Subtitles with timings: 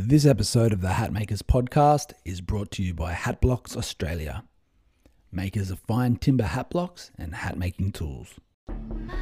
[0.00, 4.44] This episode of the Hatmakers podcast is brought to you by Hatblocks Australia,
[5.32, 8.34] makers of fine timber hat blocks and hat making tools.
[8.68, 9.14] My,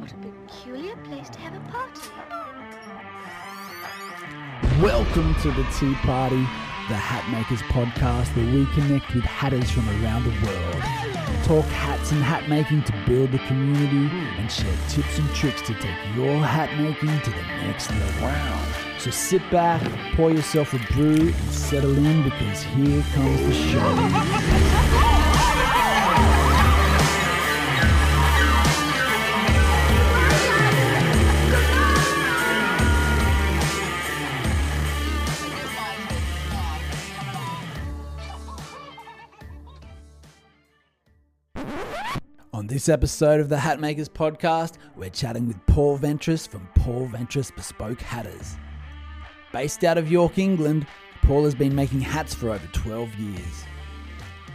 [0.00, 2.10] what a peculiar place to have a party.
[4.82, 6.46] Welcome to the Tea Party,
[6.90, 10.82] the Hatmakers podcast, where we connect with hatters from around the world,
[11.44, 15.72] talk hats and hat making to build the community, and share tips and tricks to
[15.72, 18.24] take your hat making to the next level.
[18.24, 18.81] Wow.
[19.02, 19.82] So sit back,
[20.14, 23.80] pour yourself a brew, and settle in because here comes the show.
[42.54, 47.52] On this episode of the Hatmakers podcast, we're chatting with Paul Ventress from Paul Ventress
[47.52, 48.56] Bespoke Hatters.
[49.52, 50.86] Based out of York, England,
[51.20, 53.64] Paul has been making hats for over 12 years.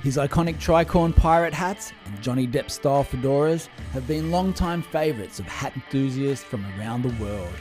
[0.02, 5.46] His iconic tricorn pirate hats and Johnny Depp style fedoras have been long-time favourites of
[5.46, 7.54] hat enthusiasts from around the world,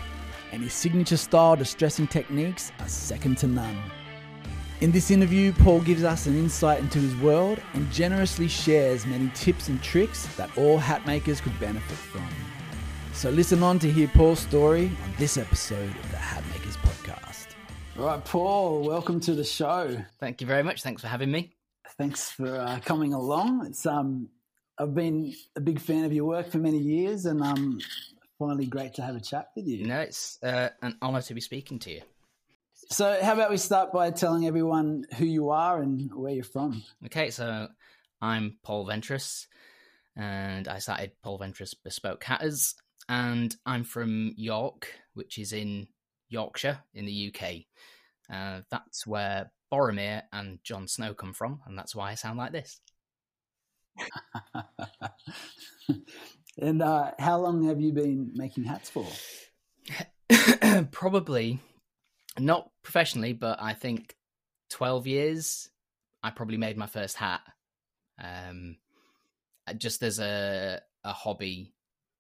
[0.51, 3.79] and his signature style distressing techniques are second to none.
[4.81, 9.31] In this interview, Paul gives us an insight into his world and generously shares many
[9.35, 12.29] tips and tricks that all hat makers could benefit from.
[13.13, 16.13] So listen on to hear Paul's story on this episode of
[17.99, 19.97] All right, Paul, welcome to the show.
[20.21, 20.83] Thank you very much.
[20.83, 21.55] Thanks for having me.
[21.97, 23.65] Thanks for uh, coming along.
[23.65, 24.29] It's um,
[24.79, 27.81] I've been a big fan of your work for many years, and um,
[28.39, 29.87] finally great to have a chat with you.
[29.87, 32.03] No, it's uh, an honour to be speaking to you.
[32.91, 36.83] So, how about we start by telling everyone who you are and where you're from?
[37.07, 37.69] Okay, so
[38.21, 39.47] I'm Paul Ventress,
[40.15, 42.75] and I started Paul Ventress Bespoke Hatters,
[43.09, 45.89] and I'm from York, which is in
[46.29, 47.65] Yorkshire in the UK.
[48.33, 52.53] Uh, that's where Boromir and Jon Snow come from, and that's why I sound like
[52.53, 52.81] this.
[56.59, 59.07] and uh, how long have you been making hats for?
[60.91, 61.61] Probably
[62.39, 64.17] not professionally, but I think
[64.71, 65.71] 12 years,
[66.23, 67.41] I probably made my first hat.
[68.23, 68.77] Um,
[69.79, 71.75] just as a, a hobby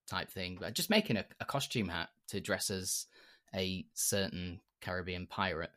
[0.08, 3.06] type thing, but just making a, a costume hat to dress as
[3.54, 5.70] a certain Caribbean pirate.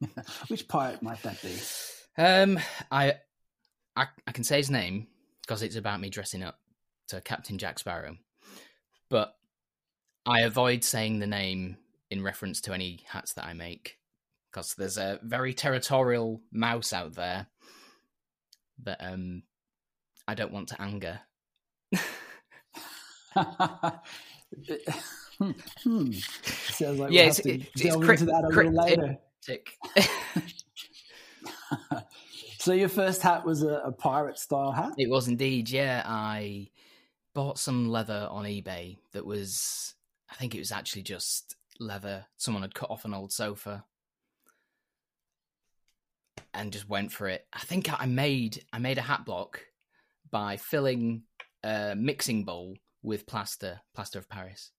[0.48, 1.56] Which pirate might that be?
[2.16, 2.58] Um,
[2.90, 3.14] I,
[3.96, 5.06] I, I can say his name
[5.42, 6.58] because it's about me dressing up
[7.08, 8.16] to Captain Jack Sparrow,
[9.08, 9.34] but
[10.26, 11.76] I avoid saying the name
[12.10, 13.98] in reference to any hats that I make
[14.50, 17.46] because there's a very territorial mouse out there
[18.82, 19.42] that um
[20.26, 21.20] I don't want to anger.
[25.40, 26.12] hmm.
[26.12, 29.18] Sounds like yeah, we'll it's, have to it's delve cri- into that a little later.
[32.58, 34.92] so your first hat was a, a pirate style hat.
[34.98, 36.02] it was indeed, yeah.
[36.04, 36.70] I
[37.34, 39.94] bought some leather on eBay that was,
[40.30, 43.84] I think it was actually just leather someone had cut off an old sofa
[46.52, 47.46] and just went for it.
[47.52, 49.62] I think I made I made a hat block
[50.30, 51.22] by filling
[51.62, 54.72] a mixing bowl with plaster, plaster of Paris.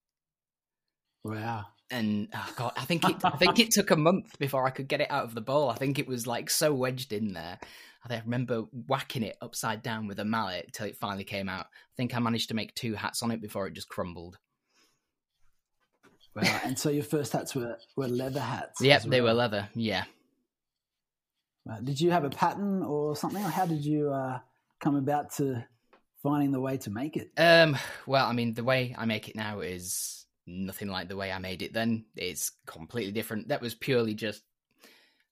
[1.23, 1.65] Wow.
[1.89, 4.87] And oh god, I think it I think it took a month before I could
[4.87, 5.69] get it out of the bowl.
[5.69, 7.59] I think it was like so wedged in there.
[8.03, 11.49] I think I remember whacking it upside down with a mallet till it finally came
[11.49, 11.65] out.
[11.65, 14.37] I think I managed to make two hats on it before it just crumbled.
[16.35, 16.61] Wow.
[16.63, 18.81] and so your first hats were, were leather hats.
[18.81, 19.67] Yep, as they were leather.
[19.75, 20.05] Yeah.
[21.65, 21.79] Wow.
[21.83, 24.39] Did you have a pattern or something, or how did you uh,
[24.79, 25.63] come about to
[26.23, 27.31] finding the way to make it?
[27.37, 27.77] Um.
[28.07, 30.20] Well, I mean, the way I make it now is
[30.51, 32.05] nothing like the way I made it then.
[32.15, 33.47] It's completely different.
[33.47, 34.43] That was purely just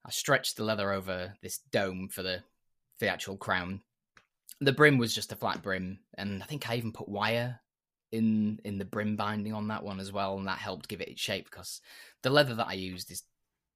[0.05, 2.43] I stretched the leather over this dome for the
[2.97, 3.81] for the actual crown.
[4.61, 7.59] The brim was just a flat brim, and I think I even put wire
[8.11, 11.09] in in the brim binding on that one as well, and that helped give it
[11.09, 11.81] its shape because
[12.23, 13.23] the leather that I used is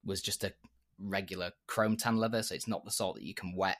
[0.04, 0.52] was just a
[0.98, 3.78] regular chrome tan leather, so it's not the sort that you can wet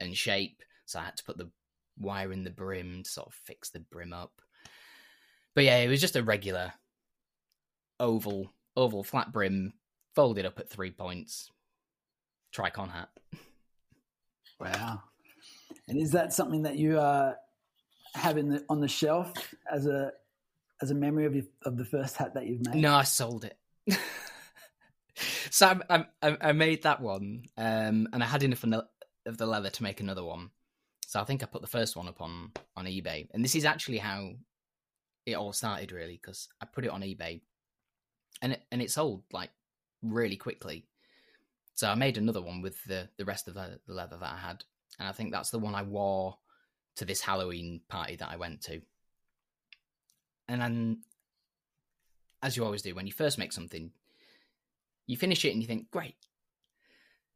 [0.00, 0.62] and shape.
[0.86, 1.50] So I had to put the
[1.98, 4.40] wire in the brim to sort of fix the brim up.
[5.54, 6.72] But yeah, it was just a regular
[8.00, 9.72] oval oval flat brim
[10.14, 11.50] folded up at three points
[12.54, 13.08] tricorn hat.
[14.60, 15.02] Wow.
[15.88, 17.34] And is that something that you uh,
[18.14, 19.32] have in the, on the shelf
[19.70, 20.12] as a
[20.82, 22.76] as a memory of your, of the first hat that you've made?
[22.76, 23.58] No, I sold it.
[25.50, 29.70] so I, I, I made that one, um, and I had enough of the leather
[29.70, 30.50] to make another one.
[31.06, 33.64] So I think I put the first one up on on eBay, and this is
[33.64, 34.32] actually how
[35.26, 37.40] it all started, really, because I put it on eBay,
[38.42, 39.50] and it, and it sold like
[40.02, 40.86] really quickly.
[41.74, 44.36] So I made another one with the the rest of the, the leather that I
[44.36, 44.64] had,
[44.98, 46.38] and I think that's the one I wore
[46.96, 48.80] to this Halloween party that I went to.
[50.48, 50.98] And then,
[52.42, 53.90] as you always do, when you first make something,
[55.06, 56.16] you finish it and you think, great.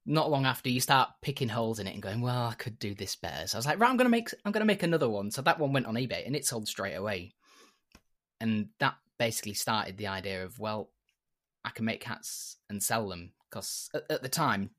[0.06, 2.94] Not long after, you start picking holes in it and going, well, I could do
[2.94, 3.46] this better.
[3.46, 5.30] So I was like, right, I'm gonna make, I'm gonna make another one.
[5.30, 7.34] So that one went on eBay and it sold straight away.
[8.40, 10.90] And that basically started the idea of, well,
[11.64, 14.70] I can make hats and sell them because at, at the time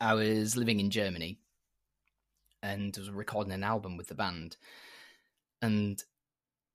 [0.00, 1.40] I was living in Germany
[2.62, 4.56] and was recording an album with the band,
[5.62, 6.02] and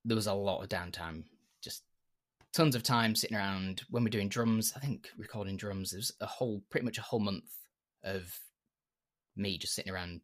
[0.06, 1.24] there was a lot of downtime,
[1.62, 1.84] just
[2.54, 4.74] tons of time sitting around when we're doing drums.
[4.76, 7.52] I think recording drums there's a whole, pretty much a whole month
[8.04, 8.38] of
[9.36, 10.22] me just sitting around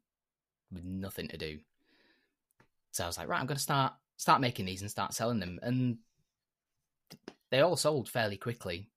[0.72, 1.60] with nothing to do.
[2.92, 5.40] So I was like, right, I'm going to start start making these and start selling
[5.40, 5.98] them, and
[7.52, 8.90] they all sold fairly quickly.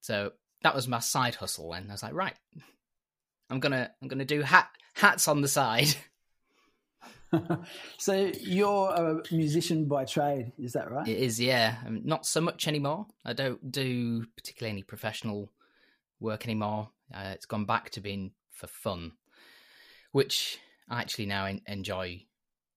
[0.00, 0.32] So
[0.62, 2.36] that was my side hustle, and I was like, right,
[3.50, 5.94] I'm gonna I'm gonna do hat hats on the side.
[7.98, 11.06] so you're a musician by trade, is that right?
[11.08, 11.76] It is, yeah.
[11.86, 13.06] Um, not so much anymore.
[13.24, 15.50] I don't do particularly any professional
[16.20, 16.90] work anymore.
[17.14, 19.12] Uh, it's gone back to being for fun,
[20.12, 20.58] which
[20.88, 22.24] I actually now en- enjoy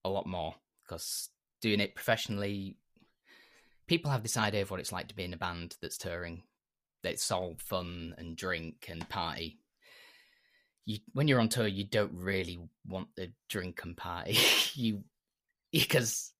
[0.04, 1.28] a lot more because
[1.60, 2.76] doing it professionally,
[3.86, 6.42] people have this idea of what it's like to be in a band that's touring.
[7.02, 9.60] It's all fun and drink and party
[10.86, 14.38] you when you're on tour, you don't really want the drink and party.
[14.74, 15.02] you
[15.72, 16.32] because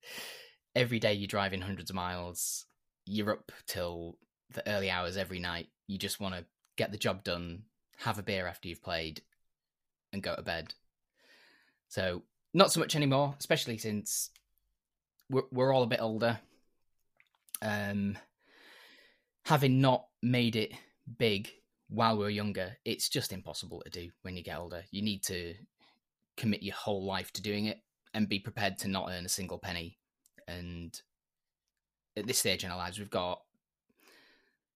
[0.74, 2.64] every day you're driving hundreds of miles,
[3.04, 4.16] you're up till
[4.54, 5.68] the early hours every night.
[5.88, 6.44] You just want to
[6.76, 7.64] get the job done,
[7.98, 9.20] have a beer after you've played,
[10.12, 10.72] and go to bed.
[11.88, 12.22] So
[12.54, 14.30] not so much anymore, especially since
[15.28, 16.38] we're we're all a bit older.
[17.66, 18.16] Um,
[19.44, 20.72] having not made it
[21.18, 21.50] big
[21.88, 24.84] while we are younger, it's just impossible to do when you get older.
[24.90, 25.54] You need to
[26.36, 27.80] commit your whole life to doing it
[28.14, 29.98] and be prepared to not earn a single penny.
[30.46, 31.00] And
[32.16, 33.42] at this stage in our lives, we've got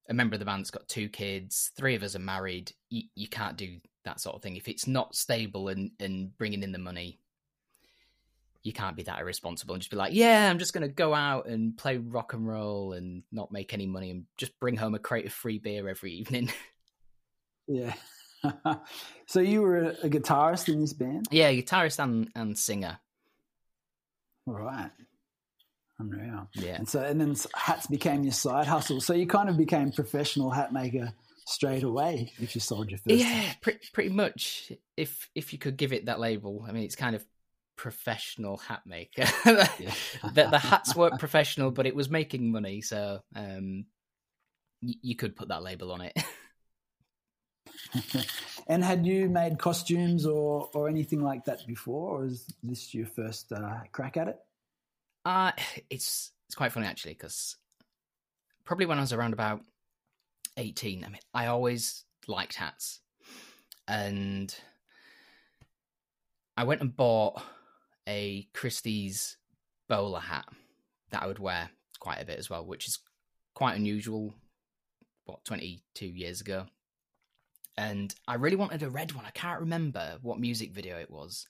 [0.09, 2.73] a member of the band's got two kids, three of us are married.
[2.89, 4.57] You, you can't do that sort of thing.
[4.57, 7.21] If it's not stable and, and bringing in the money,
[8.63, 11.15] you can't be that irresponsible and just be like, yeah, I'm just going to go
[11.15, 14.95] out and play rock and roll and not make any money and just bring home
[14.95, 16.51] a crate of free beer every evening.
[17.73, 17.95] Yeah.
[19.27, 21.29] so you were a, guitarist in this band?
[21.31, 22.99] Yeah, guitarist and, and singer.
[24.49, 24.91] All right.
[26.01, 26.49] Unreal.
[26.55, 26.77] Yeah.
[26.77, 29.01] And so and then hats became your side hustle.
[29.01, 31.13] So you kind of became professional hat maker
[31.47, 33.17] straight away if you sold your first.
[33.17, 34.73] Yeah, pretty, pretty much.
[34.97, 37.25] If if you could give it that label, I mean, it's kind of
[37.81, 39.25] professional hat maker.
[39.45, 43.87] the, the, hats weren't professional, but it was making money, so um,
[44.83, 46.13] y- you could put that label on it.
[48.67, 53.07] and had you made costumes or, or anything like that before, or is this your
[53.07, 54.39] first uh, crack at it?
[55.25, 55.53] Uh,
[55.89, 57.57] it's it's quite funny actually because
[58.65, 59.63] probably when I was around about
[60.59, 63.01] eighteen, I mean, I always liked hats,
[63.89, 64.55] and
[66.59, 67.43] I went and bought
[68.09, 69.37] a Christie's
[69.89, 70.47] bowler hat
[71.11, 72.99] that I would wear quite a bit as well, which is
[73.55, 74.35] quite unusual.
[75.27, 76.67] What twenty two years ago,
[77.77, 79.25] and I really wanted a red one.
[79.25, 81.47] I can't remember what music video it was.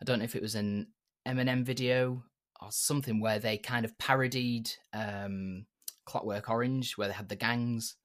[0.00, 0.88] I don't know if it was an
[1.26, 2.22] Eminem video
[2.60, 5.66] or something where they kind of parodied um,
[6.04, 7.96] Clockwork Orange, where they had the gangs,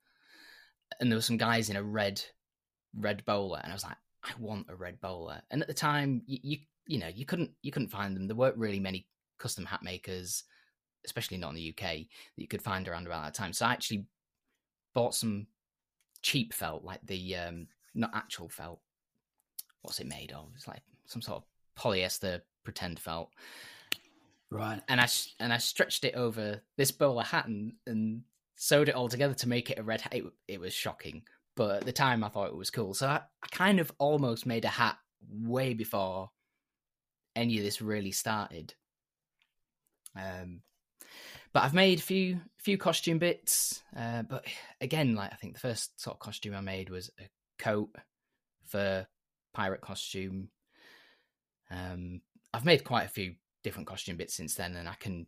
[1.00, 2.24] and there were some guys in a red
[2.96, 5.44] red bowler, and I was like, I want a red bowler.
[5.51, 6.58] And at the time, you, you
[6.89, 8.27] you know you couldn't you couldn't find them.
[8.27, 10.43] There weren't really many custom hat makers,
[11.05, 13.53] especially not in the UK, that you could find around about that time.
[13.53, 14.05] So I actually
[14.96, 15.46] bought some
[16.24, 18.79] cheap felt, like the um, not actual felt.
[19.84, 20.50] What's it made of?
[20.55, 23.29] It's like some sort of polyester pretend felt.
[24.50, 24.81] Right.
[24.88, 25.08] And I
[25.39, 28.24] and I stretched it over this bowler hat and, and
[28.55, 30.15] sewed it all together to make it a red hat.
[30.15, 31.22] It, it was shocking,
[31.55, 32.96] but at the time I thought it was cool.
[32.96, 34.98] So I, I kind of almost made a hat
[35.31, 36.31] way before
[37.39, 38.74] any of this really started.
[40.15, 40.62] Um,
[41.53, 43.81] but I've made a few few costume bits.
[43.96, 44.46] Uh, but
[44.81, 47.24] again, like I think the first sort of costume I made was a
[47.58, 47.89] coat
[48.67, 49.08] for
[49.53, 50.50] pirate costume.
[51.72, 52.22] Um,
[52.53, 55.25] I've made quite a few different costume bits since then, and I can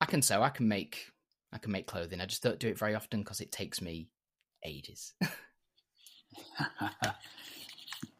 [0.00, 0.42] I can sew.
[0.42, 1.10] I can make
[1.52, 2.20] I can make clothing.
[2.20, 4.08] I just don't do it very often because it takes me
[4.64, 5.14] ages.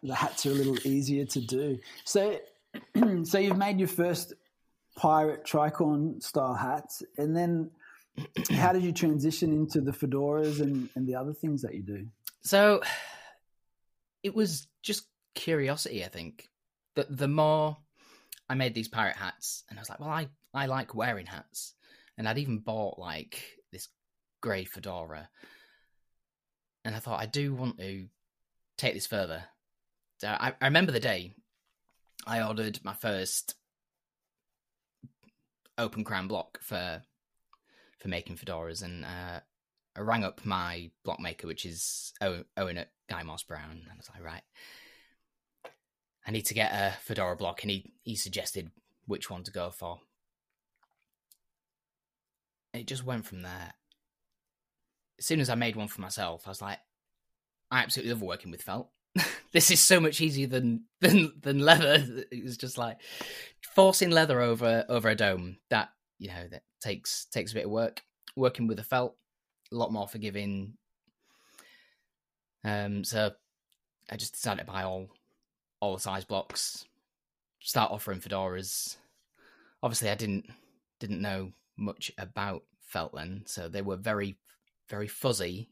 [0.03, 1.79] the hats are a little easier to do.
[2.05, 2.39] So,
[3.25, 4.35] so you've made your first
[4.97, 7.71] pirate tricorn style hats, and then
[8.53, 12.07] How did you transition into the fedoras and, and the other things that you do?
[12.43, 12.83] So
[14.23, 16.49] it was just curiosity, I think.
[16.95, 17.77] The the more
[18.49, 21.75] I made these pirate hats, and I was like, well, I I like wearing hats,
[22.19, 23.89] and I'd even bought like this
[24.43, 25.31] grey fedora,
[26.85, 28.07] and I thought I do want to
[28.77, 29.45] take this further.
[30.19, 31.35] So I, I remember the day
[32.27, 33.57] I ordered my first
[35.79, 37.03] open crown block for
[37.99, 39.41] for making fedoras, and uh,
[39.97, 44.11] I rang up my block maker, which is Owen at Guy Morse-Brown, and I was
[44.13, 44.43] like, right,
[46.27, 48.71] I need to get a fedora block, and he he suggested
[49.07, 50.01] which one to go for.
[52.73, 53.75] it just went from there.
[55.19, 56.79] As soon as I made one for myself, I was like,
[57.71, 58.89] I absolutely love working with felt.
[59.53, 62.25] this is so much easier than than than leather.
[62.31, 62.99] It was just like
[63.75, 65.59] forcing leather over over a dome.
[65.71, 68.03] That you know that takes takes a bit of work.
[68.37, 69.17] Working with a felt,
[69.71, 70.75] a lot more forgiving.
[72.65, 73.33] Um, so
[74.11, 75.11] I just decided to buy all
[75.81, 76.87] all size blocks,
[77.61, 78.97] start offering fedoras.
[79.83, 80.47] Obviously, I didn't
[81.01, 84.39] didn't know much about felt then, so they were very
[84.89, 85.69] very fuzzy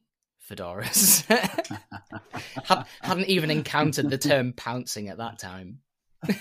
[0.51, 1.25] fedoras.
[2.65, 5.79] Had, hadn't even encountered the term pouncing at that time.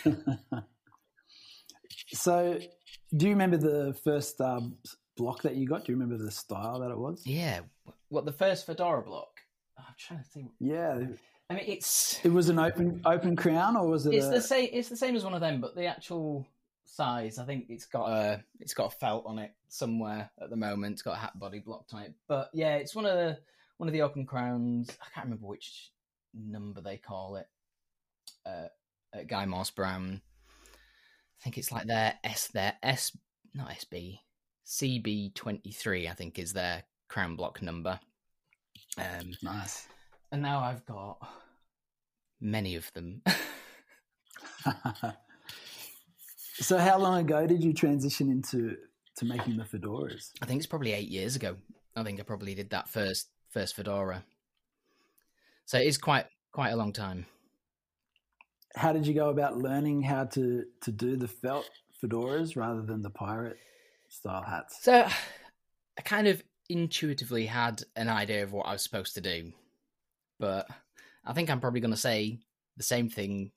[2.08, 2.60] so,
[3.16, 4.78] do you remember the first um,
[5.16, 5.86] block that you got?
[5.86, 7.22] Do you remember the style that it was?
[7.25, 7.62] Yeah.
[8.10, 9.30] What the first fedora block?
[9.78, 10.51] Oh, I'm trying to think.
[10.60, 11.00] Yeah.
[11.50, 14.13] I mean, it's it was an open open crown, or was it?
[14.13, 14.32] It's a...
[14.32, 14.70] the same.
[14.72, 16.48] It's the same as one of them, but the actual
[16.86, 20.56] size, I think it's got a it's got a felt on it somewhere at the
[20.56, 20.94] moment.
[20.94, 23.39] It's got a hat body block type, but yeah, it's one of the
[23.79, 24.89] one of the open crowns.
[25.01, 25.91] I can't remember which
[26.33, 27.48] number they call it.
[28.45, 28.67] Uh,
[29.13, 33.17] at Guy Morse-Brown, I think it's like their S their S
[33.55, 34.19] not SB
[34.67, 36.07] CB twenty three.
[36.07, 38.00] I think is their crown block number.
[38.98, 39.88] Um, nice.
[40.31, 41.17] And now I've got
[42.39, 43.24] many of them.
[46.55, 48.75] so, how long ago did you transition into
[49.17, 50.31] to making the fedoras?
[50.41, 51.55] I think it's probably eight years ago.
[51.95, 54.24] I think I probably did that first first fedora.
[55.65, 57.25] So it is quite quite a long time.
[58.75, 61.70] How did you go about learning how to to do the felt
[62.01, 63.58] fedoras rather than the pirate
[64.10, 64.84] style hats?
[64.84, 65.08] So
[65.98, 69.51] I kind of intuitively had an idea of what I was supposed to do,
[70.39, 70.68] but
[71.25, 72.39] I think I'm probably going to say
[72.77, 73.51] the same thing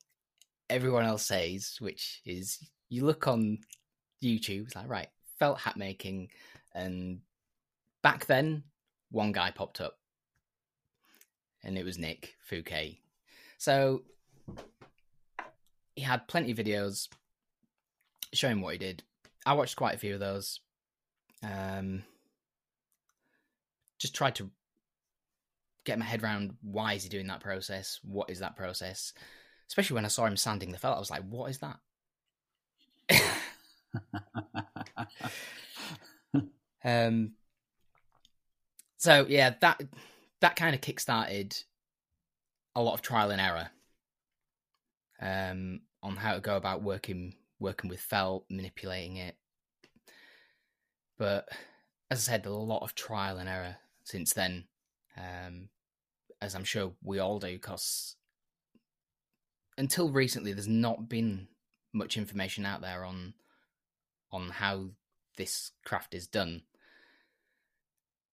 [0.69, 2.57] everyone else says, which is
[2.89, 3.59] you look on
[4.23, 5.09] YouTube, it's like right,
[5.39, 6.29] felt hat making,
[6.73, 7.19] and
[8.01, 8.63] back then
[9.13, 9.99] one guy popped up,
[11.63, 12.99] and it was Nick Fouquet.
[13.59, 14.01] So
[15.95, 17.07] he had plenty of videos
[18.33, 19.03] showing what he did.
[19.45, 20.59] I watched quite a few of those.
[21.43, 22.03] Um,
[23.99, 24.49] just tried to
[25.85, 27.99] get my head around why is he doing that process?
[28.03, 29.13] What is that process?
[29.67, 31.77] Especially when I saw him sanding the felt, I was like, "What is that?"
[36.83, 37.33] um,
[39.03, 39.81] so yeah, that
[40.39, 41.61] that kind of kickstarted
[42.73, 43.69] a lot of trial and error
[45.21, 49.35] um, on how to go about working working with felt, manipulating it.
[51.17, 51.49] But
[52.09, 54.63] as I said, a lot of trial and error since then,
[55.17, 55.67] um,
[56.41, 58.15] as I'm sure we all do, because
[59.77, 61.49] until recently, there's not been
[61.91, 63.33] much information out there on
[64.31, 64.91] on how
[65.35, 66.61] this craft is done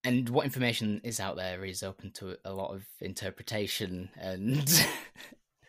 [0.05, 4.87] and what information is out there is open to a lot of interpretation and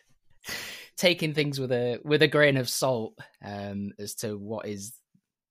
[0.96, 4.94] taking things with a with a grain of salt um, as to what is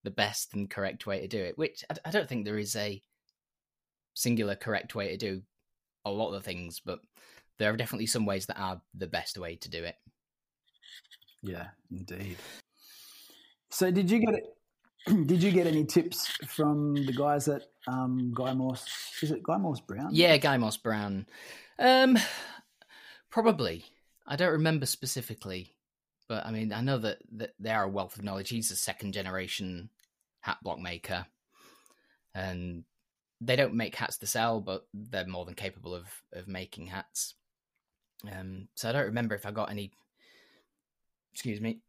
[0.03, 1.57] the best and correct way to do it.
[1.57, 3.01] Which I, I don't think there is a
[4.13, 5.41] singular correct way to do
[6.05, 7.00] a lot of things, but
[7.59, 9.95] there are definitely some ways that are the best way to do it.
[11.43, 12.38] Yeah, indeed.
[13.69, 14.45] So, did you get it?
[15.25, 18.86] Did you get any tips from the guys at um, Guy Morse?
[19.22, 20.10] Is it Guy Morse-Brown?
[20.12, 21.25] Yeah, Guy Morse-Brown.
[21.79, 22.17] Um,
[23.29, 23.86] probably.
[24.27, 25.74] I don't remember specifically,
[26.27, 28.50] but I mean, I know that, that they are a wealth of knowledge.
[28.50, 29.89] He's a second generation
[30.41, 31.25] hat block maker,
[32.36, 32.84] and
[33.41, 37.34] they don't make hats to sell, but they're more than capable of of making hats.
[38.31, 39.91] Um, so I don't remember if I got any,
[41.34, 41.79] excuse me,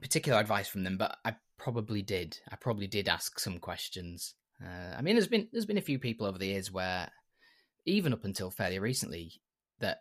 [0.00, 2.38] particular advice from them, but I probably did.
[2.50, 4.34] I probably did ask some questions.
[4.60, 7.08] Uh, I mean, there's been there's been a few people over the years where,
[7.86, 9.40] even up until fairly recently,
[9.78, 9.98] that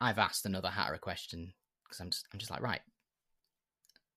[0.00, 1.52] I've asked another hatter a question
[1.82, 2.80] because I'm just I'm just like right,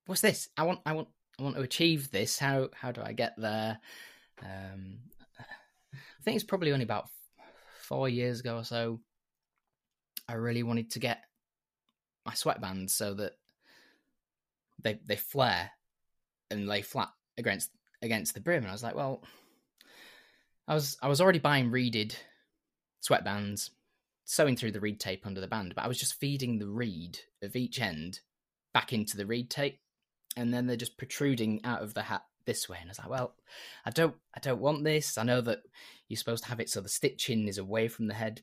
[0.05, 0.47] what's this?
[0.55, 1.07] I want I want
[1.39, 2.37] I want to achieve this.
[2.37, 3.79] How how do I get there?
[4.43, 4.99] Um,
[5.93, 7.09] I think it's probably only about
[7.81, 8.99] four years ago or so.
[10.29, 11.23] I really wanted to get
[12.23, 13.33] my sweatbands so that
[14.81, 15.71] they they flare
[16.51, 17.71] and lay flat against
[18.01, 18.63] against the brim.
[18.63, 19.23] And I was like, well,
[20.67, 22.15] I was I was already buying reeded
[23.07, 23.69] sweatbands,
[24.23, 27.19] sewing through the reed tape under the band, but I was just feeding the reed
[27.43, 28.21] of each end
[28.73, 29.79] back into the reed tape,
[30.35, 32.77] and then they're just protruding out of the hat this way.
[32.79, 33.35] And I was like, well,
[33.85, 35.17] I don't I don't want this.
[35.17, 35.63] I know that
[36.07, 38.41] you're supposed to have it so the stitching is away from the head.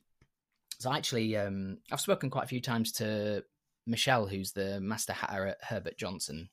[0.79, 3.43] So actually, um, I've spoken quite a few times to
[3.85, 6.49] Michelle, who's the master hatter at Herbert Johnson.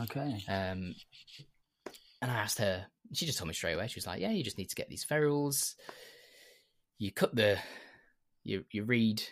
[0.00, 0.44] Okay.
[0.48, 0.94] Um,
[2.22, 3.86] and I asked her, she just told me straight away.
[3.88, 5.76] She was like, "Yeah, you just need to get these ferrules.
[6.98, 7.58] You cut the,
[8.42, 9.22] you you read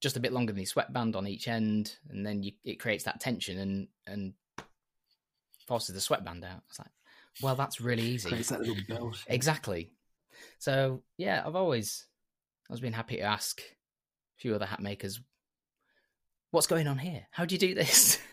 [0.00, 3.04] just a bit longer than the sweatband on each end, and then you, it creates
[3.04, 4.32] that tension and and
[5.66, 6.92] forces the sweatband out." I was like,
[7.42, 9.12] "Well, that's really easy." Creates that little.
[9.28, 9.90] Exactly.
[10.58, 12.06] So yeah, I've always
[12.66, 15.20] I've always been happy to ask a few other hat makers,
[16.50, 17.26] "What's going on here?
[17.30, 18.18] How do you do this?"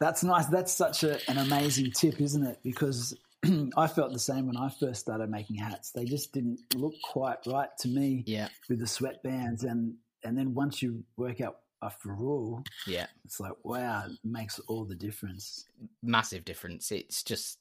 [0.00, 0.46] That's nice.
[0.46, 2.58] That's such a, an amazing tip, isn't it?
[2.62, 3.16] Because
[3.76, 5.90] I felt the same when I first started making hats.
[5.90, 10.54] They just didn't look quite right to me yeah, with the sweatbands, and and then
[10.54, 13.06] once you work out a ferrule, yeah.
[13.24, 15.66] it's like wow, it makes all the difference.
[16.02, 16.90] massive difference.
[16.92, 17.58] It's just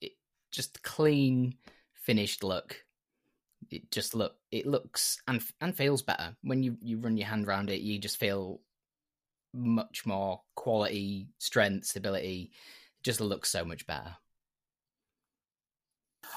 [0.00, 0.12] it
[0.50, 1.54] just clean
[1.94, 2.84] finished look.
[3.70, 7.46] It just look it looks and and feels better when you you run your hand
[7.46, 7.80] around it.
[7.80, 8.60] You just feel
[9.54, 12.50] much more quality, strength, stability.
[12.52, 14.16] It just looks so much better.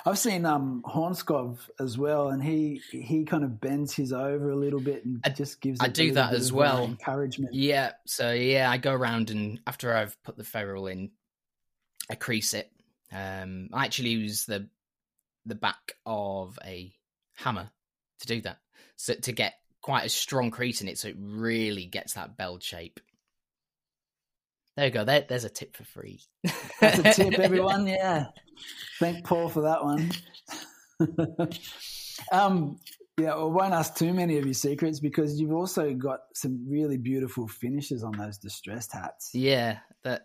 [0.05, 4.55] I've seen um, Hornskov as well, and he he kind of bends his over a
[4.55, 5.79] little bit and I- just gives.
[5.81, 6.83] I do that as uh, well.
[6.83, 7.53] encouragement.
[7.53, 11.11] Yeah, so yeah, I go around and after I've put the ferrule in,
[12.09, 12.71] I crease it.
[13.11, 14.67] Um, I actually use the
[15.45, 16.93] the back of a
[17.35, 17.69] hammer
[18.21, 18.59] to do that,
[18.95, 19.53] so to get
[19.83, 22.99] quite a strong crease in it, so it really gets that bell shape.
[24.75, 25.03] There you go.
[25.03, 26.21] There, there's a tip for free.
[26.81, 27.85] That's a tip, everyone.
[27.85, 28.27] Yeah,
[28.99, 30.11] thank Paul for that one.
[32.31, 32.79] um,
[33.19, 36.97] yeah, well, won't ask too many of your secrets because you've also got some really
[36.97, 39.29] beautiful finishes on those distressed hats.
[39.33, 40.23] Yeah, that.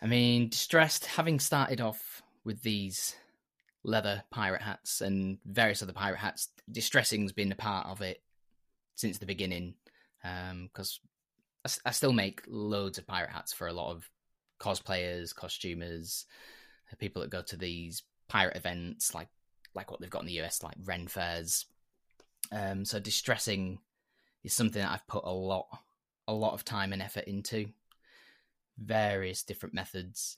[0.00, 1.06] I mean, distressed.
[1.06, 3.16] Having started off with these
[3.84, 8.22] leather pirate hats and various other pirate hats, distressing's been a part of it
[8.94, 9.74] since the beginning.
[10.22, 11.00] Because
[11.84, 14.08] I still make loads of pirate hats for a lot of
[14.58, 16.26] cosplayers, costumers,
[16.92, 19.28] uh, people that go to these pirate events, like
[19.74, 21.66] like what they've got in the US, like Ren fairs.
[22.50, 23.78] Um, so distressing
[24.42, 25.66] is something that I've put a lot
[26.26, 27.68] a lot of time and effort into
[28.78, 30.36] various different methods.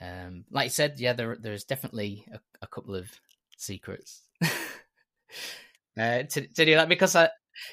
[0.00, 3.08] Um, like I said, yeah, there there's definitely a, a couple of
[3.56, 7.28] secrets uh, to to do that because I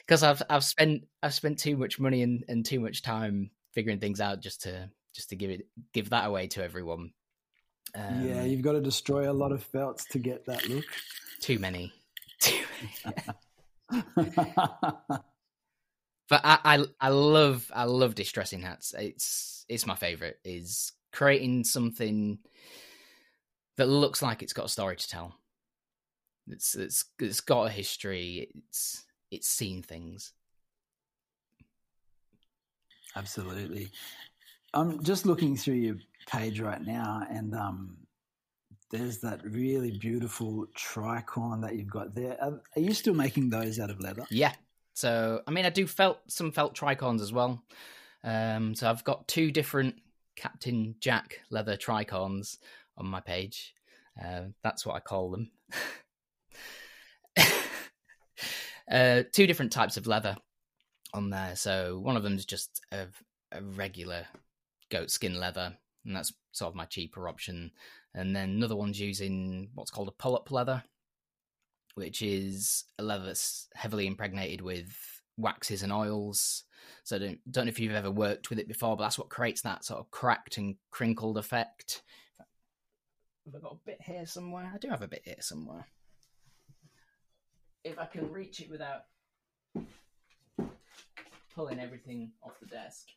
[0.05, 3.99] because I've I've spent I've spent too much money and, and too much time figuring
[3.99, 7.11] things out just to just to give it give that away to everyone.
[7.95, 10.85] Um, yeah, you've got to destroy a lot of belts to get that look.
[11.41, 11.91] too many,
[12.39, 12.63] too
[13.03, 13.17] many.
[16.29, 18.93] but I, I I love I love distressing hats.
[18.97, 20.39] It's it's my favorite.
[20.45, 22.39] Is creating something
[23.77, 25.35] that looks like it's got a story to tell.
[26.47, 28.49] It's it's it's got a history.
[28.67, 30.33] It's it's seen things.
[33.15, 33.89] Absolutely.
[34.73, 35.95] I'm just looking through your
[36.27, 37.97] page right now, and um,
[38.89, 42.37] there's that really beautiful tricorn that you've got there.
[42.41, 44.25] Are, are you still making those out of leather?
[44.29, 44.53] Yeah.
[44.93, 47.63] So I mean, I do felt some felt tricorns as well.
[48.23, 49.95] Um, so I've got two different
[50.35, 52.57] Captain Jack leather tricorns
[52.97, 53.73] on my page.
[54.21, 55.51] Uh, that's what I call them.
[58.91, 60.37] uh, two different types of leather
[61.13, 61.55] on there.
[61.55, 63.07] So one of them is just a,
[63.51, 64.25] a regular
[64.89, 65.73] goat skin leather,
[66.05, 67.71] and that's sort of my cheaper option.
[68.13, 70.83] And then another one's using what's called a pull-up leather,
[71.95, 76.63] which is a leather that's heavily impregnated with waxes and oils.
[77.03, 79.29] So I don't, don't know if you've ever worked with it before, but that's what
[79.29, 82.01] creates that sort of cracked and crinkled effect.
[83.45, 84.71] Have I got a bit here somewhere?
[84.73, 85.85] I do have a bit here somewhere.
[87.83, 89.01] If I can reach it without
[91.55, 93.07] pulling everything off the desk.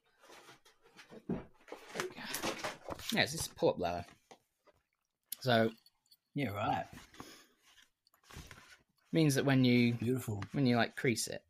[3.13, 4.05] Yes, this pull-up leather.
[5.41, 5.71] So
[6.35, 6.87] Yeah, right.
[9.13, 10.43] means that when you Beautiful.
[10.53, 11.44] when you like crease it,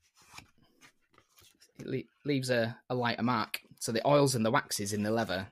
[1.78, 3.60] it le- leaves a, a lighter mark.
[3.80, 5.48] So the oils and the waxes in the leather,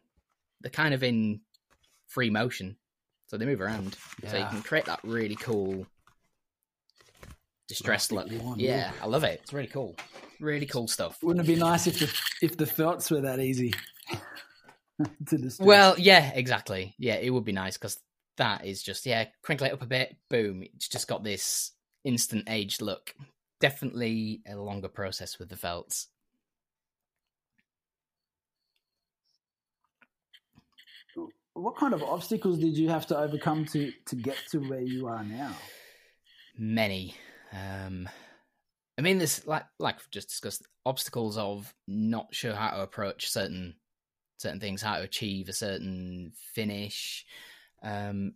[0.61, 1.41] they're kind of in
[2.09, 2.77] free motion.
[3.27, 3.97] so they move around.
[4.29, 5.87] So you can create that really cool
[7.69, 8.27] distressed look.
[8.27, 9.41] Plastic lawn, Yeah, I love it.
[9.43, 9.97] It's really cool.
[10.41, 11.19] Really cool stuff.
[11.23, 13.73] Wouldn't it be nice if the if the felts were that easy
[15.29, 15.67] to distress?
[15.67, 16.95] Well, yeah, exactly.
[16.99, 17.99] Yeah, it would be nice because
[18.37, 20.63] that is just yeah, crinkle it up a bit, boom.
[20.75, 21.73] It's just got this
[22.05, 23.15] instant aged look.
[23.61, 26.09] Definitely a longer process with the felts.
[31.55, 35.07] What kind of obstacles did you have to overcome to to get to where you
[35.07, 35.55] are now?
[36.57, 37.15] Many.
[37.53, 38.09] Um,
[38.99, 43.75] I mean, there's like like just discussed obstacles of not sure how to approach certain
[44.39, 47.25] certain things, how to achieve a certain finish.
[47.83, 48.35] Um,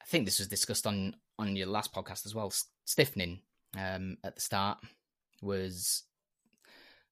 [0.00, 2.52] I think this was discussed on on your last podcast as well.
[2.84, 3.40] Stiffening
[3.76, 4.78] um, at the start
[5.42, 6.04] was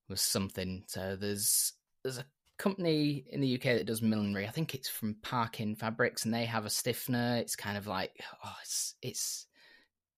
[0.08, 0.84] was something.
[0.86, 2.26] So there's there's a
[2.58, 4.46] company in the UK that does millinery.
[4.46, 7.36] I think it's from Parkin Fabrics, and they have a stiffener.
[7.36, 8.12] It's kind of like
[8.44, 9.46] oh, it's it's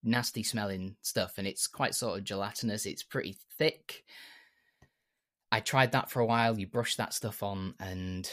[0.03, 2.87] nasty smelling stuff, and it's quite sort of gelatinous.
[2.87, 4.05] It's pretty thick.
[5.51, 6.59] I tried that for a while.
[6.59, 8.31] You brush that stuff on, and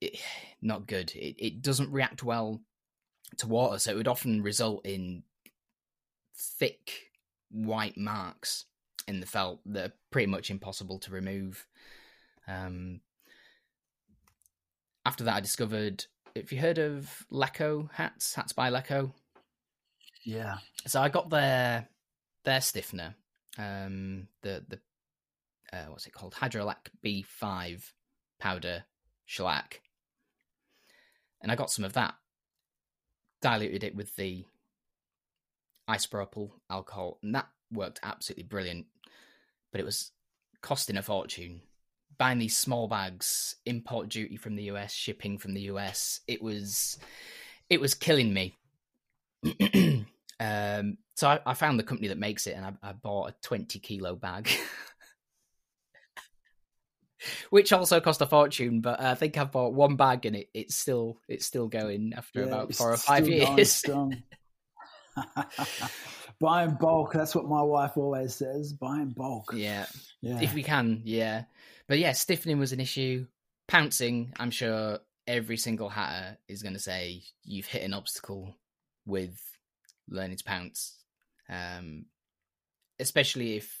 [0.00, 0.20] it,
[0.62, 1.12] not good.
[1.14, 2.60] It it doesn't react well
[3.38, 5.22] to water, so it would often result in
[6.36, 7.10] thick
[7.50, 8.64] white marks
[9.06, 11.66] in the felt that are pretty much impossible to remove.
[12.50, 13.00] Um,
[15.04, 16.06] after that, I discovered.
[16.34, 19.12] If you heard of Leko hats, hats by Leko,
[20.24, 21.88] Yeah, so I got their
[22.44, 23.14] their stiffener,
[23.58, 24.78] um, the the
[25.76, 27.92] uh, what's it called, Hydrolac B five
[28.38, 28.84] powder
[29.26, 29.80] shellac,
[31.40, 32.14] and I got some of that,
[33.42, 34.44] diluted it with the
[35.88, 38.86] isopropyl alcohol, and that worked absolutely brilliant.
[39.72, 40.12] But it was
[40.62, 41.62] costing a fortune.
[42.20, 46.98] Buying these small bags, import duty from the US, shipping from the US, it was
[47.70, 48.58] it was killing me.
[50.38, 53.34] um, so I, I found the company that makes it, and I, I bought a
[53.42, 54.50] twenty kilo bag,
[57.48, 58.82] which also cost a fortune.
[58.82, 62.40] But I think I've bought one bag, and it, it's still it's still going after
[62.40, 63.82] Yeah, about four or five years.
[66.40, 67.12] Buy in bulk.
[67.12, 68.72] That's what my wife always says.
[68.72, 69.52] Buy in bulk.
[69.54, 69.86] yeah,
[70.22, 70.40] Yeah.
[70.40, 71.44] if we can, yeah.
[71.88, 73.26] But yeah, stiffening was an issue.
[73.68, 78.56] Pouncing, I'm sure every single hatter is going to say you've hit an obstacle
[79.06, 79.38] with
[80.08, 80.96] learning to pounce.
[81.48, 82.06] Um,
[82.98, 83.78] especially if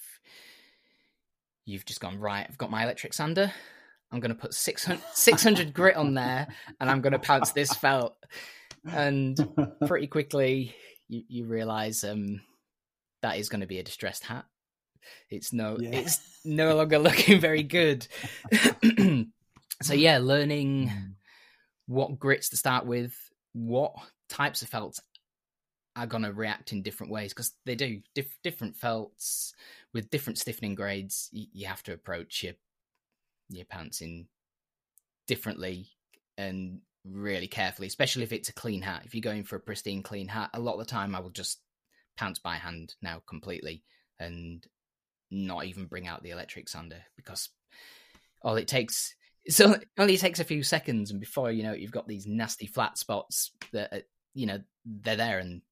[1.64, 3.52] you've just gone, right, I've got my electric sander.
[4.12, 6.46] I'm going to put 600, 600 grit on there
[6.80, 8.16] and I'm going to pounce this felt.
[8.90, 9.38] And
[9.86, 10.74] pretty quickly,
[11.08, 12.40] you, you realize um,
[13.22, 14.46] that is going to be a distressed hat.
[15.30, 15.90] It's no, Yeah.
[15.90, 18.06] it's no longer looking very good.
[19.82, 21.14] so yeah, learning Mm.
[21.86, 23.14] what grits to start with,
[23.52, 23.94] what
[24.28, 25.00] types of felts
[25.96, 29.52] are going to react in different ways because they do Dif- different felts
[29.92, 31.28] with different stiffening grades.
[31.32, 32.54] You, you have to approach your
[33.48, 34.28] your pouncing
[35.26, 35.88] differently
[36.38, 39.02] and really carefully, especially if it's a clean hat.
[39.04, 41.30] If you're going for a pristine clean hat, a lot of the time I will
[41.30, 41.58] just
[42.20, 43.82] pounce by hand now completely
[44.18, 44.66] and
[45.30, 47.48] not even bring out the electric sander because
[48.42, 49.14] all it takes
[49.48, 52.26] so it only takes a few seconds and before you know it, you've got these
[52.26, 54.04] nasty flat spots that
[54.34, 55.62] you know they're there and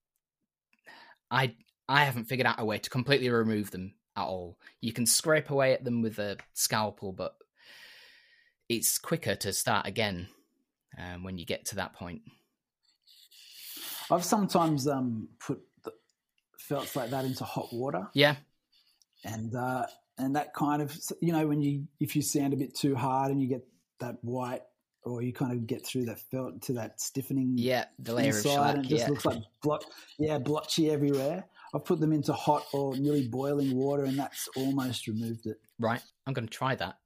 [1.30, 1.54] i
[1.88, 4.58] i haven't figured out a way to completely remove them at all.
[4.80, 7.34] You can scrape away at them with a scalpel but
[8.68, 10.28] it's quicker to start again
[10.98, 12.22] um, when you get to that point.
[14.10, 15.60] I've sometimes um, put
[16.68, 18.36] the felts like that into hot water, yeah.
[19.24, 19.86] And uh,
[20.18, 23.30] and that kind of you know when you if you sand a bit too hard
[23.30, 23.66] and you get
[24.00, 24.62] that white,
[25.04, 28.42] or you kind of get through that felt to that stiffening yeah the layer of
[28.42, 29.08] shellac and it just yeah.
[29.08, 29.84] looks like blot,
[30.18, 31.44] yeah, blotchy everywhere.
[31.74, 35.58] I've put them into hot or nearly boiling water, and that's almost removed it.
[35.78, 36.02] right.
[36.26, 36.96] I'm going to try that.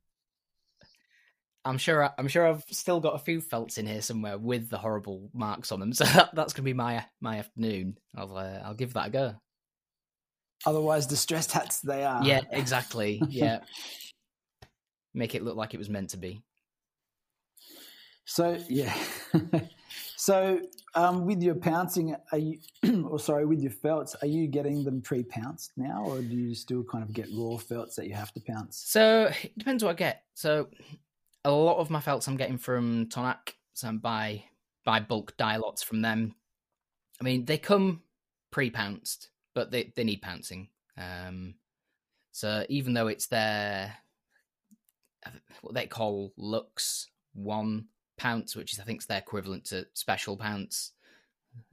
[1.64, 4.78] I'm sure i'm sure i've still got a few felts in here somewhere with the
[4.78, 5.92] horrible marks on them.
[6.02, 7.98] So that, that's going to be my my afternoon.
[8.16, 9.34] I'll uh, i'll give that a go
[10.66, 12.22] Otherwise, distressed hats they are.
[12.24, 13.60] yeah exactly yeah
[15.14, 16.42] make it look like it was meant to be
[18.24, 18.94] So yeah.
[20.16, 20.60] so
[20.94, 22.58] um, with your pouncing, are you,
[23.08, 26.84] or sorry, with your felts, are you getting them pre-pounced now, or do you still
[26.84, 28.82] kind of get raw felts that you have to pounce?
[28.86, 30.22] So it depends what I get.
[30.34, 30.68] So
[31.44, 34.44] a lot of my felts I'm getting from Tonak, so I'm buy
[34.84, 36.34] buy bulk dye lots from them.
[37.20, 38.02] I mean, they come
[38.50, 40.68] pre-pounced, but they they need pouncing.
[40.96, 41.54] Um,
[42.32, 43.96] so even though it's their
[45.60, 47.86] what they call Lux One
[48.16, 50.92] Pounce, which is I think is their equivalent to special Pounce,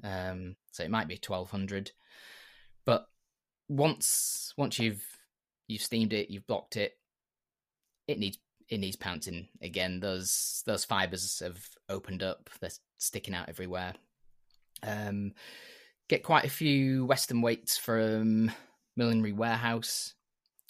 [0.04, 1.92] Um, so it might be twelve hundred.
[2.86, 3.08] But
[3.68, 5.06] once once you've
[5.68, 6.98] you've steamed it, you've blocked it,
[8.08, 8.38] it needs
[8.68, 10.00] it needs pouncing again.
[10.00, 13.94] Those those fibers have opened up; they're sticking out everywhere.
[14.84, 15.34] Um,
[16.10, 18.52] get quite a few Western weights from
[18.98, 20.16] Millinery Warehouse,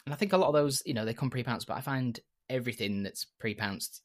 [0.05, 1.67] and I think a lot of those, you know, they come pre-pounced.
[1.67, 4.01] But I find everything that's pre-pounced,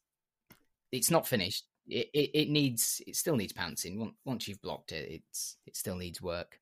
[0.91, 1.65] it's not finished.
[1.87, 4.13] It, it, it needs it still needs pouncing.
[4.25, 6.59] Once you've blocked it, it's it still needs work.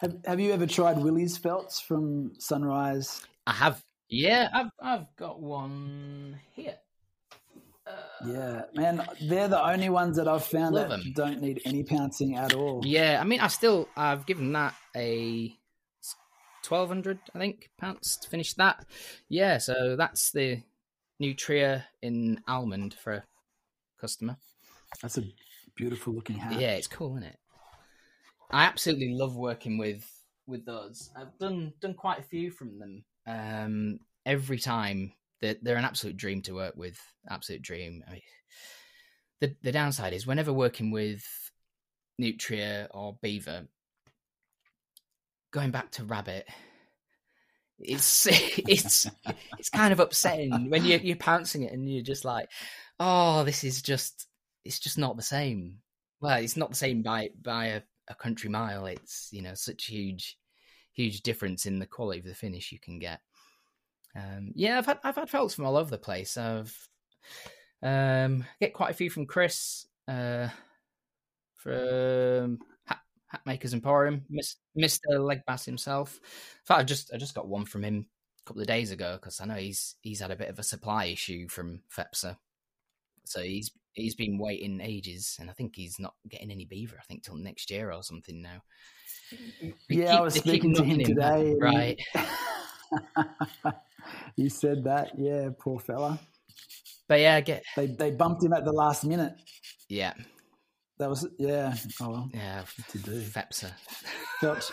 [0.00, 3.22] Have Have you ever tried Willie's felts from Sunrise?
[3.46, 3.82] I have.
[4.10, 6.76] Yeah, I've I've got one here.
[8.26, 11.12] Yeah, man, they're the only ones that I've found that them.
[11.14, 12.82] don't need any pouncing at all.
[12.84, 15.54] Yeah, I mean, I still I've given that a
[16.64, 18.84] twelve hundred, I think, pounds to finish that.
[19.28, 20.62] Yeah, so that's the
[21.20, 23.24] Nutria in almond for a
[24.00, 24.36] customer.
[25.00, 25.24] That's a
[25.76, 26.60] beautiful looking hat.
[26.60, 27.38] Yeah, it's cool, isn't it?
[28.50, 30.04] I absolutely love working with
[30.46, 31.10] with those.
[31.16, 33.04] I've done done quite a few from them.
[33.26, 36.98] Um, every time they're, they're an absolute dream to work with.
[37.30, 38.02] Absolute dream.
[38.08, 38.22] I mean,
[39.40, 41.24] the the downside is whenever working with
[42.18, 43.68] Nutria or Beaver,
[45.52, 46.46] going back to Rabbit,
[47.78, 49.06] it's it's
[49.58, 52.48] it's kind of upsetting when you're you're pouncing it and you're just like,
[52.98, 54.26] oh, this is just
[54.64, 55.78] it's just not the same.
[56.20, 58.86] Well, it's not the same by by a a country mile.
[58.86, 60.36] It's you know such huge,
[60.92, 63.20] huge difference in the quality of the finish you can get.
[64.16, 66.36] Um, yeah, I've had I've had felts from all over the place.
[66.36, 66.88] I've
[67.82, 70.48] um, get quite a few from Chris uh,
[71.54, 73.00] from Hat,
[73.34, 74.24] Hatmakers Emporium,
[74.74, 76.16] Mister Leg Bass himself.
[76.22, 78.06] In fact, I just I just got one from him
[78.40, 80.64] a couple of days ago because I know he's he's had a bit of a
[80.64, 82.36] supply issue from FEPSA,
[83.24, 86.96] so he's he's been waiting ages, and I think he's not getting any beaver.
[86.98, 88.62] I think till next year or something now.
[89.60, 91.54] yeah, keep, I was speaking to him today.
[91.60, 92.00] right.
[94.36, 95.12] he said that.
[95.18, 96.18] Yeah, poor fella.
[97.08, 99.34] But yeah, I get they they bumped him at the last minute.
[99.88, 100.14] Yeah.
[100.98, 101.74] That was yeah.
[102.00, 102.30] Oh well.
[102.34, 102.64] Yeah.
[102.90, 103.72] To do FEPSA.
[104.40, 104.70] felt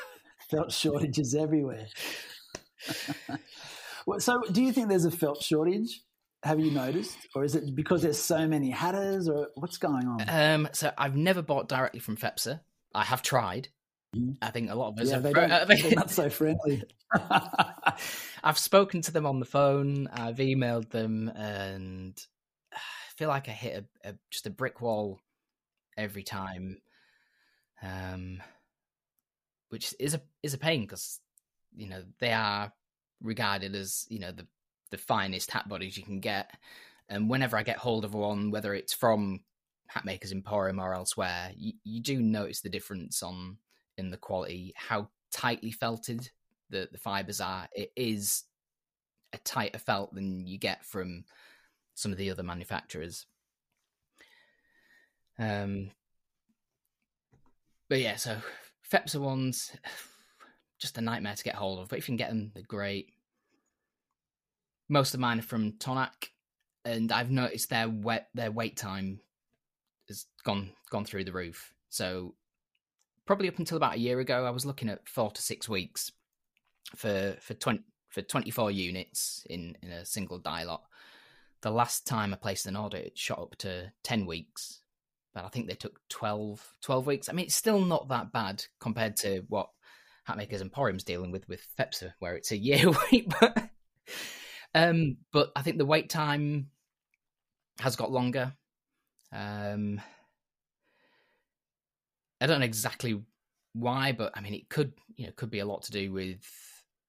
[0.49, 1.87] felt shortages everywhere.
[4.19, 6.01] so, do you think there's a felt shortage?
[6.45, 10.29] have you noticed, or is it because there's so many hatters, or what's going on?
[10.29, 12.59] Um, so I've never bought directly from FEPSA.
[12.93, 13.69] I have tried.
[14.15, 14.37] Mm.
[14.43, 15.33] I think a lot of us yeah, are they
[15.81, 16.83] they're not so friendly.
[18.45, 20.07] I've spoken to them on the phone.
[20.13, 22.15] I've emailed them, and
[22.71, 22.77] I
[23.17, 25.19] feel like I hit a, a just a brick wall
[25.97, 26.77] every time,
[27.81, 28.43] um,
[29.69, 31.19] which is a is a pain because
[31.75, 32.71] you know they are
[33.19, 34.45] regarded as you know the
[34.91, 36.51] the finest hat bodies you can get.
[37.09, 39.39] And whenever I get hold of one, whether it's from
[39.91, 43.57] Hatmakers Emporium or elsewhere, you, you do notice the difference on
[43.97, 46.29] in the quality, how tightly felted
[46.69, 47.67] the, the fibers are.
[47.73, 48.43] It is
[49.33, 51.25] a tighter felt than you get from
[51.93, 53.25] some of the other manufacturers.
[55.37, 55.91] Um,
[57.89, 58.37] but yeah, so
[58.91, 59.71] FEPSA ones,
[60.79, 61.89] just a nightmare to get hold of.
[61.89, 63.09] But if you can get them, they're great
[64.89, 66.29] most of mine are from Tonak,
[66.83, 69.19] and I've noticed their wet their wait time
[70.07, 71.73] has gone gone through the roof.
[71.89, 72.35] So
[73.25, 76.11] probably up until about a year ago, I was looking at four to six weeks
[76.95, 80.83] for for twenty for twenty four units in in a single dye lot.
[81.61, 84.81] The last time I placed an order, it shot up to ten weeks,
[85.35, 87.29] but I think they took 12, 12 weeks.
[87.29, 89.69] I mean, it's still not that bad compared to what
[90.27, 93.31] Hatmakers Emporium's dealing with with FEPSA, where it's a year wait.
[93.39, 93.69] But
[94.73, 96.69] um, but I think the wait time
[97.79, 98.53] has got longer.
[99.31, 100.01] Um,
[102.39, 103.21] I don't know exactly
[103.73, 106.43] why, but I mean, it could you know could be a lot to do with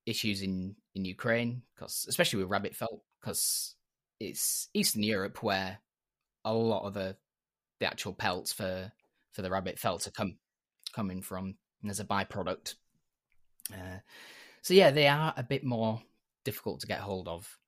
[0.07, 3.75] issues in in Ukraine, because especially with rabbit felt, because
[4.19, 5.79] it's Eastern Europe where
[6.45, 7.17] a lot of the
[7.81, 8.91] the actual pelts for
[9.33, 10.39] for the rabbit felt are come
[10.95, 11.57] coming from
[11.89, 12.75] as a byproduct.
[13.73, 13.99] Uh,
[14.63, 16.01] so yeah, they are a bit more
[16.45, 17.59] difficult to get hold of.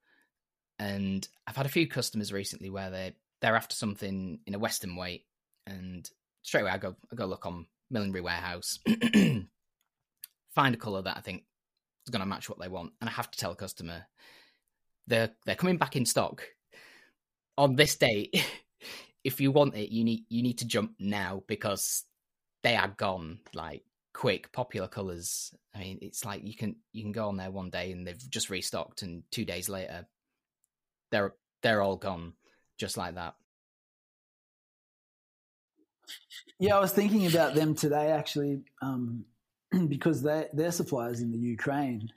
[0.79, 4.95] And I've had a few customers recently where they they're after something in a Western
[4.95, 5.25] weight,
[5.67, 6.09] and
[6.41, 8.79] straight away I go I go look on Millinery Warehouse,
[10.55, 11.43] find a color that I think
[12.05, 14.05] is going to match what they want, and I have to tell a customer
[15.07, 16.43] they're they're coming back in stock
[17.57, 18.45] on this date.
[19.23, 22.03] if you want it, you need you need to jump now because
[22.63, 23.39] they are gone.
[23.53, 27.51] Like quick popular colors i mean it's like you can you can go on there
[27.51, 30.05] one day and they've just restocked and two days later
[31.11, 32.33] they're they're all gone
[32.77, 33.35] just like that
[36.59, 39.25] Yeah, I was thinking about them today actually, um,
[39.87, 42.09] because they their suppliers in the Ukraine,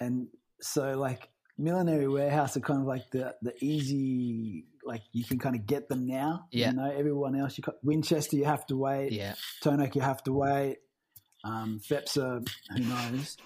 [0.00, 0.28] and
[0.60, 1.28] so like
[1.58, 5.88] millinery warehouse are kind of like the the easy like you can kind of get
[5.88, 6.46] them now.
[6.50, 6.70] Yeah.
[6.70, 10.32] you know everyone else you Winchester you have to wait, Yeah, Tonak you have to
[10.32, 10.78] wait,
[11.44, 13.36] um, Fepsa who knows.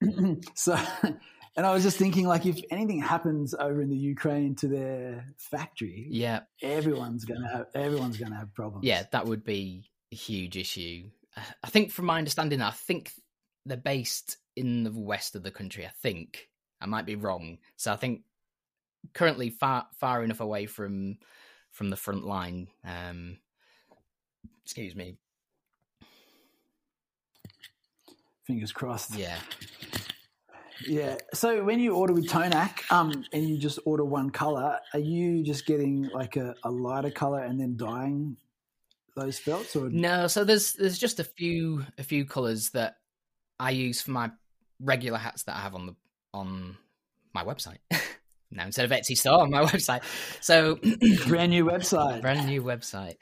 [0.54, 0.76] so,
[1.56, 5.26] and I was just thinking like if anything happens over in the Ukraine to their
[5.38, 8.84] factory, yeah, everyone's gonna have everyone's gonna have problems.
[8.84, 9.04] yeah.
[9.12, 11.10] That would be a huge issue.
[11.36, 13.12] I think, from my understanding, I think
[13.64, 15.86] they're based in the west of the country.
[15.86, 16.48] I think
[16.80, 17.58] I might be wrong.
[17.76, 18.22] So I think
[19.14, 21.18] currently far far enough away from
[21.70, 22.68] from the front line.
[22.84, 23.38] Um,
[24.64, 25.16] excuse me.
[28.44, 29.14] Fingers crossed.
[29.14, 29.38] Yeah,
[30.86, 31.16] Yeah.
[31.32, 35.42] So when you order with Tonak, um, and you just order one color, are you
[35.44, 38.36] just getting like a, a lighter color and then dyeing
[39.16, 42.96] those felts, or No, so there's there's just a few a few colours that
[43.60, 44.30] I use for my
[44.80, 45.94] regular hats that I have on the
[46.34, 46.76] on
[47.34, 47.78] my website.
[48.50, 50.02] now instead of Etsy store on my website.
[50.40, 50.76] So
[51.26, 52.20] brand new website?
[52.20, 53.16] brand new website.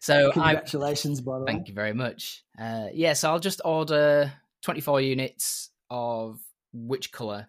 [0.00, 1.52] So I Congratulations, by the way.
[1.52, 2.44] thank you very much.
[2.58, 6.40] Uh yeah, so I'll just order 24 units of
[6.72, 7.46] which colour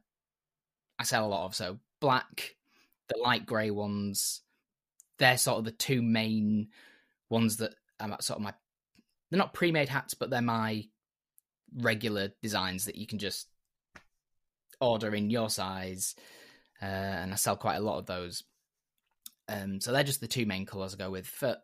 [1.00, 1.56] I sell a lot of.
[1.56, 2.56] So black,
[3.08, 4.42] the light grey ones,
[5.18, 6.70] they're sort of the two main
[7.30, 8.54] ones that I'm sort of my
[9.30, 10.86] they're not pre-made hats, but they're my
[11.76, 13.48] regular designs that you can just
[14.80, 16.16] order in your size,
[16.82, 18.44] uh, and I sell quite a lot of those.
[19.48, 21.28] Um, so they're just the two main colours I go with.
[21.28, 21.58] For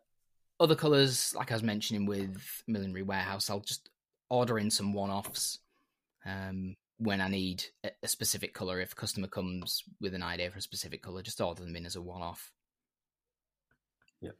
[0.60, 3.90] other colours, like I was mentioning with Millinery Warehouse, I'll just
[4.30, 5.58] order in some one-offs
[6.24, 8.80] um, when I need a, specific colour.
[8.80, 11.86] If a customer comes with an idea for a specific colour, just order them in
[11.86, 12.52] as a one-off.
[14.20, 14.36] Yep.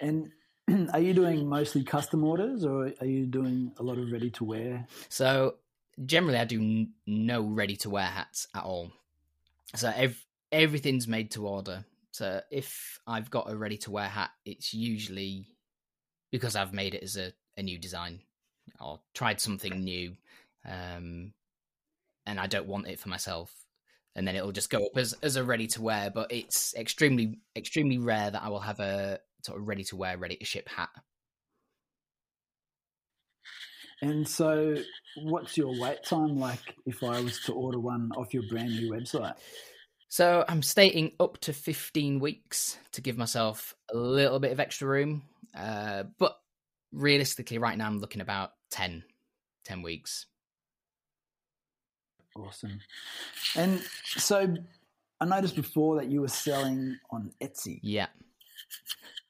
[0.00, 0.30] And
[0.92, 4.44] are you doing mostly custom orders, or are you doing a lot of ready to
[4.44, 4.86] wear?
[5.08, 5.56] So
[6.04, 8.90] generally, I do n- no ready to wear hats at all.
[9.74, 11.84] So ev- everything's made to order.
[12.10, 15.46] So if I've got a ready to wear hat, it's usually
[16.30, 18.20] because I've made it as a, a new design
[18.80, 20.16] or tried something new,
[20.66, 21.32] um,
[22.26, 23.54] and I don't want it for myself.
[24.14, 27.38] And then it'll just go up as, as a ready to wear, but it's extremely
[27.54, 30.68] extremely rare that I will have a sort of ready to wear, ready to ship
[30.68, 30.90] hat.
[34.00, 34.76] And so,
[35.16, 38.92] what's your wait time like if I was to order one off your brand new
[38.92, 39.34] website?
[40.08, 44.88] So I'm stating up to 15 weeks to give myself a little bit of extra
[44.88, 45.22] room.
[45.54, 46.38] Uh, but
[46.92, 49.02] realistically, right now I'm looking about 10,
[49.64, 50.26] 10 weeks.
[52.36, 52.78] Awesome.
[53.56, 54.54] And so,
[55.20, 57.80] I noticed before that you were selling on Etsy.
[57.82, 58.06] Yeah.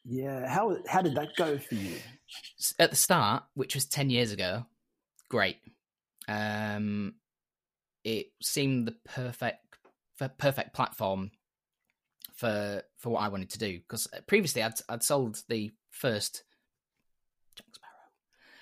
[0.04, 0.46] Yeah.
[0.48, 1.96] How how did that go for you?
[2.78, 4.66] At the start, which was 10 years ago,
[5.28, 5.56] great.
[6.28, 7.14] Um,
[8.04, 9.64] it seemed the perfect
[10.38, 11.30] perfect platform
[12.34, 16.44] for for what I wanted to do because previously I'd I'd sold the first
[17.56, 17.92] Jack Sparrow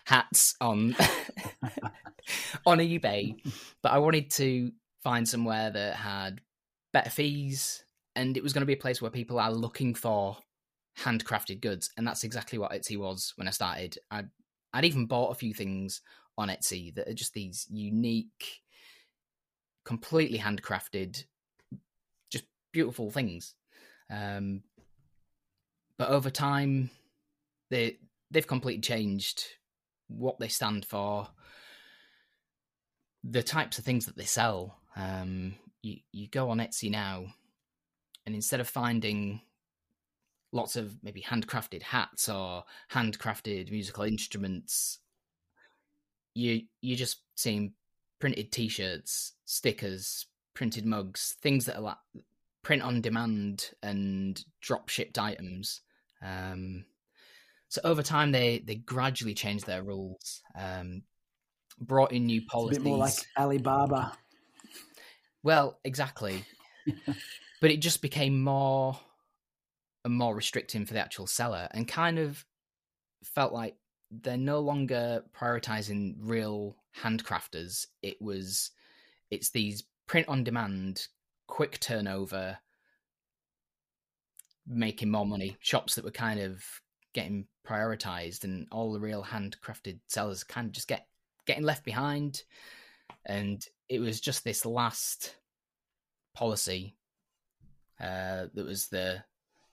[0.04, 0.96] hats on
[2.66, 3.34] on eBay,
[3.82, 4.72] but I wanted to
[5.02, 6.40] find somewhere that had
[6.92, 10.38] better fees and it was going to be a place where people are looking for
[10.98, 13.98] handcrafted goods and that's exactly what Etsy was when I started.
[14.10, 14.30] I'd
[14.72, 16.00] I'd even bought a few things
[16.38, 18.62] on Etsy that are just these unique
[19.84, 21.24] completely handcrafted
[22.30, 23.54] just beautiful things.
[24.10, 24.62] Um
[25.98, 26.90] but over time
[27.70, 27.98] they
[28.30, 29.44] they've completely changed
[30.08, 31.28] what they stand for
[33.24, 37.26] the types of things that they sell um you you go on Etsy now
[38.24, 39.40] and instead of finding
[40.56, 44.98] lots of maybe handcrafted hats or handcrafted musical instruments
[46.34, 47.72] you you just seeing
[48.18, 51.96] printed t-shirts stickers printed mugs things that are like
[52.62, 55.82] print on demand and drop shipped items
[56.22, 56.84] um
[57.68, 61.02] so over time they they gradually changed their rules um
[61.80, 64.12] brought in new It's a bit more like Alibaba.
[65.42, 66.44] well, exactly.
[67.60, 68.98] but it just became more
[70.08, 72.44] more restricting for the actual seller and kind of
[73.22, 73.76] felt like
[74.10, 77.86] they're no longer prioritizing real handcrafters.
[78.02, 78.70] It was
[79.30, 81.08] it's these print on demand,
[81.48, 82.58] quick turnover,
[84.66, 86.64] making more money shops that were kind of
[87.12, 91.06] getting prioritized and all the real handcrafted sellers kind of just get
[91.46, 92.42] getting left behind
[93.24, 95.34] and it was just this last
[96.34, 96.94] policy
[98.00, 99.22] uh, that was the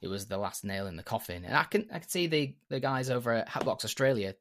[0.03, 1.45] it was the last nail in the coffin.
[1.45, 4.35] And I can I can see the the guys over at Hat Blocks Australia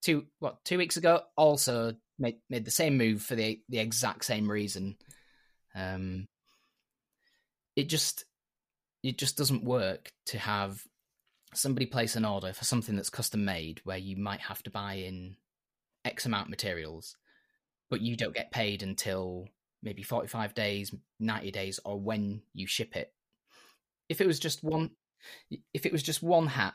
[0.00, 4.24] two what two weeks ago also made made the same move for the the exact
[4.24, 4.96] same reason.
[5.74, 6.28] Um,
[7.74, 8.24] it just
[9.02, 10.80] it just doesn't work to have
[11.52, 14.94] somebody place an order for something that's custom made where you might have to buy
[14.94, 15.36] in
[16.04, 17.16] X amount of materials,
[17.90, 19.48] but you don't get paid until
[19.82, 23.12] maybe 45 days, 90 days, or when you ship it.
[24.08, 24.90] If it was just one,
[25.74, 26.74] if it was just one hat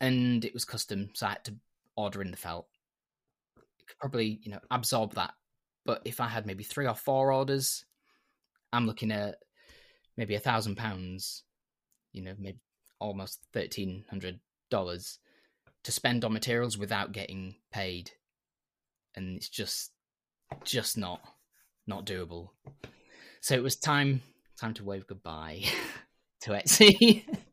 [0.00, 1.54] and it was custom, so I had to
[1.96, 2.66] order in the felt,
[3.90, 5.34] could probably, you know, absorb that.
[5.84, 7.84] But if I had maybe three or four orders,
[8.72, 9.36] I'm looking at
[10.16, 11.44] maybe a thousand pounds,
[12.12, 12.58] you know, maybe
[12.98, 14.40] almost thirteen hundred
[14.70, 15.18] dollars
[15.84, 18.10] to spend on materials without getting paid,
[19.14, 19.92] and it's just
[20.64, 21.20] just not
[21.86, 22.50] not doable.
[23.40, 24.22] So it was time
[24.58, 25.64] time to wave goodbye
[26.42, 27.24] to Etsy.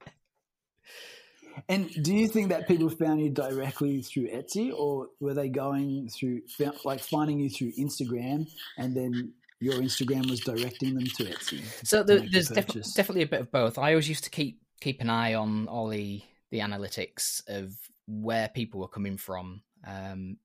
[1.70, 6.10] And do you think that people found you directly through Etsy, or were they going
[6.10, 6.42] through,
[6.86, 11.64] like, finding you through Instagram, and then your Instagram was directing them to Etsy?
[11.86, 13.78] so the, there's def- definitely a bit of both.
[13.78, 16.22] I always used to keep keep an eye on all the
[16.52, 17.74] the analytics of
[18.08, 19.62] where people were coming from.
[19.86, 20.38] Um,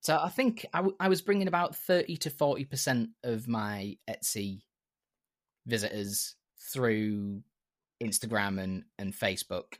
[0.00, 3.96] so I think I, w- I was bringing about thirty to forty percent of my
[4.10, 4.62] Etsy
[5.66, 7.42] visitors through
[8.02, 9.78] Instagram and and Facebook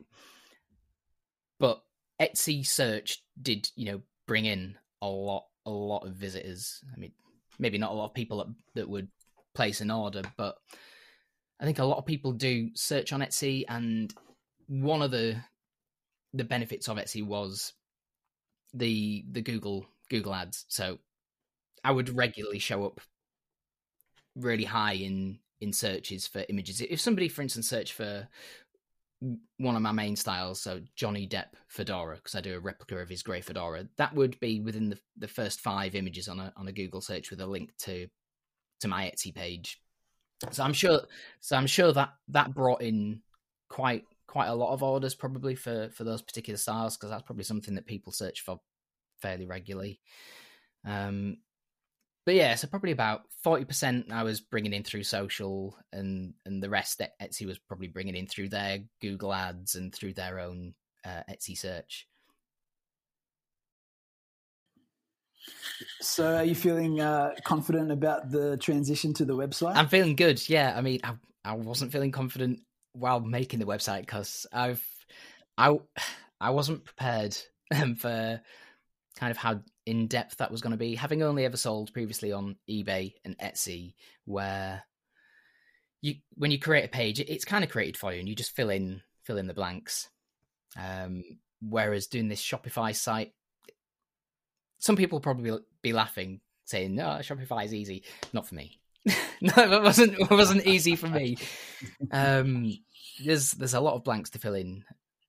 [1.58, 1.82] but
[2.20, 6.82] Etsy search did you know bring in a lot a lot of visitors.
[6.94, 7.12] I mean,
[7.58, 9.08] maybe not a lot of people that, that would
[9.54, 10.56] place an order, but
[11.60, 14.12] I think a lot of people do search on Etsy, and
[14.68, 15.36] one of the
[16.32, 17.72] the benefits of Etsy was
[18.74, 20.64] the the Google Google ads.
[20.68, 20.98] So
[21.84, 23.00] I would regularly show up
[24.34, 26.80] really high in in searches for images.
[26.80, 28.28] If somebody, for instance, search for
[29.58, 33.08] one of my main styles, so Johnny Depp fedora, because I do a replica of
[33.08, 33.88] his grey fedora.
[33.96, 37.30] That would be within the the first five images on a on a Google search
[37.30, 38.08] with a link to
[38.80, 39.80] to my Etsy page.
[40.50, 41.00] So I'm sure,
[41.40, 43.22] so I'm sure that that brought in
[43.68, 47.44] quite quite a lot of orders probably for for those particular styles because that's probably
[47.44, 48.60] something that people search for
[49.22, 50.00] fairly regularly.
[50.84, 51.38] Um,
[52.26, 56.62] but yeah, so probably about forty percent I was bringing in through social, and and
[56.62, 60.74] the rest Etsy was probably bringing in through their Google ads and through their own
[61.04, 62.08] uh, Etsy search.
[66.00, 69.76] So, are you feeling uh, confident about the transition to the website?
[69.76, 70.46] I'm feeling good.
[70.48, 71.14] Yeah, I mean, I
[71.44, 72.60] I wasn't feeling confident
[72.92, 74.84] while making the website because I've
[75.56, 75.78] I
[76.40, 77.36] I wasn't prepared
[77.74, 78.40] um, for
[79.16, 80.94] kind of how in depth that was going to be.
[80.94, 83.94] Having only ever sold previously on eBay and Etsy,
[84.24, 84.84] where
[86.02, 88.54] you when you create a page, it's kind of created for you, and you just
[88.54, 90.08] fill in fill in the blanks.
[90.78, 91.22] Um,
[91.60, 93.32] whereas doing this Shopify site,
[94.78, 98.78] some people probably be laughing, saying, "No, Shopify is easy." Not for me.
[99.40, 100.18] no, it wasn't.
[100.18, 101.38] It wasn't easy for me.
[102.10, 102.72] Um,
[103.24, 104.84] there's there's a lot of blanks to fill in.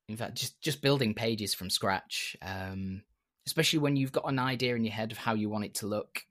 [0.09, 2.35] In fact, just just building pages from scratch.
[2.41, 3.03] Um,
[3.47, 5.87] especially when you've got an idea in your head of how you want it to
[5.87, 6.25] look.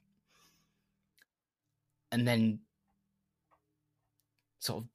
[2.12, 2.60] And then
[4.60, 4.88] sort of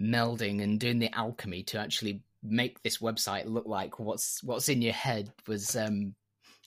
[0.00, 4.80] melding and doing the alchemy to actually make this website look like what's what's in
[4.80, 6.14] your head was um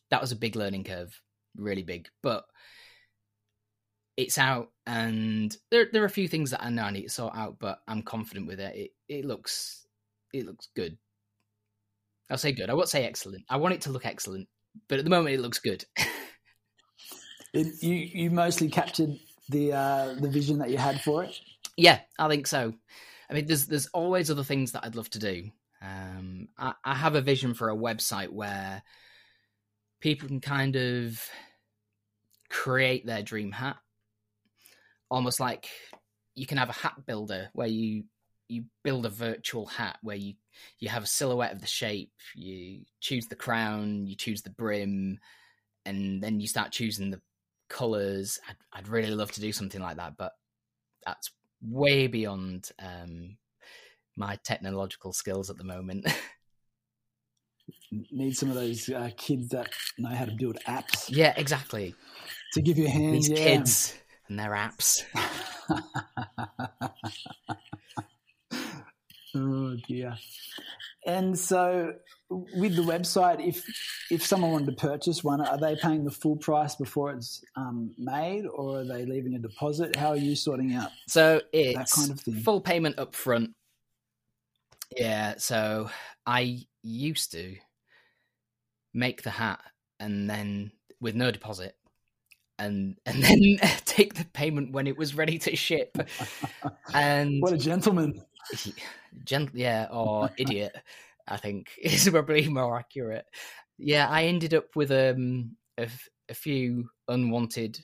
[0.09, 1.21] that was a big learning curve
[1.55, 2.09] really big.
[2.21, 2.45] But
[4.17, 7.09] it's out and there there are a few things that I know I need to
[7.09, 8.75] sort out but I'm confident with it.
[8.75, 9.87] It it looks
[10.33, 10.97] it looks good.
[12.29, 12.69] I'll say good.
[12.69, 13.45] I won't say excellent.
[13.49, 14.47] I want it to look excellent
[14.87, 15.85] but at the moment it looks good.
[17.53, 21.39] it, you you mostly captured the uh, the vision that you had for it.
[21.77, 22.73] Yeah, I think so.
[23.29, 25.49] I mean, there's there's always other things that I'd love to do.
[25.81, 28.83] Um, I, I have a vision for a website where
[30.01, 31.23] people can kind of
[32.49, 33.77] create their dream hat,
[35.09, 35.69] almost like
[36.35, 38.03] you can have a hat builder where you
[38.49, 40.33] you build a virtual hat where you
[40.79, 45.19] you have a silhouette of the shape, you choose the crown, you choose the brim,
[45.85, 47.21] and then you start choosing the
[47.69, 48.39] colors.
[48.49, 50.33] I'd, I'd really love to do something like that, but
[51.05, 51.31] that's
[51.61, 53.37] way beyond um,
[54.17, 56.07] my technological skills at the moment.
[58.11, 61.05] Need some of those uh, kids that know how to build apps.
[61.07, 61.95] Yeah, exactly.
[62.53, 63.13] To give you a hand.
[63.13, 63.35] These yeah.
[63.35, 63.95] kids
[64.27, 65.03] and their apps.
[69.35, 70.17] Oh dear.
[71.05, 71.93] And so,
[72.29, 73.63] with the website, if
[74.11, 77.91] if someone wanted to purchase one, are they paying the full price before it's um,
[77.97, 79.95] made, or are they leaving a deposit?
[79.95, 80.91] How are you sorting out?
[81.07, 82.35] So it's that kind of thing?
[82.43, 83.51] full payment up front,
[84.95, 85.89] Yeah, so
[86.25, 87.55] I used to
[88.93, 89.61] make the hat
[89.99, 91.75] and then with no deposit
[92.57, 95.97] and and then take the payment when it was ready to ship.
[96.93, 98.19] And What a gentleman.
[99.23, 100.75] Gent yeah, or idiot,
[101.27, 103.25] I think is probably more accurate.
[103.77, 107.79] Yeah, I ended up with um a, f- a few unwanted,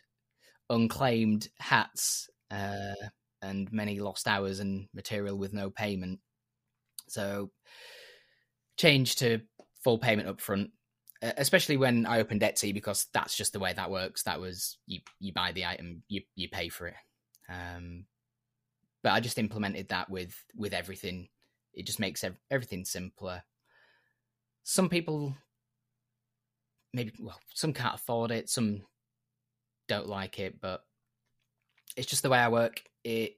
[0.70, 2.94] unclaimed hats, uh,
[3.42, 6.20] and many lost hours and material with no payment.
[7.08, 7.52] So,
[8.78, 9.42] change to
[9.84, 10.72] full payment up front,
[11.22, 14.24] especially when I opened Etsy because that's just the way that works.
[14.24, 16.96] That was you you buy the item, you you pay for it.
[17.48, 18.06] Um,
[19.06, 21.30] but I just implemented that with with everything.
[21.76, 23.44] It just makes ev- everything simpler.
[24.64, 25.36] Some people
[26.92, 28.82] maybe well, some can't afford it, some
[29.88, 30.84] don't like it, but
[31.96, 32.82] it's just the way I work.
[33.04, 33.38] It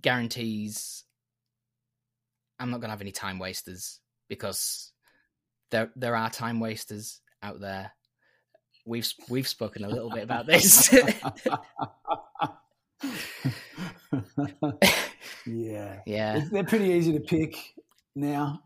[0.00, 1.02] guarantees
[2.60, 3.98] I'm not going to have any time wasters
[4.28, 4.92] because
[5.72, 7.90] there there are time wasters out there.
[8.86, 10.94] We've we've spoken a little bit about this.
[15.46, 16.00] yeah.
[16.06, 17.56] yeah, They're pretty easy to pick
[18.14, 18.62] now.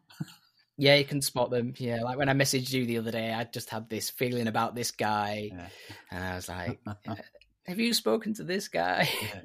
[0.76, 1.74] yeah, you can spot them.
[1.76, 4.74] Yeah, like when I messaged you the other day, I just had this feeling about
[4.74, 5.68] this guy, Yeah.
[6.10, 6.78] and I was like,
[7.66, 9.40] "Have you spoken to this guy?" Yeah.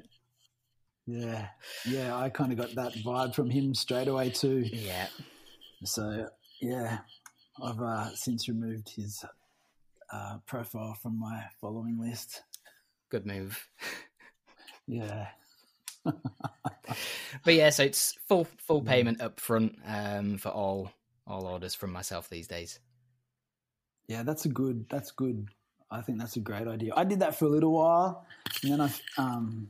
[1.06, 1.48] Yeah.
[1.86, 2.16] Yeah.
[2.16, 4.60] I kind of got that vibe from him straight away, too.
[4.72, 5.08] yeah,
[5.84, 6.28] So,
[6.60, 6.98] yeah,
[7.60, 9.24] I've uh, since removed his
[10.12, 12.42] uh, profile from my following list.
[13.10, 13.66] good move.
[14.90, 15.28] Yeah.
[16.04, 20.90] but yeah, so it's full full payment up front um, for all
[21.26, 22.80] all orders from myself these days.
[24.08, 24.86] Yeah, that's a good.
[24.88, 25.48] That's good.
[25.90, 26.92] I think that's a great idea.
[26.96, 28.26] I did that for a little while,
[28.62, 29.68] and then I, um,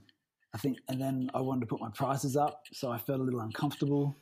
[0.55, 3.23] I think, and then I wanted to put my prices up, so I felt a
[3.23, 4.17] little uncomfortable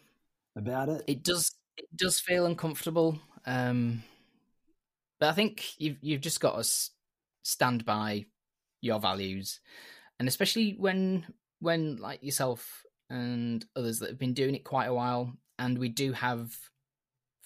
[0.56, 1.04] about it.
[1.06, 4.02] It does it does feel uncomfortable, um,
[5.20, 6.68] but I think you've you've just got to
[7.42, 8.26] stand by
[8.80, 9.60] your values,
[10.18, 11.26] and especially when
[11.60, 15.88] when like yourself and others that have been doing it quite a while, and we
[15.88, 16.54] do have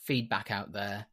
[0.04, 1.06] feedback out there.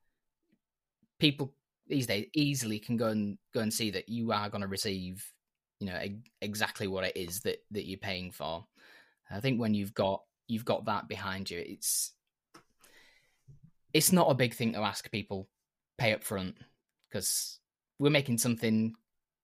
[1.20, 1.54] People
[1.88, 5.26] these days easily can go and go and see that you are going to receive,
[5.80, 6.00] you know,
[6.42, 8.66] exactly what it is that that you're paying for.
[9.32, 12.14] I think when you've got you've got that behind you, it's
[13.94, 15.50] it's not a big thing to ask people
[15.98, 16.56] pay up front
[17.10, 17.60] because
[17.98, 18.94] we're making something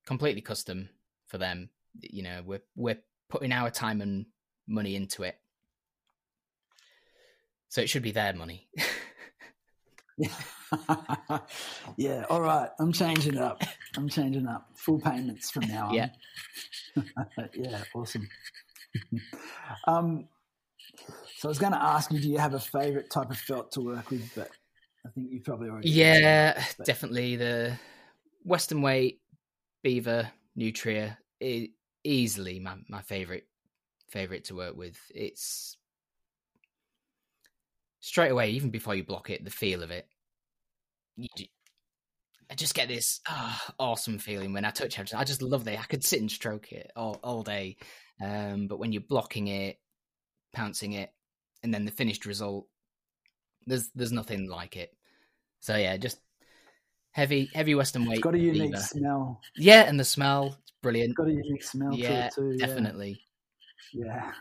[0.05, 0.89] completely custom
[1.28, 1.70] for them.
[2.01, 4.25] You know, we're we're putting our time and
[4.67, 5.37] money into it,
[7.69, 8.67] so it should be their money.
[11.97, 12.25] yeah.
[12.29, 12.69] All right.
[12.79, 13.61] I'm changing it up.
[13.97, 14.67] I'm changing up.
[14.75, 15.93] Full payments from now on.
[15.93, 16.09] Yeah.
[17.53, 17.83] yeah.
[17.93, 18.27] Awesome.
[19.87, 20.27] um,
[21.37, 23.71] so I was going to ask you, do you have a favorite type of felt
[23.73, 24.31] to work with?
[24.35, 24.49] But
[25.05, 25.89] I think you probably already.
[25.89, 27.77] yeah, that, but- definitely the
[28.43, 29.19] Western Weight
[29.83, 31.67] Beaver Nutria is
[32.05, 33.47] easily my my favorite
[34.09, 34.97] favorite to work with.
[35.13, 35.77] It's
[37.99, 40.07] straight away, even before you block it, the feel of it.
[41.17, 41.27] You,
[42.49, 45.15] I just get this ah, awesome feeling when I touch it.
[45.15, 45.79] I just love it.
[45.79, 47.77] I could sit and stroke it all all day,
[48.21, 49.77] um, but when you're blocking it,
[50.53, 51.11] pouncing it,
[51.63, 52.67] and then the finished result,
[53.65, 54.95] there's there's nothing like it.
[55.59, 56.19] So yeah, just
[57.11, 58.21] heavy heavy Western It's weight.
[58.21, 58.77] got a unique Beaver.
[58.77, 59.41] smell.
[59.57, 61.09] Yeah, and the smell, it's brilliant.
[61.11, 62.55] It's got a unique smell Yeah, to it too.
[62.57, 62.65] yeah.
[62.65, 63.21] definitely.
[63.93, 64.31] Yeah.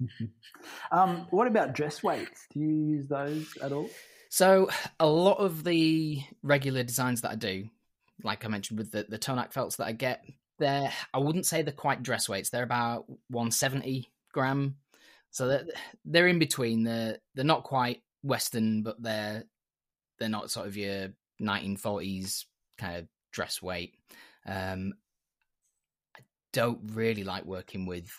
[0.92, 2.46] um, what about dress weights?
[2.52, 3.88] Do you use those at all?
[4.28, 7.68] So a lot of the regular designs that I do,
[8.22, 10.24] like I mentioned with the the Tonak felts that I get,
[10.58, 12.50] they're I wouldn't say they're quite dress weights.
[12.50, 14.76] They're about 170 gram,
[15.30, 15.64] so they're,
[16.04, 16.82] they're in between.
[16.82, 19.44] They're they're not quite Western, but they're
[20.18, 22.44] they're not sort of your 1940s
[22.78, 23.94] kind of dress weight.
[24.46, 24.94] Um,
[26.54, 28.10] don't really like working with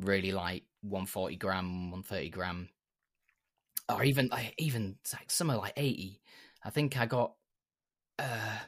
[0.00, 2.68] really light 140 gram, 130 gram
[3.88, 6.20] or even like even like some are like 80
[6.64, 7.34] i think i got
[8.18, 8.58] uh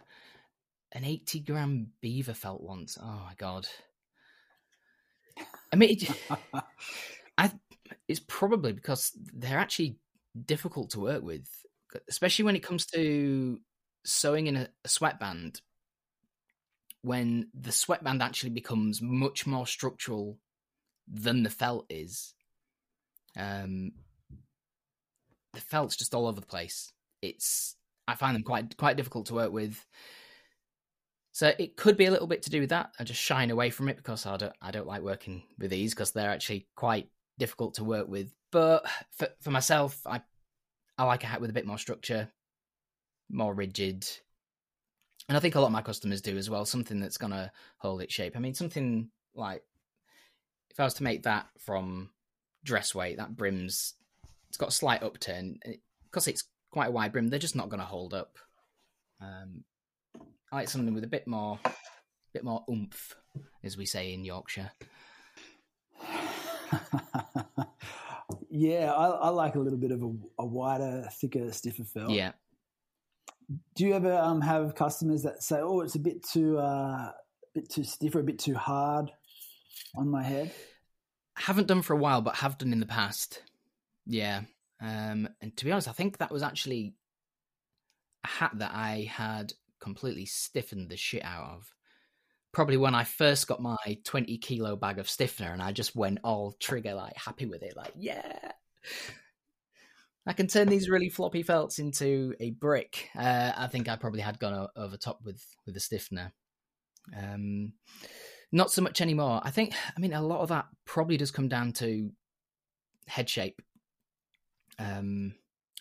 [0.93, 2.99] an 80 gram beaver felt once.
[3.01, 3.67] Oh my god.
[5.73, 6.11] I mean it,
[7.39, 7.51] i
[8.07, 9.99] it's probably because they're actually
[10.47, 11.47] difficult to work with
[12.09, 13.59] especially when it comes to
[14.05, 15.61] sewing in a, a sweatband
[17.03, 20.39] when the sweatband actually becomes much more structural
[21.07, 22.35] than the felt is
[23.37, 23.93] um
[25.55, 26.93] the felt's just all over the place.
[27.23, 27.77] It's
[28.07, 29.85] I find them quite quite difficult to work with.
[31.33, 32.91] So it could be a little bit to do with that.
[32.99, 35.95] I just shine away from it because I don't I don't like working with these
[35.95, 40.23] because they're actually quite difficult to work with but for for myself, I
[40.97, 42.31] I like a hat with a bit more structure,
[43.31, 44.07] more rigid,
[45.29, 46.65] and I think a lot of my customers do as well.
[46.65, 48.37] Something that's gonna hold its shape.
[48.37, 49.63] I mean, something like
[50.71, 52.11] if I was to make that from
[52.65, 53.95] dress weight, that brim's
[54.49, 55.61] it's got a slight upturn
[56.05, 57.29] because it's quite a wide brim.
[57.29, 58.39] They're just not going to hold up.
[59.21, 59.65] Um,
[60.51, 61.59] I like something with a bit more,
[62.33, 63.15] bit more oomph,
[63.63, 64.71] as we say in Yorkshire.
[68.51, 72.11] yeah, I, I, like a little bit of a, a, wider, thicker, stiffer felt.
[72.11, 72.33] Yeah.
[73.75, 77.13] Do you ever um, have customers that say, "Oh, it's a bit too, uh,
[77.55, 79.11] bit too stiff or a bit too hard
[79.97, 80.53] on my head"?
[81.37, 83.43] Haven't done for a while, but have done in the past.
[84.07, 84.43] Yeah.
[84.81, 86.95] Um, and to be honest, I think that was actually
[88.25, 91.75] a hat that I had completely stiffened the shit out of.
[92.53, 96.21] Probably when I first got my 20 kilo bag of stiffener and I just went
[96.25, 98.53] all trigger, like happy with it, like, yeah.
[100.29, 103.09] I can turn these really floppy felts into a brick.
[103.19, 106.35] Uh, I think I probably had gone over top with with the stiffener.
[107.17, 107.73] Um,
[108.53, 109.41] not so much anymore.
[109.43, 109.73] I think.
[109.97, 112.11] I mean, a lot of that probably does come down to
[113.07, 113.63] head shape.
[114.79, 115.35] Um,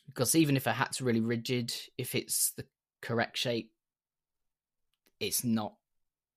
[0.07, 2.65] because even if a hat's really rigid, if it's the
[3.01, 3.69] correct shape,
[5.19, 5.73] it's not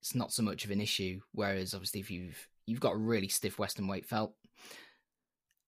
[0.01, 1.21] it's not so much of an issue.
[1.31, 4.33] Whereas obviously if you've you've got a really stiff Western weight felt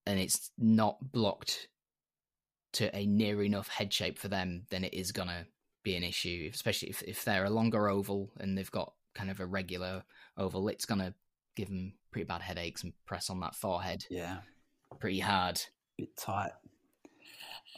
[0.04, 1.68] and it's not blocked
[2.74, 5.46] to a near enough head shape for them, then it is gonna
[5.82, 6.50] be an issue.
[6.52, 10.04] Especially if, if they're a longer oval and they've got kind of a regular
[10.36, 11.14] oval, it's gonna
[11.56, 14.04] give them pretty bad headaches and press on that forehead.
[14.10, 14.38] Yeah,
[14.98, 15.60] pretty hard.
[15.96, 16.52] Bit tight.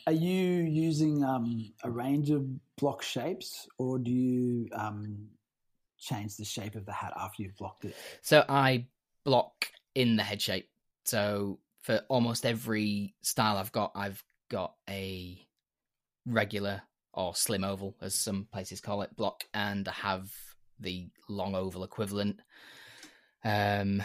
[0.07, 5.29] Are you using um, a range of block shapes, or do you um,
[5.99, 7.97] change the shape of the hat after you've blocked it?
[8.23, 8.87] So I
[9.25, 10.69] block in the head shape.
[11.05, 15.39] So for almost every style I've got, I've got a
[16.27, 16.83] regular
[17.13, 20.31] or slim oval, as some places call it, block, and I have
[20.79, 22.41] the long oval equivalent.
[23.45, 24.03] Um,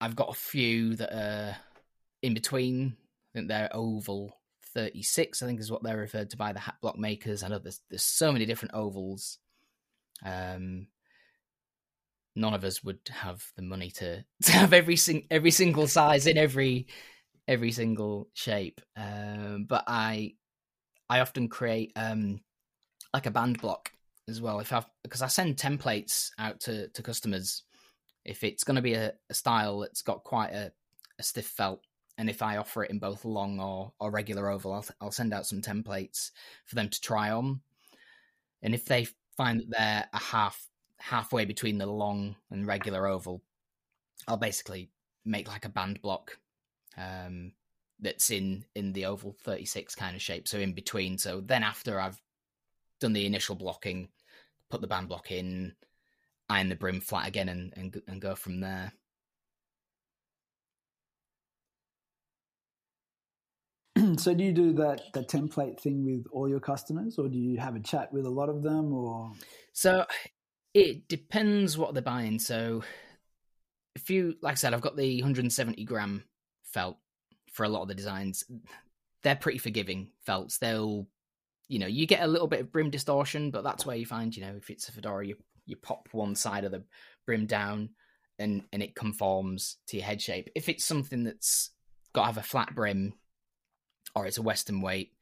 [0.00, 1.56] I've got a few that are
[2.22, 2.96] in between.
[2.96, 4.32] I think they're oval
[4.74, 7.42] 36, I think is what they're referred to by the hat block makers.
[7.42, 9.38] I know there's there's so many different ovals.
[10.24, 10.88] Um,
[12.36, 16.26] none of us would have the money to, to have every sing, every single size
[16.26, 16.86] in every
[17.48, 18.80] every single shape.
[18.96, 20.34] Um, but I
[21.10, 22.40] I often create um,
[23.12, 23.90] like a band block
[24.28, 24.60] as well.
[24.60, 27.64] If I because I send templates out to to customers
[28.24, 30.70] if it's going to be a, a style that's got quite a,
[31.18, 31.80] a stiff felt
[32.18, 35.32] and if I offer it in both long or, or regular oval, I'll, I'll send
[35.32, 36.32] out some templates
[36.66, 37.60] for them to try on.
[38.60, 40.66] And if they find that they're a half
[40.98, 43.40] halfway between the long and regular oval,
[44.26, 44.90] I'll basically
[45.24, 46.36] make like a band block
[46.96, 47.52] um,
[48.00, 51.18] that's in in the oval 36 kind of shape, so in between.
[51.18, 52.20] So then after I've
[53.00, 54.08] done the initial blocking,
[54.70, 55.74] put the band block in,
[56.48, 58.92] iron the brim flat again, and and, and go from there.
[64.16, 67.58] so do you do that that template thing with all your customers or do you
[67.58, 69.32] have a chat with a lot of them or
[69.72, 70.04] so
[70.74, 72.82] it depends what they're buying so
[73.94, 76.22] if you like i said i've got the 170 gram
[76.72, 76.98] felt
[77.52, 78.44] for a lot of the designs
[79.24, 80.58] they're pretty forgiving felts.
[80.58, 81.06] They'll
[81.68, 84.34] you know you get a little bit of brim distortion but that's where you find
[84.34, 86.82] you know if it's a fedora you you pop one side of the
[87.26, 87.90] brim down
[88.38, 90.48] and and it conforms to your head shape.
[90.54, 91.70] If it's something that's
[92.14, 93.14] got to have a flat brim
[94.14, 95.12] or it's a Western weight,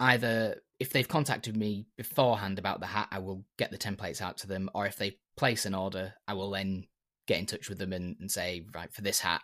[0.00, 4.36] either if they've contacted me beforehand about the hat, I will get the templates out
[4.38, 6.84] to them, or if they place an order, I will then
[7.26, 9.42] get in touch with them and, and say, right, for this hat,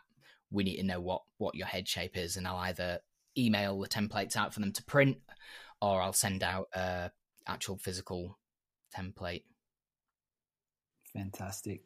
[0.52, 3.00] we need to know what what your head shape is, and I'll either
[3.36, 5.18] email the templates out for them to print,
[5.80, 7.10] or I'll send out a
[7.46, 8.38] actual physical
[8.96, 9.44] template.
[11.12, 11.82] Fantastic.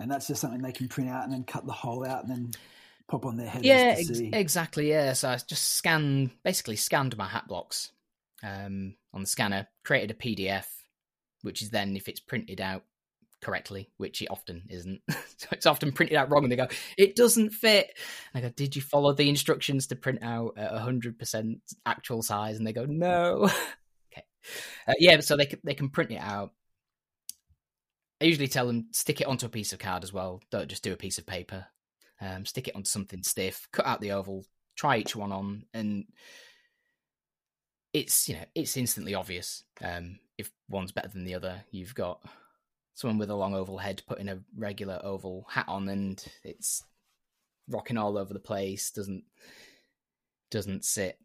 [0.00, 2.30] And that's just something they can print out and then cut the hole out and
[2.30, 2.50] then
[3.08, 3.64] pop on their head.
[3.64, 4.90] Yeah, ex- exactly.
[4.90, 7.92] Yeah, so I just scanned, basically scanned my hat blocks
[8.42, 10.66] um, on the scanner, created a PDF,
[11.42, 12.84] which is then if it's printed out
[13.46, 15.00] correctly, which it often isn't.
[15.08, 16.68] so it's often printed out wrong, and they go,
[16.98, 17.96] "It doesn't fit."
[18.34, 22.22] And I go, "Did you follow the instructions to print out at hundred percent actual
[22.22, 23.44] size?" And they go, "No."
[24.12, 24.24] okay,
[24.88, 26.52] uh, yeah, so they can, they can print it out.
[28.20, 30.42] I usually tell them stick it onto a piece of card as well.
[30.50, 31.66] Don't just do a piece of paper
[32.20, 34.44] um, stick it onto something stiff, cut out the oval,
[34.76, 36.04] try each one on, and
[37.92, 41.64] it's you know it's instantly obvious um, if one's better than the other.
[41.70, 42.20] You've got
[42.96, 46.82] someone with a long oval head putting a regular oval hat on, and it's
[47.68, 48.90] rocking all over the place.
[48.90, 49.22] Doesn't
[50.50, 51.18] doesn't sit.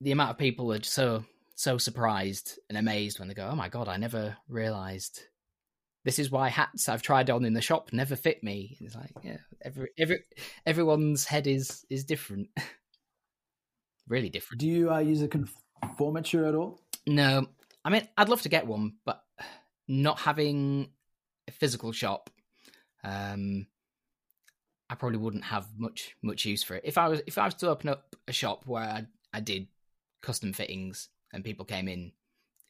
[0.00, 1.24] The amount of people are so
[1.54, 5.22] so surprised and amazed when they go, "Oh my god, I never realized
[6.04, 9.12] this is why hats I've tried on in the shop never fit me." It's like,
[9.22, 10.24] yeah, every every
[10.64, 12.48] everyone's head is is different,
[14.08, 14.60] really different.
[14.60, 16.80] Do you uh, use a conformateur at all?
[17.06, 17.46] No,
[17.84, 19.22] I mean I'd love to get one, but
[19.90, 20.88] not having
[21.48, 22.30] a physical shop,
[23.02, 23.66] um,
[24.88, 26.82] I probably wouldn't have much much use for it.
[26.84, 29.66] If I was if I was to open up a shop where I, I did
[30.22, 32.12] custom fittings and people came in,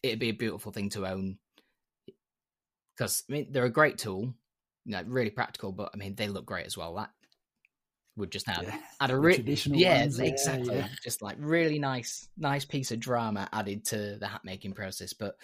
[0.02, 1.38] it'd be a beautiful thing to own.
[2.96, 4.34] Because I mean, they're a great tool,
[4.86, 5.72] you know, really practical.
[5.72, 6.94] But I mean, they look great as well.
[6.94, 7.10] That
[8.16, 10.76] would just add Yeah, add a re- traditional yeah, ones, yeah, exactly.
[10.76, 10.88] yeah.
[11.02, 15.12] Just like really nice, nice piece of drama added to the hat making process.
[15.12, 15.36] But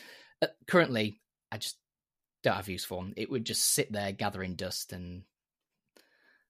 [0.43, 1.21] uh, currently,
[1.51, 1.77] I just
[2.43, 3.13] don't have use for them.
[3.17, 5.23] It would just sit there gathering dust, and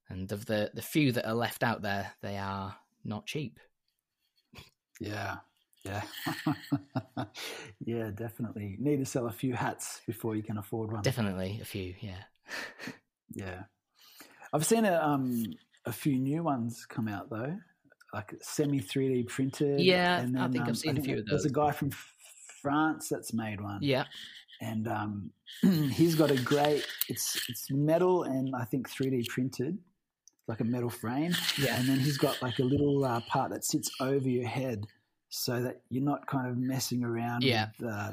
[0.08, 3.58] and of the the few that are left out there, they are not cheap.
[5.00, 5.36] Yeah,
[5.84, 6.02] yeah,
[7.84, 8.10] yeah.
[8.14, 11.02] Definitely need to sell a few hats before you can afford one.
[11.02, 12.22] Definitely a few, yeah.
[13.34, 13.62] Yeah,
[14.52, 15.44] I've seen a um
[15.84, 17.56] a few new ones come out though,
[18.12, 19.80] like semi three D printed.
[19.80, 21.42] Yeah, and I then, think I've um, seen a few of those.
[21.42, 21.90] There's a guy from
[22.62, 23.78] France that's made one.
[23.82, 24.04] Yeah,
[24.60, 25.30] and um,
[25.92, 26.86] he's got a great.
[27.08, 29.78] It's it's metal and I think three D printed,
[30.48, 31.34] like a metal frame.
[31.58, 34.86] yeah, and then he's got like a little uh, part that sits over your head
[35.28, 37.68] so that you're not kind of messing around Yeah.
[37.80, 38.12] with uh,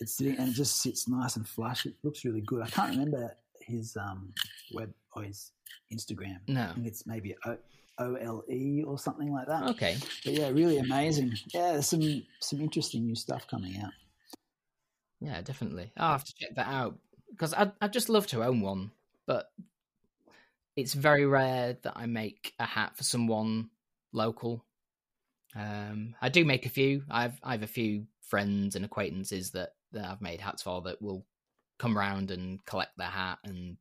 [0.00, 2.90] it's sitting and it just sits nice and flush it looks really good i can't
[2.90, 4.32] remember his um
[4.74, 5.52] web or his
[5.92, 6.62] instagram no.
[6.64, 7.58] i think it's maybe o-
[8.00, 8.42] ole
[8.86, 13.14] or something like that Okay, but yeah really amazing yeah there's some some interesting new
[13.16, 13.92] stuff coming out
[15.20, 15.92] yeah, definitely.
[15.96, 16.98] I'll have to check that out
[17.30, 18.92] because I'd I'd just love to own one,
[19.26, 19.46] but
[20.76, 23.70] it's very rare that I make a hat for someone
[24.12, 24.64] local.
[25.56, 27.04] Um, I do make a few.
[27.10, 31.02] I've I have a few friends and acquaintances that that I've made hats for that
[31.02, 31.24] will
[31.78, 33.76] come round and collect their hat and.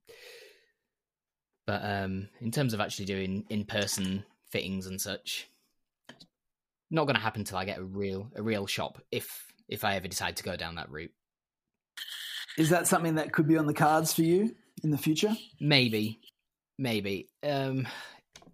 [1.65, 5.49] But um, in terms of actually doing in person fittings and such,
[6.89, 9.95] not going to happen till I get a real a real shop if if I
[9.95, 11.11] ever decide to go down that route.
[12.57, 16.19] Is that something that could be on the cards for you in the future Maybe,
[16.77, 17.29] maybe.
[17.43, 17.87] Um,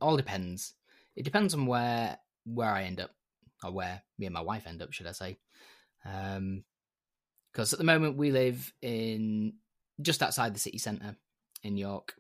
[0.01, 0.73] all depends.
[1.15, 3.11] It depends on where where I end up,
[3.63, 5.37] or where me and my wife end up, should I say?
[6.05, 6.63] Um,
[7.51, 9.53] because at the moment we live in
[10.01, 11.15] just outside the city centre
[11.61, 12.15] in York,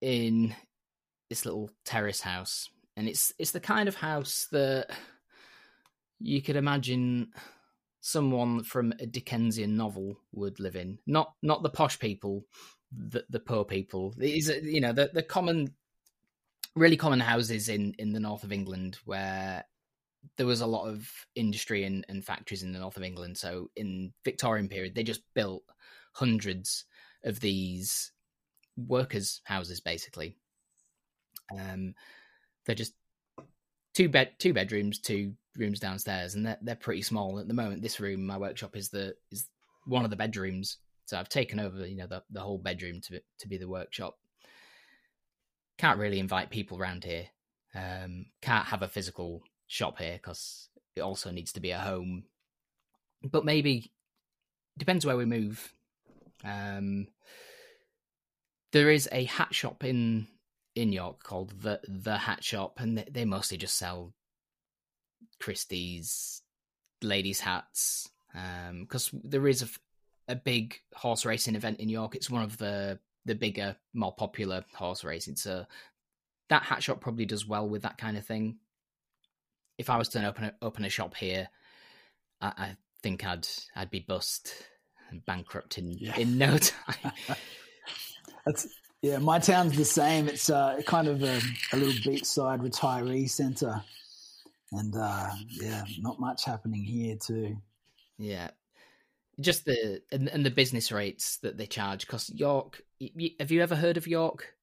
[0.00, 0.54] in
[1.28, 4.88] this little terrace house, and it's it's the kind of house that
[6.20, 7.32] you could imagine
[8.02, 10.98] someone from a Dickensian novel would live in.
[11.06, 12.44] Not not the posh people,
[12.92, 14.12] the the poor people.
[14.18, 15.72] These you know the the common,
[16.74, 19.64] really common houses in in the north of England where
[20.36, 23.38] there was a lot of industry and, and factories in the north of England.
[23.38, 25.62] So in Victorian period, they just built
[26.12, 26.84] hundreds
[27.24, 28.12] of these
[28.76, 30.36] workers' houses, basically.
[31.52, 31.94] Um,
[32.64, 32.94] they're just
[33.94, 37.82] two bed two bedrooms, two rooms downstairs, and they're they're pretty small at the moment.
[37.82, 39.48] This room, my workshop, is the is
[39.86, 40.78] one of the bedrooms.
[41.06, 44.16] So I've taken over, you know, the the whole bedroom to to be the workshop.
[45.78, 47.26] Can't really invite people around here.
[47.74, 52.24] Um, can't have a physical shop here because it also needs to be a home.
[53.22, 53.92] But maybe
[54.78, 55.72] depends where we move.
[56.44, 57.08] Um,
[58.72, 60.26] there is a hat shop in
[60.74, 64.14] in York called the the Hat Shop, and they, they mostly just sell
[65.40, 66.42] Christie's,
[67.02, 68.08] ladies' hats.
[68.34, 72.14] Um, because there is a, a big horse racing event in York.
[72.14, 75.36] It's one of the the bigger, more popular horse racing.
[75.36, 75.64] So
[76.48, 78.56] that hat shop probably does well with that kind of thing.
[79.78, 81.48] If I was to open a, open a shop here,
[82.40, 83.46] I, I think I'd
[83.76, 84.52] I'd be bust
[85.10, 86.16] and bankrupt in Yeah.
[86.16, 87.12] in no time.
[88.46, 88.66] That's
[89.02, 89.18] yeah.
[89.18, 90.28] My town's the same.
[90.28, 91.40] It's uh, kind of a,
[91.72, 93.82] a little beachside retiree centre,
[94.72, 97.56] and uh, yeah, not much happening here too.
[98.18, 98.50] Yeah,
[99.40, 102.06] just the and, and the business rates that they charge.
[102.06, 102.82] Because York,
[103.40, 104.54] have you ever heard of York?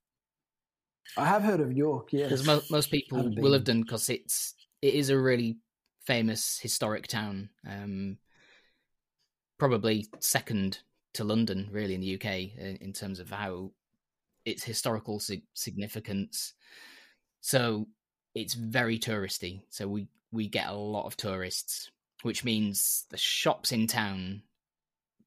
[1.17, 2.13] I have heard of York.
[2.13, 5.57] Yeah, Because mo- most people will have done because it's it is a really
[6.05, 7.49] famous historic town.
[7.67, 8.17] Um,
[9.57, 10.79] probably second
[11.13, 12.25] to London, really, in the UK
[12.57, 13.71] in, in terms of how
[14.49, 16.53] its historical sig- significance.
[17.41, 17.87] So
[18.35, 19.61] it's very touristy.
[19.69, 21.89] So we we get a lot of tourists,
[22.21, 24.43] which means the shops in town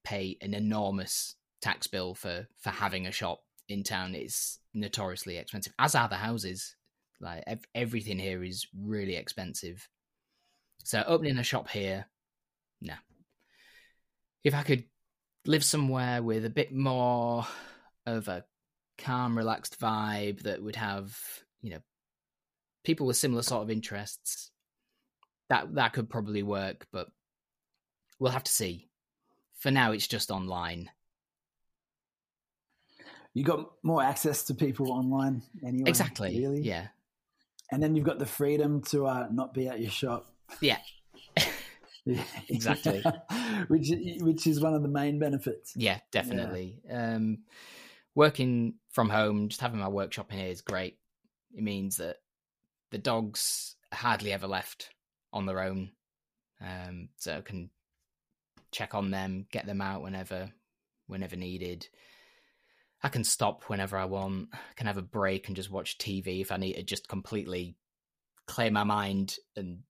[0.04, 5.72] pay an enormous tax bill for for having a shop in town is notoriously expensive,
[5.78, 6.76] as are the houses.
[7.20, 9.88] Like ev- everything here is really expensive.
[10.84, 12.06] So opening a shop here,
[12.80, 12.94] no.
[14.42, 14.84] If I could
[15.46, 17.46] live somewhere with a bit more
[18.06, 18.44] of a
[19.02, 21.16] calm, relaxed vibe that would have,
[21.60, 21.80] you know,
[22.84, 24.50] people with similar sort of interests,
[25.48, 27.08] that that could probably work, but
[28.18, 28.88] we'll have to see.
[29.58, 30.90] For now, it's just online.
[33.34, 35.88] You got more access to people online anyway.
[35.88, 36.38] Exactly.
[36.38, 36.62] Really?
[36.62, 36.88] Yeah.
[37.70, 40.26] And then you've got the freedom to uh, not be at your shop.
[40.60, 40.78] Yeah.
[42.48, 43.02] Exactly.
[43.68, 43.90] which
[44.20, 45.72] which is one of the main benefits.
[45.76, 46.80] Yeah, definitely.
[46.90, 47.38] Um,
[48.14, 50.98] working from home, just having my workshop in here is great.
[51.54, 52.16] It means that
[52.90, 54.90] the dogs hardly ever left
[55.32, 55.90] on their own,
[56.60, 57.70] um, so I can
[58.70, 60.50] check on them, get them out whenever,
[61.06, 61.88] whenever needed.
[63.02, 64.48] I can stop whenever I want.
[64.52, 67.76] I can have a break and just watch TV if I need to just completely
[68.46, 69.80] clear my mind and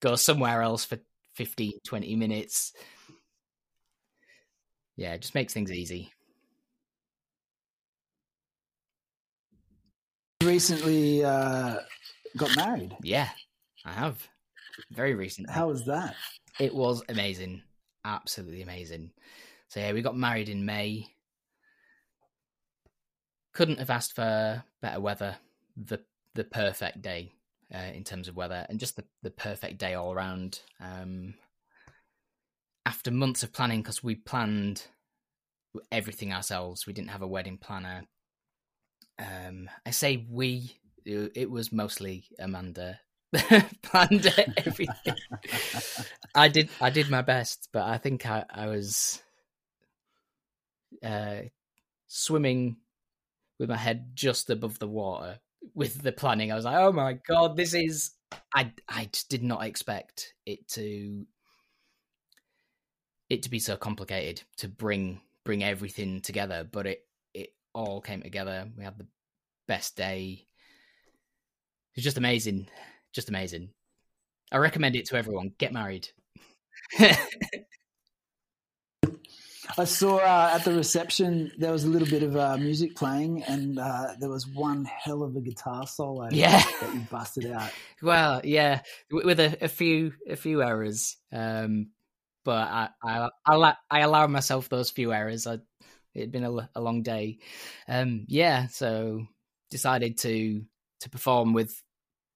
[0.00, 0.98] go somewhere else for
[1.34, 2.72] 15, 20 minutes.
[4.96, 6.12] Yeah, it just makes things easy.
[10.44, 11.78] Recently uh,
[12.36, 12.96] got married.
[13.02, 13.28] Yeah,
[13.84, 14.28] I have.
[14.90, 15.48] Very recent.
[15.48, 16.16] How was that?
[16.58, 17.62] It was amazing.
[18.04, 19.12] Absolutely amazing.
[19.68, 21.06] So yeah, we got married in May.
[23.54, 25.36] Couldn't have asked for better weather.
[25.76, 26.00] The
[26.34, 27.32] the perfect day
[27.74, 30.60] uh, in terms of weather and just the, the perfect day all around.
[30.80, 31.34] Um,
[32.84, 34.86] after months of planning, because we planned
[35.90, 38.02] everything ourselves, we didn't have a wedding planner.
[39.18, 43.00] Um, I say we, it was mostly Amanda
[43.82, 45.14] planned everything.
[46.34, 49.22] I did, I did my best, but I think I, I was
[51.02, 51.36] uh,
[52.06, 52.76] swimming
[53.58, 55.38] with my head just above the water
[55.74, 56.52] with the planning.
[56.52, 58.12] I was like, oh my god, this is.
[58.54, 61.26] I I just did not expect it to
[63.28, 67.11] it to be so complicated to bring bring everything together, but it it
[67.74, 68.68] all came together.
[68.76, 69.06] We had the
[69.66, 70.46] best day.
[71.94, 72.68] It was just amazing,
[73.12, 73.70] just amazing.
[74.50, 75.52] I recommend it to everyone.
[75.58, 76.08] Get married.
[79.78, 83.42] I saw uh, at the reception there was a little bit of uh, music playing,
[83.44, 86.28] and uh, there was one hell of a guitar solo.
[86.32, 86.62] Yeah.
[86.80, 87.70] that you busted out.
[88.02, 91.88] well, yeah, with a, a few a few errors, um,
[92.44, 95.46] but I I I, allow, I allow myself those few errors.
[95.46, 95.58] I,
[96.14, 97.38] it'd been a long day,
[97.88, 98.66] um, yeah.
[98.68, 99.26] So
[99.70, 100.64] decided to
[101.00, 101.82] to perform with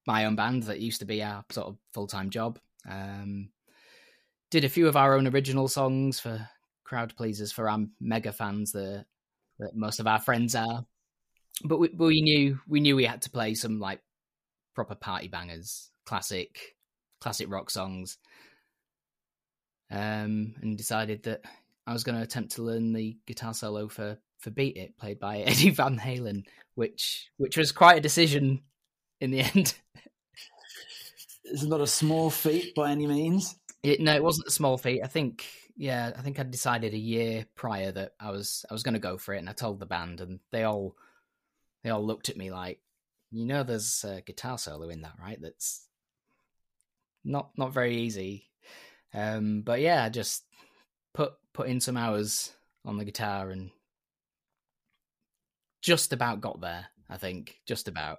[0.07, 2.59] my own band that used to be our sort of full time job.
[2.89, 3.51] Um,
[4.51, 6.49] did a few of our own original songs for
[6.85, 9.07] crowd pleasers for our mega fans that
[9.59, 10.85] that most of our friends are.
[11.65, 14.01] But we, we knew we knew we had to play some like
[14.75, 16.77] proper party bangers, classic
[17.21, 18.19] classic rock songs.
[19.89, 21.43] Um, and decided that
[21.87, 25.19] I was going to attempt to learn the guitar solo for for "Beat It," played
[25.19, 28.63] by Eddie Van Halen, which which was quite a decision
[29.21, 29.75] in the end.
[31.45, 33.57] It's not a small feat by any means.
[33.83, 35.03] It, no, it wasn't a small feat.
[35.05, 38.83] I think, yeah, I think I'd decided a year prior that I was I was
[38.83, 40.97] going to go for it, and I told the band, and they all
[41.85, 42.81] they all looked at me like,
[43.31, 45.39] you know, there's a guitar solo in that, right?
[45.41, 45.87] That's
[47.25, 48.51] not not very easy.
[49.15, 50.43] Um, but yeah, I just
[51.17, 52.53] put put in some hours
[52.85, 53.71] on the guitar and
[55.83, 56.87] just about got there.
[57.09, 58.19] I think just about.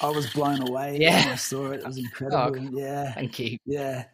[0.00, 0.96] I was blown away.
[1.00, 1.24] Yeah.
[1.24, 1.80] when I saw it.
[1.80, 2.56] It was incredible.
[2.58, 3.58] Oh, yeah, Thank you.
[3.66, 4.04] yeah.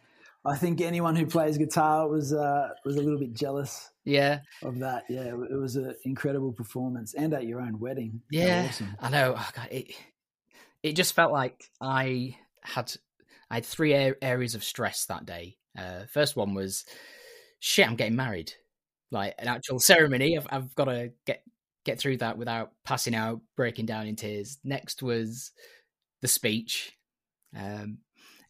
[0.45, 4.79] I think anyone who plays guitar was uh, was a little bit jealous Yeah, of
[4.79, 5.03] that.
[5.09, 8.21] Yeah, it was an incredible performance, and at your own wedding.
[8.31, 8.95] Yeah, awesome.
[9.01, 9.35] I know.
[9.37, 9.91] Oh, God, it
[10.81, 12.93] it just felt like I had
[13.51, 15.57] I had three areas of stress that day.
[15.79, 16.85] Uh, first one was
[17.59, 17.87] shit.
[17.87, 18.53] I'm getting married,
[19.11, 20.37] like an actual ceremony.
[20.37, 21.43] I've I've got to get
[21.85, 24.59] get through that without passing out, breaking down in tears.
[24.63, 25.51] Next was
[26.21, 26.93] the speech,
[27.57, 27.99] um,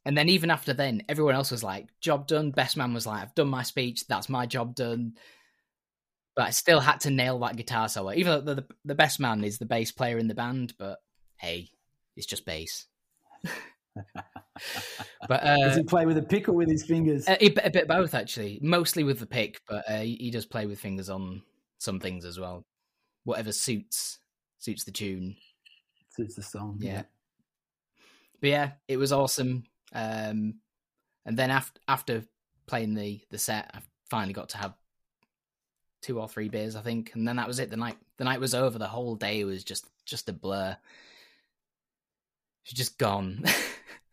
[0.05, 3.21] and then even after then, everyone else was like, "Job done." Best man was like,
[3.23, 4.07] "I've done my speech.
[4.07, 5.13] That's my job done."
[6.35, 8.13] But I still had to nail that guitar solo.
[8.13, 10.99] Even though the, the, the best man is the bass player in the band, but
[11.37, 11.69] hey,
[12.15, 12.87] it's just bass.
[15.27, 17.27] but Does uh, he play with a pick or with his fingers?
[17.27, 20.79] a, a bit both actually, mostly with the pick, but uh, he, does play with
[20.79, 21.41] fingers on
[21.77, 22.65] some things as well.
[23.23, 24.19] Whatever suits
[24.59, 25.35] suits the tune.
[26.15, 26.77] Suits the song.
[26.79, 27.03] Yeah.
[28.41, 29.63] But yeah, it was awesome.
[29.93, 30.55] Um,
[31.25, 32.23] and then after after
[32.67, 33.79] playing the the set, I
[34.09, 34.73] finally got to have
[36.01, 37.69] two or three beers, I think, and then that was it.
[37.69, 38.77] The night the night was over.
[38.77, 40.77] The whole day was just just a blur.
[42.63, 43.43] She's just gone.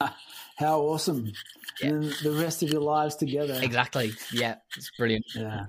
[0.56, 1.32] How awesome!
[1.80, 1.88] Yeah.
[1.88, 3.58] And the rest of your lives together.
[3.62, 4.12] exactly.
[4.32, 5.24] Yeah, it's brilliant.
[5.34, 5.66] Yeah,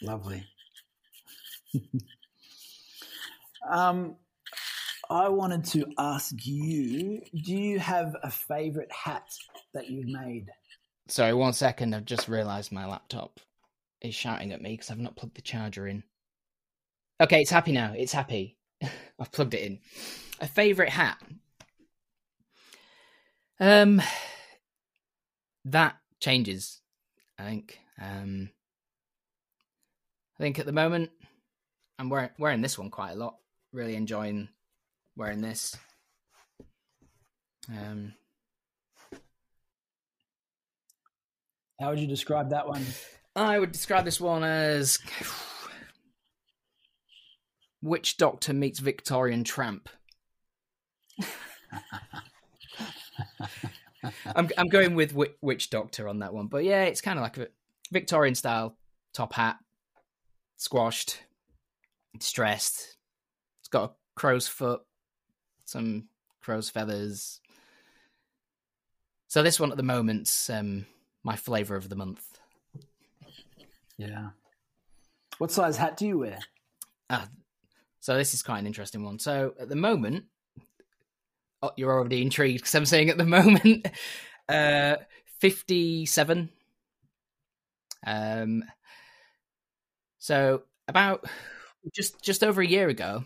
[0.00, 0.44] lovely.
[3.70, 4.16] um,
[5.10, 9.28] I wanted to ask you: Do you have a favorite hat
[9.74, 10.50] that you've made?
[11.08, 11.94] Sorry, one second.
[11.94, 13.40] I've just realised my laptop
[14.00, 16.02] is shouting at me because I've not plugged the charger in.
[17.20, 17.92] Okay, it's happy now.
[17.96, 18.56] It's happy.
[19.18, 19.78] I've plugged it in.
[20.40, 21.18] A favourite hat?
[23.60, 24.02] Um,
[25.64, 26.80] that changes.
[27.38, 27.78] I think.
[28.00, 28.50] Um,
[30.38, 31.10] I think at the moment
[31.98, 33.36] I'm wearing wearing this one quite a lot.
[33.72, 34.48] Really enjoying
[35.16, 35.76] wearing this.
[37.68, 38.14] Um,
[41.82, 42.86] How would you describe that one?
[43.34, 45.00] I would describe this one as
[47.82, 49.88] Witch Doctor meets Victorian Tramp.
[54.34, 57.22] I'm I'm going with Wi- Witch Doctor on that one, but yeah, it's kind of
[57.22, 57.48] like a
[57.90, 58.76] Victorian style
[59.12, 59.58] top hat,
[60.56, 61.22] squashed,
[62.20, 62.96] stressed.
[63.60, 64.82] It's got a crow's foot,
[65.64, 66.08] some
[66.40, 67.40] crow's feathers.
[69.28, 70.86] So this one at the moment's um,
[71.22, 72.38] my flavour of the month.
[73.96, 74.30] Yeah.
[75.38, 76.38] What size hat do you wear?
[77.08, 77.28] Ah,
[78.00, 79.18] so this is quite an interesting one.
[79.18, 80.24] So at the moment,
[81.62, 83.88] oh, you're already intrigued because I'm saying at the moment,
[84.48, 84.96] uh,
[85.40, 86.50] 57.
[88.04, 88.64] Um,
[90.18, 91.24] so about
[91.94, 93.24] just just over a year ago,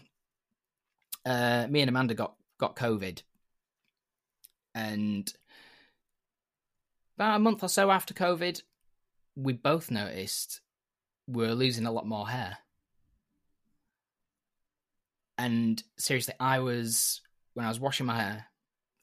[1.25, 3.23] uh, me and Amanda got got COVID,
[4.75, 5.33] and
[7.17, 8.63] about a month or so after COVID,
[9.35, 10.61] we both noticed
[11.27, 12.59] we we're losing a lot more hair.
[15.39, 17.21] And seriously, I was
[17.57, 18.45] when I was washing my hair,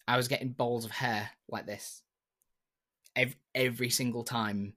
[0.07, 2.03] I was getting balls of hair like this
[3.15, 4.75] every, every single time.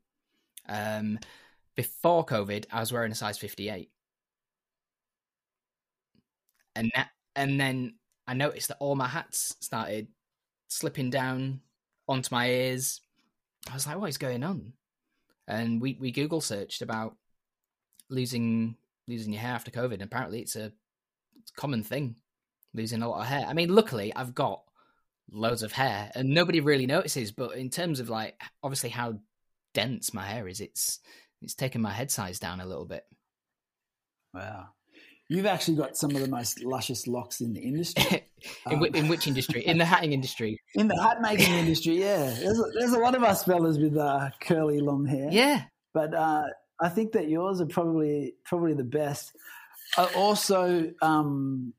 [0.67, 1.19] Um,
[1.75, 3.91] before COVID, I was wearing a size fifty-eight,
[6.75, 7.97] and that, and then
[8.27, 10.09] I noticed that all my hats started
[10.69, 11.61] slipping down
[12.09, 13.03] onto my ears.
[13.71, 14.73] I was like, "What is going on?"
[15.47, 17.15] And we we Google searched about
[18.09, 19.93] losing losing your hair after COVID.
[19.93, 20.73] And apparently, it's a
[21.39, 22.17] it's a common thing,
[22.77, 23.47] losing a lot of hair.
[23.49, 24.63] I mean, luckily, I've got
[25.31, 27.33] loads of hair, and nobody really notices.
[27.33, 29.19] But in terms of like, obviously, how
[29.75, 31.01] dense my hair is, it's
[31.43, 33.05] it's taken my head size down a little bit.
[34.35, 34.69] Wow.
[35.29, 38.29] You've actually got some of the most luscious locks in the industry.
[38.71, 39.67] in, Um, in which industry?
[39.67, 40.61] In the hatting industry?
[40.75, 42.33] in the hat making industry, yeah.
[42.39, 45.29] There's a, there's a lot of us fellas with uh, curly long hair.
[45.33, 45.65] Yeah.
[45.93, 46.45] But uh,
[46.81, 49.35] I think that yours are probably probably the best.
[49.97, 51.73] Uh, also, um,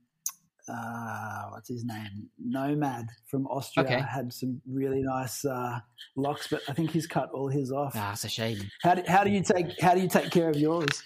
[0.69, 2.29] uh, what's his name?
[2.39, 4.01] Nomad from Austria Okay.
[4.01, 5.79] had some really nice uh,
[6.15, 7.93] locks, but I think he's cut all his off.
[7.95, 8.69] Ah, it's a shame.
[8.83, 11.03] How do, how do you take how do you take care of yours?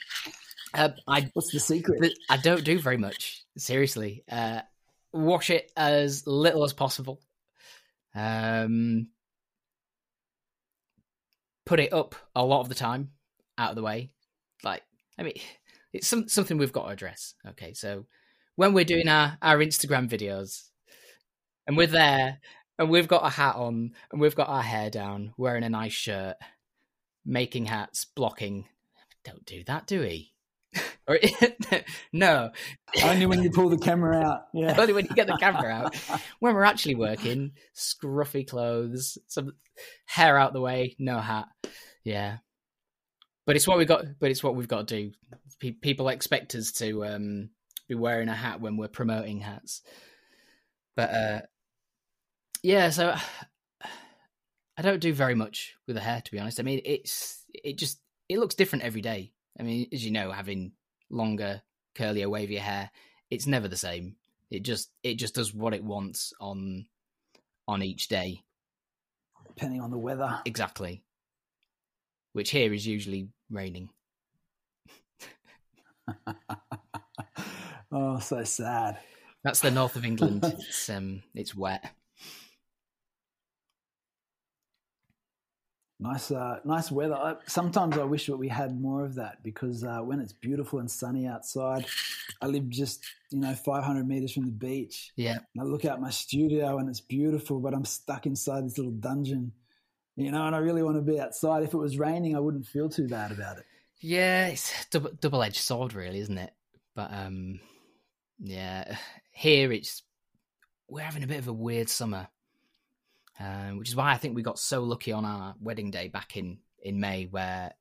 [0.74, 2.14] Uh, I What's the secret?
[2.30, 3.44] I don't do very much.
[3.58, 4.62] Seriously, uh,
[5.12, 7.22] wash it as little as possible.
[8.16, 9.08] Um,
[11.66, 13.12] put it up a lot of the time,
[13.58, 14.12] out of the way.
[14.64, 14.84] Like,
[15.18, 15.34] I mean,
[15.94, 17.36] it's some, something we've got to address.
[17.50, 18.06] Okay, so
[18.62, 20.62] when we're doing our our Instagram videos,
[21.66, 22.38] and we're there,
[22.78, 25.94] and we've got a hat on, and we've got our hair down, wearing a nice
[25.94, 26.36] shirt,
[27.26, 28.66] making hats, blocking.
[29.26, 30.34] Don't do that, do we?
[31.08, 31.18] or
[32.14, 32.52] no,
[33.04, 34.42] Only when you pull the camera out.
[34.54, 34.80] Yeah.
[34.80, 35.96] only when you get the camera out.
[36.40, 39.54] When we're actually working, scruffy clothes, some
[40.06, 41.48] hair out the way, no hat.
[42.04, 42.38] Yeah,
[43.48, 44.06] but it's what we got.
[44.20, 45.12] But it's what we've got to do.
[45.60, 47.50] Pe- people expect us to um,
[47.92, 49.82] be wearing a hat when we're promoting hats.
[50.96, 51.42] But uh,
[52.64, 53.14] yeah, so
[54.78, 56.60] I don't do very much with the hair, to be honest.
[56.60, 59.34] I mean, it's it just it looks different every day.
[59.60, 60.72] I mean, as you know, having
[61.10, 61.62] longer,
[61.96, 62.90] curlier, wavier hair,
[63.30, 64.16] it's never the same.
[64.50, 66.86] It just it just does what it wants on
[67.68, 68.44] on each day.
[69.48, 70.40] Depending on the weather.
[70.46, 71.04] Exactly.
[72.32, 73.90] Which here is usually raining.
[77.92, 78.98] oh, so sad.
[79.44, 80.44] That's the north of England.
[80.68, 81.94] It's um it's wet.
[86.04, 87.14] Nice, uh, nice weather.
[87.14, 90.80] I, sometimes I wish that we had more of that because uh, when it's beautiful
[90.80, 91.86] and sunny outside,
[92.42, 95.12] I live just you know 500 meters from the beach.
[95.16, 95.38] Yeah.
[95.54, 98.94] And I look out my studio and it's beautiful, but I'm stuck inside this little
[98.94, 99.52] dungeon,
[100.16, 100.48] you know.
[100.48, 101.62] And I really want to be outside.
[101.62, 103.66] If it was raining, I wouldn't feel too bad about it.
[104.00, 106.52] Yeah, it's double double edged sword, really, isn't it?
[106.96, 107.60] But um,
[108.42, 108.98] yeah,
[109.32, 110.04] here it's
[110.88, 112.28] we're having a bit of a weird summer,
[113.40, 116.36] um, which is why I think we got so lucky on our wedding day back
[116.36, 117.74] in in May, where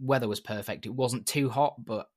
[0.00, 0.86] weather was perfect.
[0.86, 2.08] It wasn't too hot, but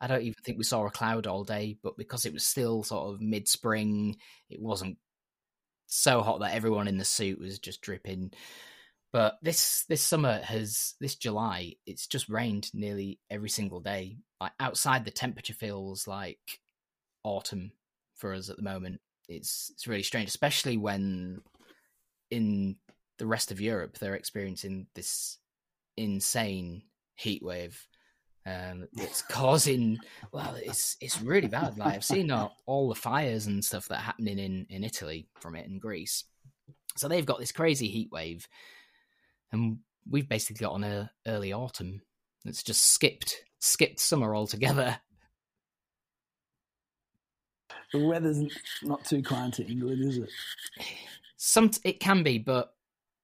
[0.00, 1.76] I don't even think we saw a cloud all day.
[1.82, 4.16] But because it was still sort of mid spring,
[4.48, 4.98] it wasn't
[5.86, 8.32] so hot that everyone in the suit was just dripping.
[9.12, 14.18] But this this summer has this July, it's just rained nearly every single day.
[14.40, 16.60] Like outside, the temperature feels like
[17.24, 17.72] autumn
[18.14, 19.00] for us at the moment.
[19.28, 21.40] It's it's really strange, especially when
[22.30, 22.76] in
[23.18, 25.38] the rest of Europe they're experiencing this
[25.96, 26.82] insane
[27.16, 27.86] heat wave
[28.46, 29.98] um, it's causing
[30.32, 33.98] well it's it's really bad like i've seen all, all the fires and stuff that
[33.98, 36.24] are happening in in italy from it in greece
[36.96, 38.46] so they've got this crazy heat wave
[39.52, 42.02] and we've basically got an a early autumn
[42.44, 44.98] it's just skipped skipped summer altogether
[47.92, 48.42] the weather's
[48.82, 50.30] not too kind to england is it
[51.36, 52.74] some it can be but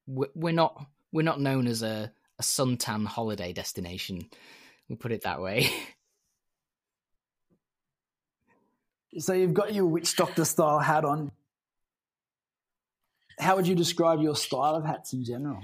[0.07, 4.29] we're not we're not known as a, a suntan holiday destination
[4.91, 5.71] We'll put it that way.
[9.19, 11.31] so you've got your witch doctor style hat on.
[13.39, 15.63] How would you describe your style of hats in general?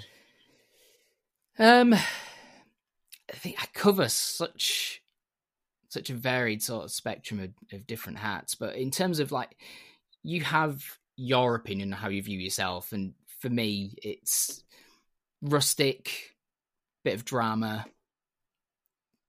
[1.58, 5.02] Um, I think I cover such
[5.96, 9.56] such a varied sort of spectrum of, of different hats, but in terms of like,
[10.22, 10.84] you have
[11.16, 14.62] your opinion on how you view yourself, and for me, it's
[15.40, 16.34] rustic,
[17.02, 17.86] bit of drama,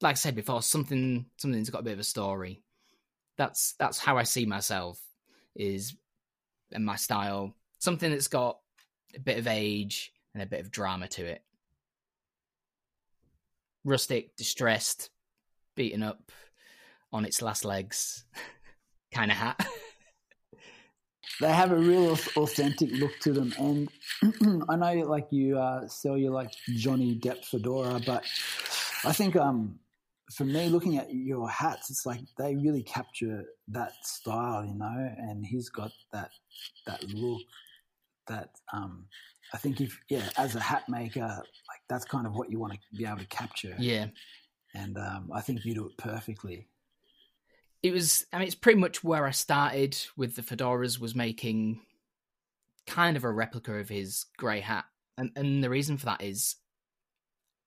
[0.02, 2.62] like I said before, something something's got a bit of a story.
[3.38, 5.00] That's that's how I see myself
[5.56, 5.96] is
[6.72, 7.56] and my style.
[7.80, 8.60] Something that's got
[9.16, 11.44] a bit of age and a bit of drama to it.
[13.84, 15.10] Rustic, distressed,
[15.76, 16.32] beaten up
[17.12, 18.26] on its last legs
[19.14, 19.66] kind of hat.
[21.42, 23.90] they have a real authentic look to them, and
[24.70, 28.24] I know like you uh, sell your like Johnny Depp fedora, but
[29.04, 29.80] I think um
[30.34, 35.14] for me, looking at your hats, it's like they really capture that style, you know.
[35.18, 36.32] And he's got that
[36.86, 37.42] that look
[38.28, 39.06] that um,
[39.54, 42.74] I think if yeah, as a hat maker, like that's kind of what you want
[42.74, 43.76] to be able to capture.
[43.80, 44.08] Yeah,
[44.76, 46.68] and um, I think you do it perfectly.
[47.84, 48.26] It was.
[48.34, 51.00] I mean, it's pretty much where I started with the fedoras.
[51.00, 51.82] Was making
[52.86, 54.86] kind of a replica of his grey hat,
[55.18, 56.56] and and the reason for that is,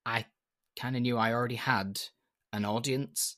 [0.05, 0.27] I
[0.79, 2.01] kind of knew I already had
[2.53, 3.37] an audience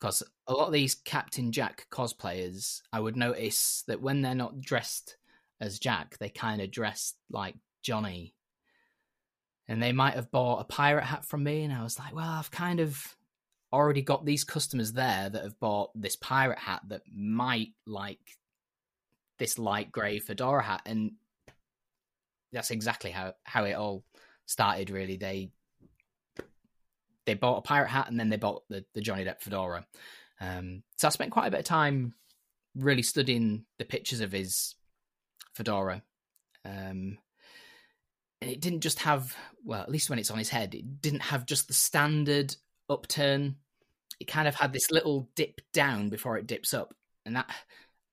[0.00, 4.60] because a lot of these Captain Jack cosplayers, I would notice that when they're not
[4.60, 5.16] dressed
[5.60, 8.34] as Jack, they kind of dress like Johnny.
[9.68, 12.28] And they might have bought a pirate hat from me, and I was like, well,
[12.28, 13.14] I've kind of
[13.72, 18.18] already got these customers there that have bought this pirate hat that might like
[19.38, 20.82] this light grey fedora hat.
[20.86, 21.12] And
[22.52, 24.04] that's exactly how, how it all
[24.46, 25.16] started, really.
[25.16, 25.50] They
[27.26, 29.86] they bought a pirate hat and then they bought the, the Johnny Depp fedora.
[30.40, 32.14] Um, so I spent quite a bit of time
[32.74, 34.74] really studying the pictures of his
[35.54, 36.02] fedora.
[36.64, 37.18] Um,
[38.40, 41.20] and it didn't just have, well, at least when it's on his head, it didn't
[41.20, 42.56] have just the standard
[42.90, 43.56] upturn.
[44.18, 46.94] It kind of had this little dip down before it dips up,
[47.24, 47.50] and that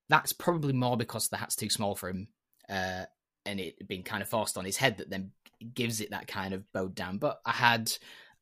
[0.08, 2.30] that's probably more because the hat's too small for him,
[2.70, 3.06] uh,
[3.46, 5.32] and it being kind of forced on his head that then
[5.74, 7.18] gives it that kind of bowed down.
[7.18, 7.92] But I had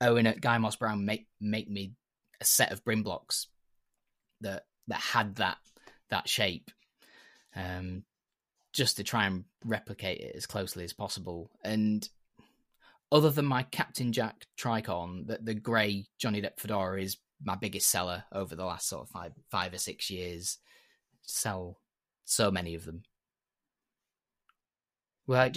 [0.01, 1.93] Owen at Guy Morse-Brown make make me
[2.39, 3.47] a set of brim blocks
[4.41, 5.57] that that had that
[6.09, 6.69] that shape,
[7.55, 8.03] um,
[8.73, 11.49] just to try and replicate it as closely as possible.
[11.63, 12.07] And
[13.15, 17.87] other than my Captain Jack Tricorn, that the grey Johnny Depp fedora is my biggest
[17.87, 20.57] seller over the last sort of five five or six years.
[21.21, 21.79] Sell
[22.25, 23.03] so many of them.
[25.27, 25.49] Well,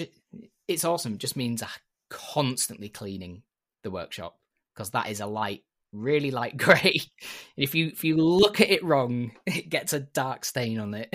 [0.68, 1.14] it's awesome.
[1.14, 1.68] It just means I'm
[2.10, 3.42] constantly cleaning
[3.82, 4.38] the workshop
[4.72, 7.00] because that is a light, really light grey.
[7.00, 10.94] And if you if you look at it wrong, it gets a dark stain on
[10.94, 11.12] it.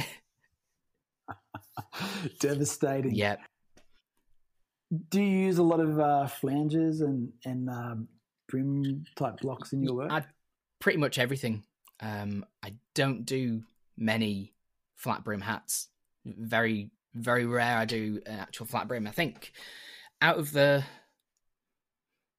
[2.41, 3.15] Devastating.
[3.15, 3.39] Yep.
[5.09, 8.07] Do you use a lot of uh, flanges and and um,
[8.47, 10.11] brim type blocks in your work?
[10.11, 10.23] I,
[10.79, 11.63] pretty much everything.
[11.99, 13.63] Um, I don't do
[13.97, 14.53] many
[14.95, 15.87] flat brim hats.
[16.25, 17.77] Very very rare.
[17.77, 19.07] I do an actual flat brim.
[19.07, 19.53] I think
[20.21, 20.83] out of the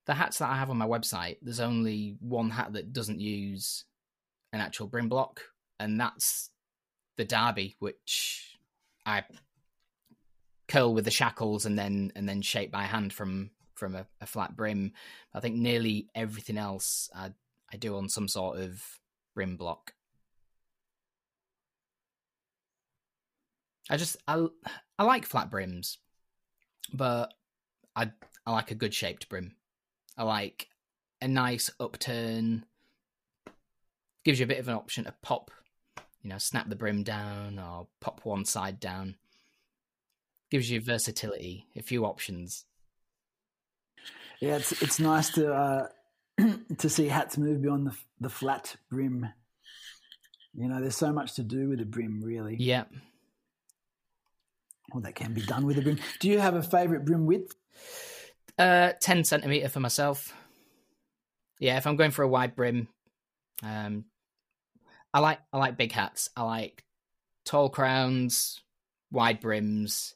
[0.06, 3.84] the hats that I have on my website, there's only one hat that doesn't use
[4.52, 5.42] an actual brim block,
[5.80, 6.50] and that's
[7.16, 8.58] the Derby, which
[9.06, 9.24] I
[10.68, 14.26] curl with the shackles and then and then shape by hand from from a, a
[14.26, 14.92] flat brim.
[15.32, 17.32] I think nearly everything else I
[17.72, 18.82] I do on some sort of
[19.34, 19.94] brim block.
[23.90, 24.46] I just I
[24.98, 25.98] I like flat brims,
[26.92, 27.34] but
[27.94, 28.10] I
[28.46, 29.56] I like a good shaped brim.
[30.16, 30.68] I like
[31.20, 32.64] a nice upturn.
[34.24, 35.50] Gives you a bit of an option to pop,
[36.22, 39.16] you know, snap the brim down or pop one side down.
[40.54, 42.64] Gives you versatility, a few options.
[44.40, 45.88] Yeah, it's it's nice to uh,
[46.78, 49.26] to see hats move beyond the the flat brim.
[50.54, 52.54] You know, there's so much to do with a brim, really.
[52.56, 52.84] Yeah.
[54.92, 55.98] Well, that can be done with a brim.
[56.20, 57.56] Do you have a favourite brim width?
[58.56, 60.32] Uh, ten centimeter for myself.
[61.58, 62.86] Yeah, if I'm going for a wide brim,
[63.64, 64.04] um,
[65.12, 66.30] I like I like big hats.
[66.36, 66.84] I like
[67.44, 68.62] tall crowns,
[69.10, 70.14] wide brims.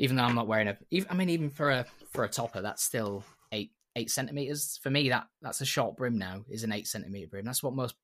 [0.00, 2.62] Even though I'm not wearing a, even, I mean, even for a for a topper,
[2.62, 3.22] that's still
[3.52, 5.10] eight eight centimeters for me.
[5.10, 6.42] That that's a short brim now.
[6.48, 7.44] Is an eight centimeter brim.
[7.44, 7.94] That's what most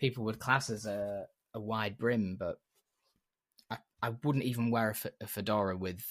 [0.00, 2.58] people would class as a a wide brim, but
[3.70, 6.04] I I wouldn't even wear a, f- a fedora with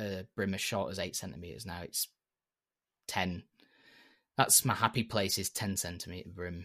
[0.00, 1.82] a brim as short as eight centimeters now.
[1.82, 2.08] It's
[3.06, 3.42] ten.
[4.38, 5.36] That's my happy place.
[5.36, 6.64] Is ten centimeter brim.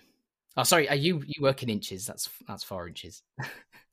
[0.55, 0.87] Oh, sorry.
[0.87, 2.05] Are you you work in inches?
[2.05, 3.21] That's that's four inches.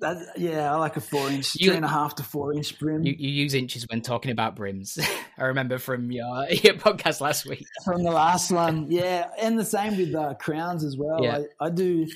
[0.00, 2.78] That, yeah, I like a four inch, You- three and a half to four inch
[2.78, 3.04] brim.
[3.04, 4.98] You you use inches when talking about brims.
[5.38, 7.64] I remember from your your podcast last week.
[7.84, 8.90] from the last one.
[8.90, 11.22] Yeah, and the same with uh, crowns as well.
[11.22, 11.38] Yeah.
[11.60, 12.06] I, I do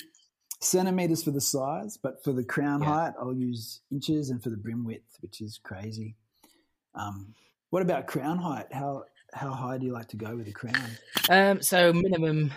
[0.60, 2.88] centimeters for the size, but for the crown Yeah.
[2.88, 6.16] height, I'll use inches, and for the brim width, which is crazy.
[6.94, 7.34] Um,
[7.70, 8.66] what about crown height?
[8.72, 10.90] How how high do you like to go with the crown?
[11.30, 12.52] Um, so minimum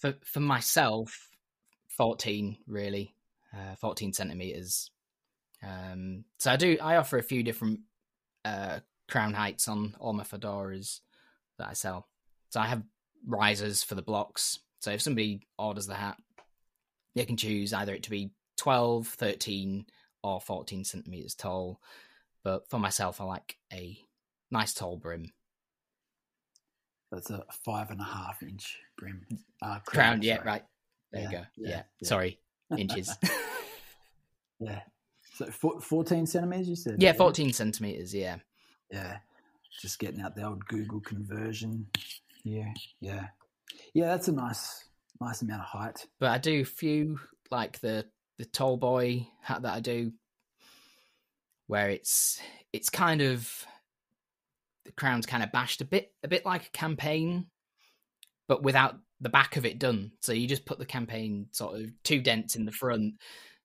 [0.00, 1.28] for for myself,
[1.96, 3.14] fourteen really,
[3.54, 4.90] uh, fourteen centimeters.
[5.62, 7.80] Um, so I do I offer a few different
[8.44, 11.00] uh, crown heights on all my fedoras
[11.58, 12.06] that I sell.
[12.50, 12.82] So I have
[13.26, 14.60] risers for the blocks.
[14.80, 16.16] So if somebody orders the hat,
[17.14, 19.86] they can choose either it to be 12, 13,
[20.22, 21.80] or 14 centimeters tall.
[22.44, 23.98] But for myself, I like a
[24.50, 25.32] nice tall brim.
[27.10, 29.26] That's a five and a half inch brim.
[29.62, 30.46] Uh, Crown, yeah, sorry.
[30.46, 30.62] right.
[31.12, 31.44] There you go.
[31.56, 32.08] yeah, Yeah, yeah.
[32.08, 32.38] sorry,
[32.76, 33.16] inches.
[34.60, 34.80] Yeah.
[35.34, 36.96] So four, 14 centimeters, you said?
[37.00, 38.14] yeah, 14 centimeters.
[38.14, 38.36] Yeah.
[38.90, 39.18] Yeah.
[39.80, 41.86] Just getting out the old Google conversion.
[42.44, 42.72] Yeah.
[43.00, 43.28] Yeah.
[43.94, 44.84] Yeah, that's a nice,
[45.20, 46.06] nice amount of height.
[46.18, 47.20] But I do few
[47.50, 48.06] like the
[48.38, 50.12] the tall boy hat that I do,
[51.66, 52.40] where it's
[52.72, 53.66] it's kind of
[54.84, 57.46] the crown's kind of bashed a bit a bit like a campaign,
[58.48, 60.12] but without the back of it done.
[60.20, 63.14] So you just put the campaign sort of two dents in the front,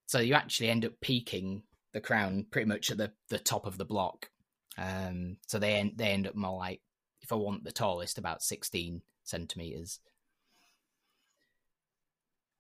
[0.08, 1.64] so you actually end up peaking
[1.94, 4.30] the crown pretty much at the the top of the block.
[4.78, 6.82] Um, so they end they end up more like
[7.22, 10.00] if I want the tallest, about sixteen centimeters.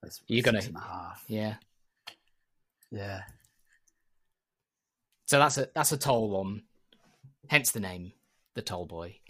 [0.01, 1.23] That's You're gonna- and a half.
[1.27, 1.55] Yeah.
[2.91, 3.21] Yeah.
[5.25, 6.63] So that's a that's a tall one,
[7.49, 8.11] hence the name,
[8.53, 9.17] the tall boy.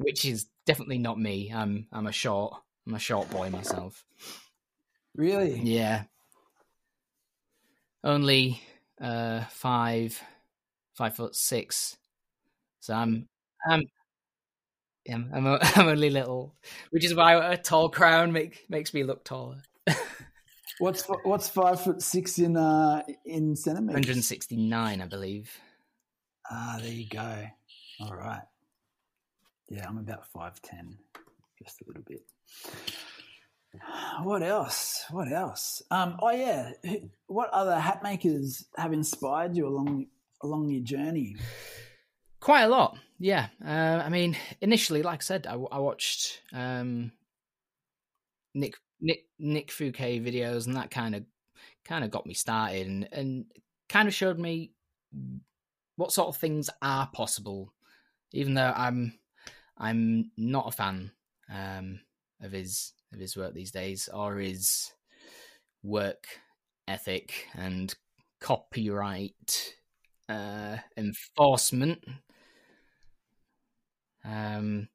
[0.00, 1.52] Which is definitely not me.
[1.54, 2.54] I'm I'm a short
[2.86, 4.04] I'm a short boy myself.
[5.14, 5.60] Really?
[5.60, 6.04] Yeah.
[8.02, 8.62] Only
[9.00, 10.20] uh five
[10.94, 11.96] five foot six.
[12.80, 13.28] So I'm
[13.68, 13.84] I'm
[15.06, 16.54] yeah, I'm a, I'm only little,
[16.90, 19.62] which is why a tall crown make, makes me look taller.
[20.78, 23.96] What's what's five foot six in uh in centimeters?
[23.96, 25.54] 169, I believe.
[26.50, 27.46] Ah, there you go.
[28.00, 28.40] All right.
[29.70, 30.98] Yeah, I'm about five ten,
[31.62, 32.22] just a little bit.
[34.24, 35.04] What else?
[35.12, 35.80] What else?
[35.92, 36.72] Um, oh yeah,
[37.28, 40.06] what other hat makers have inspired you along
[40.42, 41.36] along your journey?
[42.40, 43.46] Quite a lot, yeah.
[43.64, 47.12] Uh, I mean, initially, like I said, I, I watched um,
[48.54, 51.22] Nick Nick Nick Fouquet videos, and that kind of
[51.84, 53.44] kind of got me started, and and
[53.88, 54.72] kind of showed me
[55.94, 57.72] what sort of things are possible,
[58.32, 59.14] even though I'm
[59.80, 61.10] I'm not a fan
[61.50, 62.00] um,
[62.42, 64.92] of his of his work these days or his
[65.82, 66.26] work
[66.86, 67.92] ethic and
[68.40, 69.74] copyright
[70.28, 72.04] uh, enforcement.
[74.24, 74.88] Um,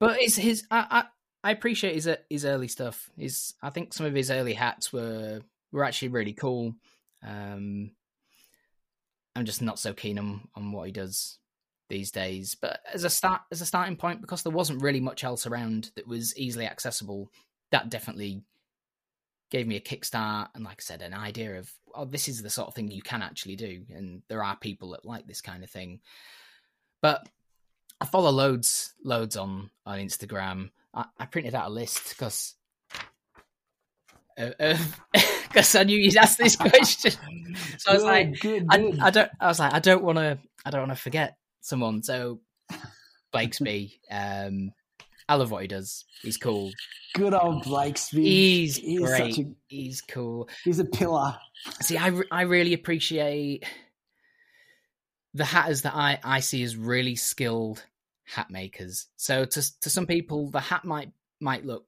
[0.00, 0.64] but it's his.
[0.70, 1.04] I, I
[1.48, 3.08] I appreciate his his early stuff.
[3.16, 6.74] His I think some of his early hats were were actually really cool.
[7.22, 7.92] Um,
[9.36, 11.38] I'm just not so keen on on what he does
[11.94, 12.56] these days.
[12.60, 15.92] But as a start as a starting point, because there wasn't really much else around
[15.94, 17.30] that was easily accessible,
[17.70, 18.42] that definitely
[19.50, 22.50] gave me a kickstart and, like I said, an idea of oh, this is the
[22.50, 25.62] sort of thing you can actually do, and there are people that like this kind
[25.62, 26.00] of thing.
[27.00, 27.28] But
[28.00, 30.70] I follow loads, loads on on Instagram.
[30.92, 32.56] I, I printed out a list because
[34.36, 37.12] because uh, uh, I knew you'd ask this question.
[37.78, 39.06] So I was Good, like, good, I.
[39.06, 39.30] I don't.
[39.40, 40.38] I was like, I don't want to.
[40.64, 42.02] I don't want to forget someone.
[42.02, 42.40] So
[43.34, 44.72] Blakesby, um,
[45.28, 46.04] I love what he does.
[46.22, 46.70] He's cool.
[47.14, 48.22] Good old Blakesby.
[48.24, 49.34] He's He's great.
[49.34, 50.48] such a He's cool.
[50.64, 51.36] he's a pillar.
[51.80, 53.64] See, I I really appreciate
[55.32, 57.84] the hatters that I I see as really skilled
[58.24, 59.06] hat makers.
[59.16, 61.10] So to to some people, the hat might
[61.40, 61.86] might look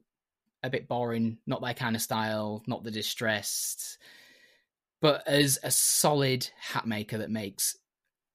[0.62, 3.98] a bit boring, not their kind of style, not the distressed.
[5.02, 7.76] But as a solid hat maker that makes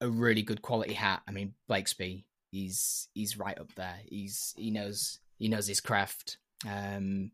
[0.02, 4.00] a really good quality hat, I mean Blakesby, he's he's right up there.
[4.06, 6.38] He's he knows he knows his craft.
[6.68, 7.32] Um,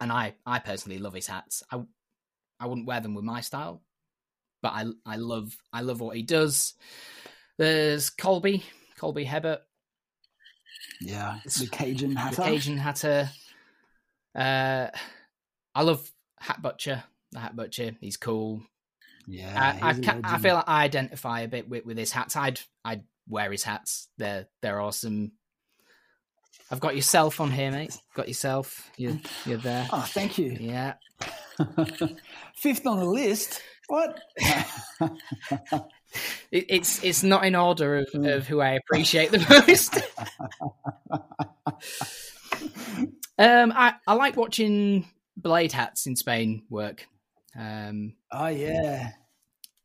[0.00, 1.62] and I I personally love his hats.
[1.70, 1.80] I
[2.58, 3.82] I wouldn't wear them with my style,
[4.62, 6.74] but I I love I love what he does.
[7.58, 8.64] There's Colby
[8.98, 9.62] Colby Hebert,
[11.00, 12.42] Yeah, the Cajun the hatter.
[12.42, 13.30] Cajun hatter.
[14.34, 14.88] Uh,
[15.74, 17.02] I love Hat Butcher.
[17.32, 18.62] The Hat Butcher, he's cool.
[19.26, 22.36] Yeah, I, I, I feel like I identify a bit with, with his hats.
[22.36, 24.08] I'd I'd wear his hats.
[24.18, 25.32] They're they're awesome.
[26.70, 27.96] I've got yourself on here, mate.
[28.14, 28.90] Got yourself.
[28.96, 29.88] You're you're there.
[29.92, 30.56] Oh, thank you.
[30.60, 30.94] Yeah.
[32.56, 33.60] Fifth on the list.
[33.88, 34.18] What?
[36.50, 38.36] It, it's it's not in order of, Mm.
[38.36, 39.94] of who I appreciate the most.
[43.38, 47.06] um, I, I like watching blade hats in Spain work.
[47.58, 49.10] Um, oh yeah,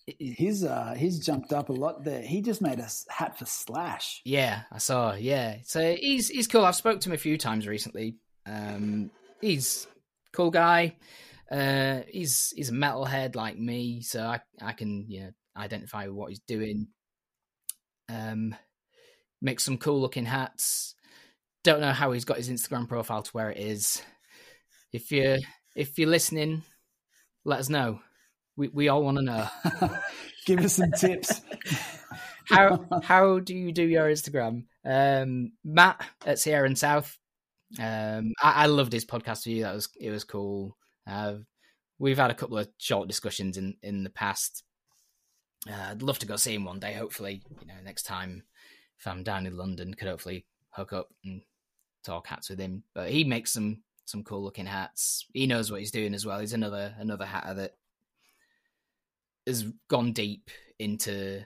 [0.07, 2.21] it- it- he's uh he's jumped up a lot there.
[2.21, 4.21] He just made a hat for Slash.
[4.25, 5.13] yeah, I saw.
[5.15, 6.63] Yeah, so he's he's cool.
[6.65, 8.17] I've spoke to him a few times recently.
[8.45, 9.09] Um,
[9.41, 9.87] he's
[10.33, 10.95] cool guy.
[11.51, 16.15] Uh, he's he's a metalhead like me, so I I can you know identify with
[16.15, 16.87] what he's doing.
[18.09, 18.55] Um,
[19.41, 20.93] makes some cool looking hats.
[21.63, 24.01] Don't know how he's got his Instagram profile to where it is.
[24.93, 25.37] If you're
[25.75, 26.63] if you're listening,
[27.45, 28.01] let us know.
[28.57, 29.47] We we all want to know
[30.45, 31.41] Give us some tips.
[32.45, 34.65] how how do you do your Instagram?
[34.85, 37.17] Um, Matt at Sierra and South.
[37.80, 39.63] Um, I, I loved his podcast with you.
[39.63, 40.77] That was it was cool.
[41.07, 41.35] Uh,
[41.97, 44.63] we've had a couple of short discussions in in the past.
[45.67, 46.93] Uh, I'd love to go see him one day.
[46.93, 48.43] Hopefully, you know, next time
[48.99, 51.41] if I'm down in London, could hopefully hook up and
[52.03, 52.84] talk hats with him.
[52.93, 55.26] But he makes some some cool looking hats.
[55.34, 56.40] He knows what he's doing as well.
[56.40, 57.76] He's another another hatter that
[59.45, 60.49] has gone deep
[60.80, 61.44] into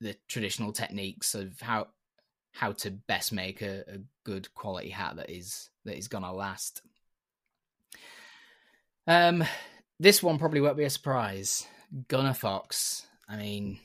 [0.00, 1.88] the traditional techniques of how
[2.52, 6.82] how to best make a, a good quality hat that is that is gonna last.
[9.06, 9.42] Um,
[9.98, 11.66] this one probably won't be a surprise.
[12.08, 13.06] Gunnar Fox.
[13.26, 13.78] I mean,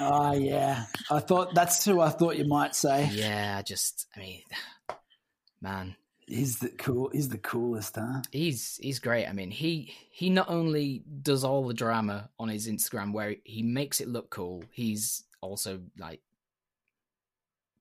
[0.00, 3.08] Oh yeah, I thought that's who I thought you might say.
[3.12, 4.42] yeah, I just, I mean,
[5.62, 5.94] man,
[6.26, 7.10] He's the cool.
[7.12, 8.22] He's the coolest, huh?
[8.32, 9.26] he's he's great.
[9.26, 13.62] I mean, he he not only does all the drama on his Instagram where he
[13.62, 16.20] makes it look cool, he's also like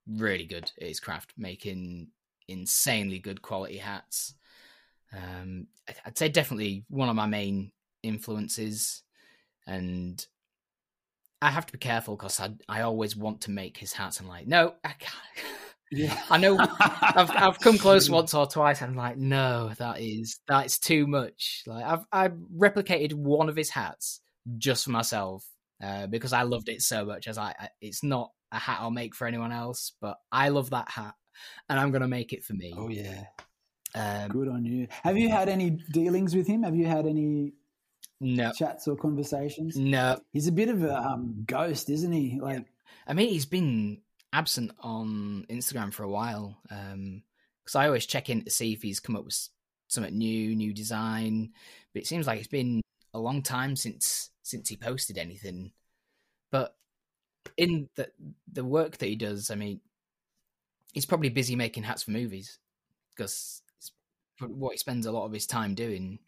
[0.07, 2.09] really good at his craft, making
[2.47, 4.33] insanely good quality hats.
[5.13, 5.67] Um,
[6.05, 7.71] I'd say definitely one of my main
[8.01, 9.03] influences,
[9.65, 10.25] and
[11.41, 14.19] I have to be careful because I I always want to make his hats.
[14.19, 15.47] I'm like, no, I can't.
[15.95, 18.81] Yeah, I know I've I've come close once or twice.
[18.81, 21.63] And I'm like, no, that is that's too much.
[21.67, 24.21] Like I've I've replicated one of his hats
[24.57, 25.45] just for myself
[25.83, 27.27] uh, because I loved it so much.
[27.27, 30.71] As I, I, it's not a hat I'll make for anyone else, but I love
[30.71, 31.13] that hat,
[31.69, 32.73] and I'm gonna make it for me.
[32.77, 33.25] Oh yeah,
[33.95, 34.87] Um, good on you.
[35.03, 36.63] Have you had any dealings with him?
[36.63, 37.53] Have you had any
[38.19, 39.75] no, chats or conversations?
[39.75, 40.19] no.
[40.31, 42.39] He's a bit of a um, ghost, isn't he?
[42.41, 42.65] Like,
[43.07, 44.01] I mean, he's been
[44.33, 46.57] absent on Instagram for a while.
[46.69, 47.23] Um,
[47.63, 49.47] because I always check in to see if he's come up with
[49.87, 51.53] something new, new design.
[51.93, 52.81] But it seems like it's been
[53.13, 55.71] a long time since since he posted anything.
[56.51, 56.75] But
[57.55, 58.09] in the
[58.51, 59.79] the work that he does, I mean,
[60.93, 62.59] he's probably busy making hats for movies
[63.15, 63.91] because it's
[64.39, 66.19] what he spends a lot of his time doing.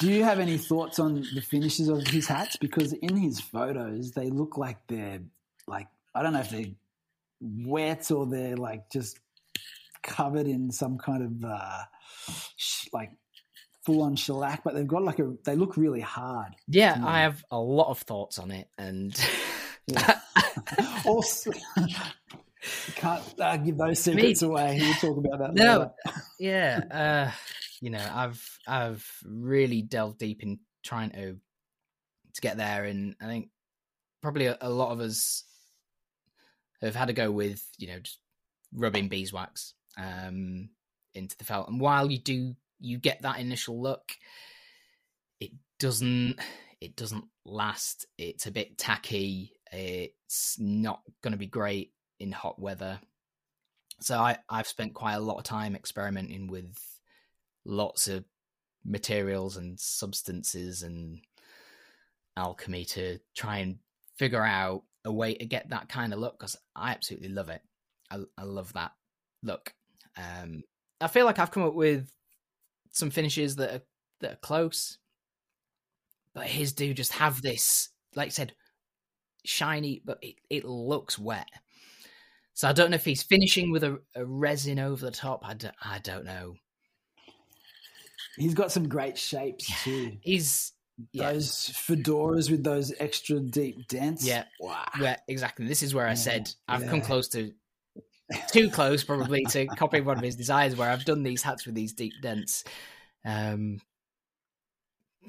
[0.00, 2.56] do you have any thoughts on the finishes of his hats?
[2.56, 5.20] Because in his photos, they look like they're
[5.66, 6.66] like I don't know if they're
[7.40, 9.18] wet or they're like just
[10.02, 11.82] covered in some kind of uh,
[12.56, 13.10] sh- like
[13.84, 16.54] full on shellac, but they've got like a they look really hard.
[16.66, 17.00] Yeah.
[17.04, 19.18] I have a lot of thoughts on it, and
[21.06, 21.50] also,
[22.96, 24.78] can't uh, give those secrets away.
[24.80, 26.20] We'll talk about that No, later.
[26.40, 26.80] yeah.
[26.90, 27.30] Uh,
[27.80, 31.36] you know, I've I've really delved deep in trying to
[32.34, 33.48] to get there, and I think
[34.20, 35.44] probably a, a lot of us
[36.86, 38.18] have had to go with you know just
[38.72, 40.70] rubbing beeswax um,
[41.14, 44.12] into the felt, and while you do you get that initial look,
[45.40, 46.38] it doesn't
[46.80, 48.06] it doesn't last.
[48.16, 49.52] It's a bit tacky.
[49.72, 53.00] It's not going to be great in hot weather.
[54.00, 56.78] So I, I've spent quite a lot of time experimenting with
[57.64, 58.24] lots of
[58.84, 61.20] materials and substances and
[62.36, 63.78] alchemy to try and
[64.16, 67.62] figure out a way to get that kind of look because I absolutely love it.
[68.10, 68.92] I, I love that
[69.42, 69.72] look.
[70.16, 70.62] Um,
[71.00, 72.12] I feel like I've come up with
[72.92, 73.82] some finishes that are
[74.20, 74.98] that are close,
[76.34, 78.52] but his do just have this, like I said,
[79.44, 81.48] shiny, but it, it looks wet.
[82.52, 85.48] So I don't know if he's finishing with a, a resin over the top.
[85.48, 86.56] I don't, I don't know.
[88.36, 90.16] He's got some great shapes too.
[90.20, 90.72] He's
[91.12, 91.32] yeah.
[91.32, 94.26] Those fedoras with those extra deep dents.
[94.26, 94.44] Yeah.
[94.60, 94.84] Wow.
[95.00, 95.66] Yeah, exactly.
[95.66, 97.52] This is where I said I've come close to
[98.52, 101.74] too close probably to copying one of his designs where I've done these hats with
[101.74, 102.64] these deep dents.
[103.24, 103.80] Um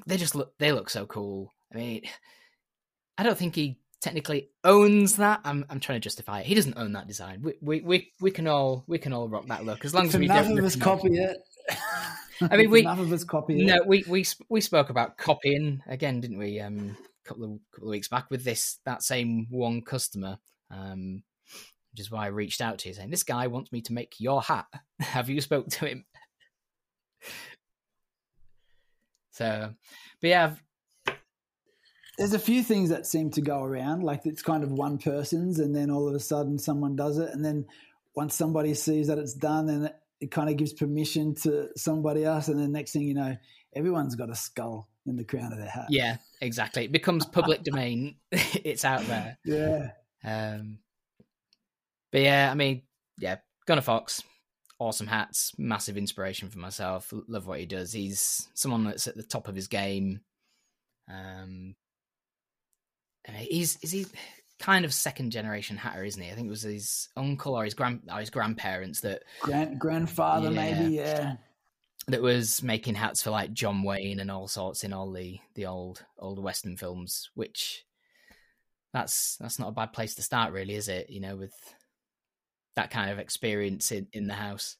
[0.06, 1.52] they just look they look so cool.
[1.72, 2.02] I mean
[3.16, 5.40] I don't think he technically owns that.
[5.44, 6.46] I'm I'm trying to justify it.
[6.46, 7.42] He doesn't own that design.
[7.42, 10.16] We we we, we can all we can all rock that look as long as
[10.16, 11.00] we don't of us rip 'em off.
[11.00, 11.38] copy it.
[12.42, 13.66] I mean, we- enough of us copy it.
[13.66, 16.60] No, we we we spoke about copying again, didn't we?
[16.60, 20.38] Um, a couple of couple of weeks back with this that same one customer,
[20.70, 21.22] um,
[21.92, 24.14] which is why I reached out to you saying this guy wants me to make
[24.18, 24.66] your hat.
[25.00, 26.04] Have you spoke to him?
[29.32, 29.72] So,
[30.20, 30.44] but yeah,
[31.06, 31.14] I've-
[32.18, 35.58] There's a few things that seem to go around, like it's kind of one person's,
[35.58, 37.66] and then all of a sudden someone does it, and then
[38.14, 39.90] once somebody sees that it's done, then
[40.20, 43.36] it, kind of gives permission to somebody else, and then next thing you know,
[43.74, 45.86] everyone's got a skull in the crown of their hat.
[45.88, 46.84] yeah, exactly.
[46.84, 48.16] It becomes public domain.
[48.32, 49.38] it's out there.
[49.44, 49.90] yeah.
[50.24, 50.78] Um,
[52.12, 52.82] but yeah, I mean,
[53.18, 53.36] yeah,
[53.66, 54.22] Gunnar Fox,
[54.78, 57.12] awesome hats, massive inspiration for myself.
[57.28, 57.92] Love what he does.
[57.92, 60.20] He's someone that's at the top of his game.
[61.08, 61.74] Um,
[63.24, 64.06] and he's is he
[64.60, 66.30] kind of second generation hatter, isn't he?
[66.30, 70.50] I think it was his uncle or his grand or his grandparents that Grand grandfather,
[70.52, 70.54] Yeah.
[70.74, 70.94] maybe.
[70.94, 71.36] Yeah.
[72.08, 75.66] that was making hats for like John Wayne and all sorts in all the the
[75.66, 77.84] old old western films, which
[78.92, 81.10] that's that's not a bad place to start, really, is it?
[81.10, 81.54] You know, with
[82.76, 84.76] that kind of experience in in the house.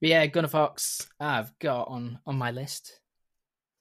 [0.00, 3.00] But yeah, Gunnar Fox, I've got on on my list.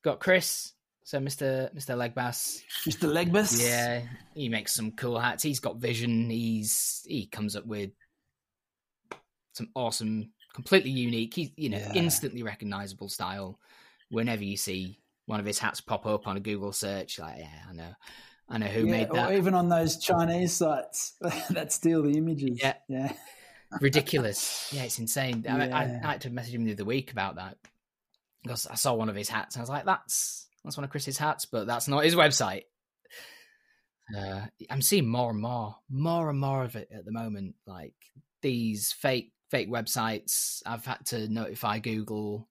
[0.03, 0.73] Got Chris,
[1.03, 2.61] so Mister Mister Legbass.
[2.87, 3.09] Mr.
[3.11, 3.59] Legbass.
[3.61, 4.03] Yeah,
[4.33, 5.43] he makes some cool hats.
[5.43, 6.29] He's got vision.
[6.29, 7.91] He's he comes up with
[9.53, 11.33] some awesome, completely unique.
[11.33, 11.93] He's you know Yeah.
[11.93, 13.59] instantly recognizable style.
[14.09, 17.63] Whenever you see one of his hats pop up on a Google search, like yeah,
[17.69, 17.93] I know,
[18.49, 19.29] I know who Yeah, made that.
[19.29, 21.13] Or even on those Chinese sites
[21.49, 22.59] that steal the images.
[22.61, 22.75] Yeah.
[22.87, 23.13] Yeah.
[23.81, 24.71] Ridiculous.
[24.71, 25.45] Yeah, it's insane.
[25.49, 25.99] I, I, Yeah.
[26.03, 27.57] I had to message him the other week about that
[28.43, 29.55] because I saw one of his hats.
[29.55, 32.63] And I was like, that's that's one of Chris's hats, but that's not his website.
[34.15, 37.55] Uh, I'm seeing more and more, more and more of it at the moment.
[37.65, 37.95] Like
[38.41, 40.63] these fake fake websites.
[40.65, 42.49] I've had to notify Google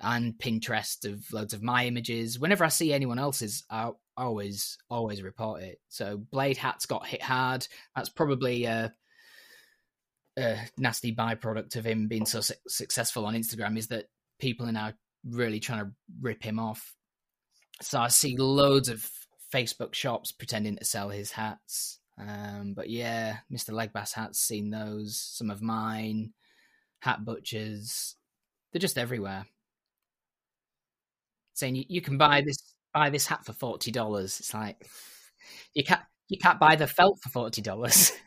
[0.00, 2.38] and Pinterest of loads of my images.
[2.38, 5.80] Whenever I see anyone else's, I always always report it.
[5.88, 7.66] So Blade Hats got hit hard.
[7.96, 8.94] That's probably a,
[10.38, 13.76] a nasty byproduct of him being so su- successful on Instagram.
[13.76, 14.06] Is that
[14.38, 14.92] people are now
[15.28, 16.94] really trying to rip him off.
[17.80, 19.08] So I see loads of
[19.52, 21.98] Facebook shops pretending to sell his hats.
[22.18, 23.70] Um, but yeah, Mr.
[23.70, 25.18] Legbass hats, seen those.
[25.18, 26.32] Some of mine,
[27.00, 28.16] hat butchers.
[28.72, 29.46] They're just everywhere.
[31.54, 34.38] Saying you, you can buy this buy this hat for forty dollars.
[34.40, 34.86] It's like
[35.74, 38.12] you can't you can't buy the felt for forty dollars.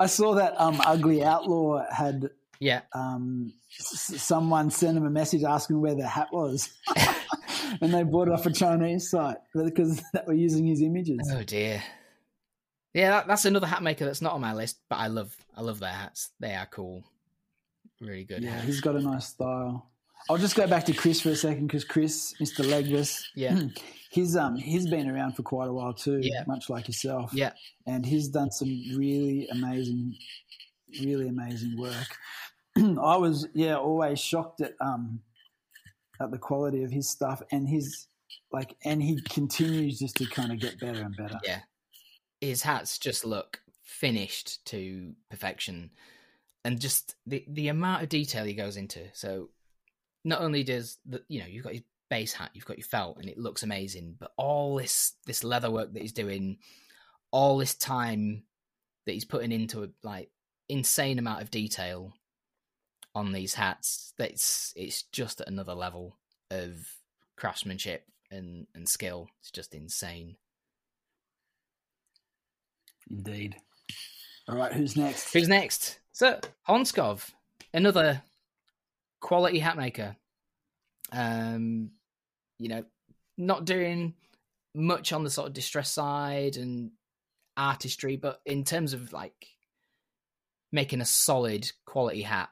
[0.00, 2.28] I saw that um, Ugly Outlaw had
[2.60, 6.70] yeah, um, s- someone send him a message asking where the hat was.
[7.80, 11.30] and they bought it off a Chinese site because they were using his images.
[11.32, 11.82] Oh dear.
[12.94, 15.60] Yeah, that, that's another hat maker that's not on my list, but I love I
[15.60, 16.30] love their hats.
[16.40, 17.04] They are cool.
[18.00, 18.42] Really good.
[18.42, 18.66] yeah, hats.
[18.66, 19.90] he's got a nice style.
[20.30, 22.66] I'll just go back to Chris for a second because Chris, Mr.
[22.68, 23.60] Legless, Yeah.
[24.10, 26.44] he's um he's been around for quite a while too, Yeah.
[26.46, 27.32] much like yourself.
[27.34, 27.52] Yeah.
[27.86, 30.16] and he's done some really amazing,
[31.02, 32.16] really amazing work.
[32.78, 35.20] I was yeah always shocked at um
[36.20, 38.08] at the quality of his stuff and his
[38.52, 41.38] like and he continues just to kind of get better and better.
[41.44, 41.60] Yeah.
[42.40, 45.90] His hats just look finished to perfection.
[46.66, 49.00] and just the the amount of detail he goes into.
[49.12, 49.50] So
[50.24, 53.18] not only does the you know you've got his base hat, you've got your felt,
[53.18, 56.58] and it looks amazing, but all this this leather work that he's doing,
[57.30, 58.42] all this time
[59.06, 60.28] that he's putting into a like
[60.68, 62.12] insane amount of detail
[63.16, 64.12] on these hats.
[64.18, 66.18] That's it's just at another level
[66.50, 66.86] of
[67.36, 69.28] craftsmanship and and skill.
[69.40, 70.36] It's just insane.
[73.10, 73.56] Indeed.
[74.48, 75.32] All right, who's next?
[75.32, 75.98] Who's next?
[76.12, 76.38] So
[76.68, 77.30] Honskov,
[77.72, 78.22] another
[79.20, 80.16] quality hat maker.
[81.10, 81.92] Um,
[82.58, 82.84] you know,
[83.38, 84.14] not doing
[84.74, 86.90] much on the sort of distress side and
[87.56, 89.46] artistry, but in terms of like
[90.70, 92.50] making a solid quality hat,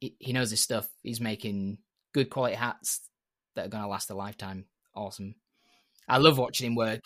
[0.00, 0.88] he, knows his stuff.
[1.02, 1.78] He's making
[2.12, 3.00] good quality hats
[3.54, 4.66] that are going to last a lifetime.
[4.94, 5.34] Awesome.
[6.08, 7.00] I love watching him work.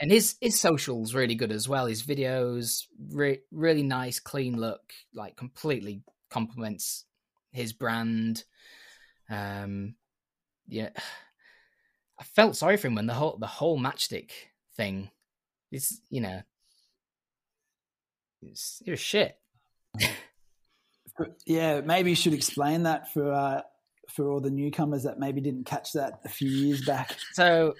[0.00, 1.86] And his his socials really good as well.
[1.86, 7.04] His videos re- really nice, clean look, like completely complements
[7.50, 8.44] his brand.
[9.28, 9.96] Um,
[10.68, 10.90] yeah,
[12.18, 14.30] I felt sorry for him when the whole the whole matchstick
[14.76, 15.10] thing.
[15.72, 16.42] It's you know,
[18.42, 19.36] it's, it was shit.
[21.46, 23.62] yeah, maybe you should explain that for uh,
[24.08, 27.16] for all the newcomers that maybe didn't catch that a few years back.
[27.32, 27.74] So,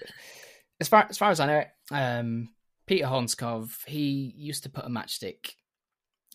[0.79, 2.49] as far as far as I know, um,
[2.87, 5.55] Peter Honskov he used to put a matchstick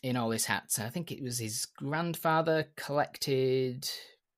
[0.03, 0.79] in all his hats.
[0.79, 3.89] I think it was his grandfather collected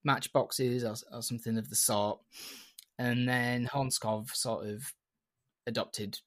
[0.05, 2.21] matchboxes or, or something of the sort,
[2.99, 4.93] and then Honskov sort of
[5.67, 6.19] adopted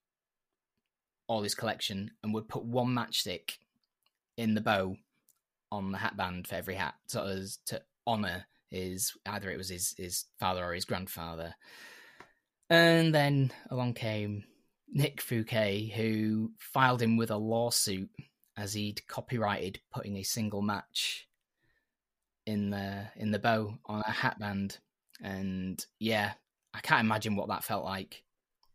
[1.28, 3.52] all his collection and would put one matchstick
[4.36, 4.98] in the bow
[5.72, 9.70] on the hat band for every hat, sort of to honor his either it was
[9.70, 11.56] his his father or his grandfather.
[12.70, 14.44] And then along came
[14.88, 18.10] Nick Fouquet, who filed him with a lawsuit
[18.58, 21.28] as he'd copyrighted putting a single match
[22.46, 24.78] in the in the bow on a hat band.
[25.22, 26.34] And yeah,
[26.74, 28.24] I can't imagine what that felt like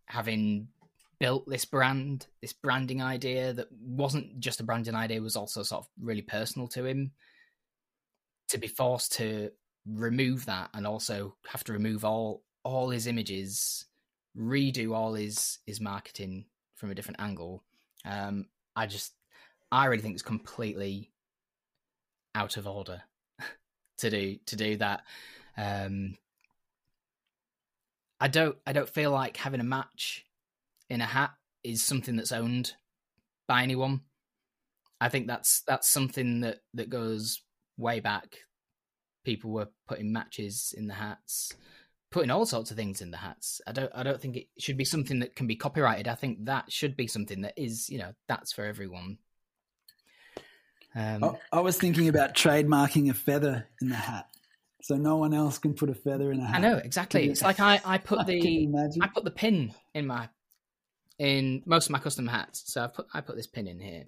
[0.06, 0.68] having
[1.24, 5.82] built this brand, this branding idea that wasn't just a branding idea, was also sort
[5.82, 7.12] of really personal to him.
[8.48, 9.50] To be forced to
[9.86, 13.86] remove that and also have to remove all all his images,
[14.36, 16.44] redo all his his marketing
[16.74, 17.64] from a different angle.
[18.04, 18.44] Um,
[18.76, 19.14] I just,
[19.72, 21.10] I really think it's completely
[22.34, 23.00] out of order
[23.96, 25.04] to do to do that.
[25.56, 26.18] Um,
[28.20, 30.26] I don't, I don't feel like having a match
[30.94, 32.72] in a hat is something that's owned
[33.46, 34.00] by anyone.
[35.00, 37.42] I think that's that's something that that goes
[37.76, 38.38] way back.
[39.24, 41.52] People were putting matches in the hats,
[42.10, 43.60] putting all sorts of things in the hats.
[43.66, 46.08] I don't I don't think it should be something that can be copyrighted.
[46.08, 49.18] I think that should be something that is, you know, that's for everyone.
[50.96, 54.26] Um, I, I was thinking about trademarking a feather in the hat
[54.84, 56.56] so no one else can put a feather in a hat.
[56.56, 57.30] I know exactly.
[57.30, 58.68] It's like I, I put the?
[59.02, 60.28] I put the pin in my
[61.18, 62.62] in most of my custom hats.
[62.72, 64.04] So I put I put this pin in here,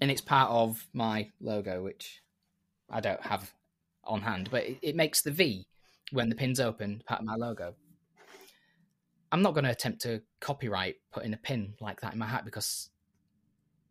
[0.00, 2.22] and it's part of my logo, which
[2.90, 3.52] I don't have
[4.04, 5.66] on hand, but it, it makes the V
[6.12, 7.74] when the pin's open part of my logo.
[9.30, 12.46] I'm not going to attempt to copyright putting a pin like that in my hat
[12.46, 12.88] because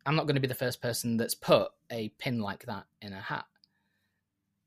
[0.03, 3.14] I'm not going to be the first person that's put a pin like that in
[3.14, 3.45] a hat.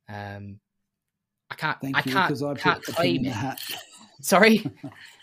[0.09, 0.60] Um,
[1.51, 1.80] I can't.
[1.80, 2.28] Thank I you, can't.
[2.28, 3.32] because I can't put a pin claim it.
[3.32, 3.60] hat.
[4.20, 4.64] Sorry.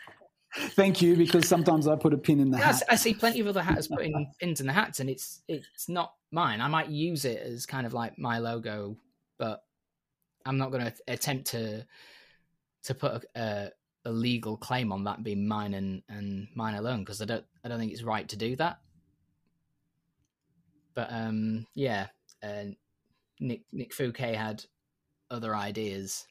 [0.57, 2.81] Thank you, because sometimes I put a pin in the hat.
[2.89, 6.13] I see plenty of other hatters putting pins in the hats, and it's it's not
[6.31, 6.61] mine.
[6.61, 8.97] I might use it as kind of like my logo,
[9.37, 9.63] but
[10.45, 11.85] I'm not going to attempt to
[12.83, 13.71] to put a, a,
[14.05, 17.67] a legal claim on that being mine and, and mine alone because I don't I
[17.67, 18.79] don't think it's right to do that.
[20.95, 22.07] But um, yeah,
[22.41, 22.71] uh,
[23.39, 24.63] Nick Nick Fouquet had
[25.29, 26.25] other ideas,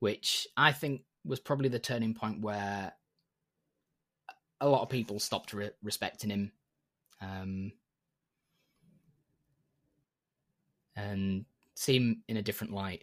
[0.00, 2.92] which I think was probably the turning point where
[4.60, 6.52] a lot of people stopped re- respecting him
[7.20, 7.72] um,
[10.96, 13.02] and see him in a different light.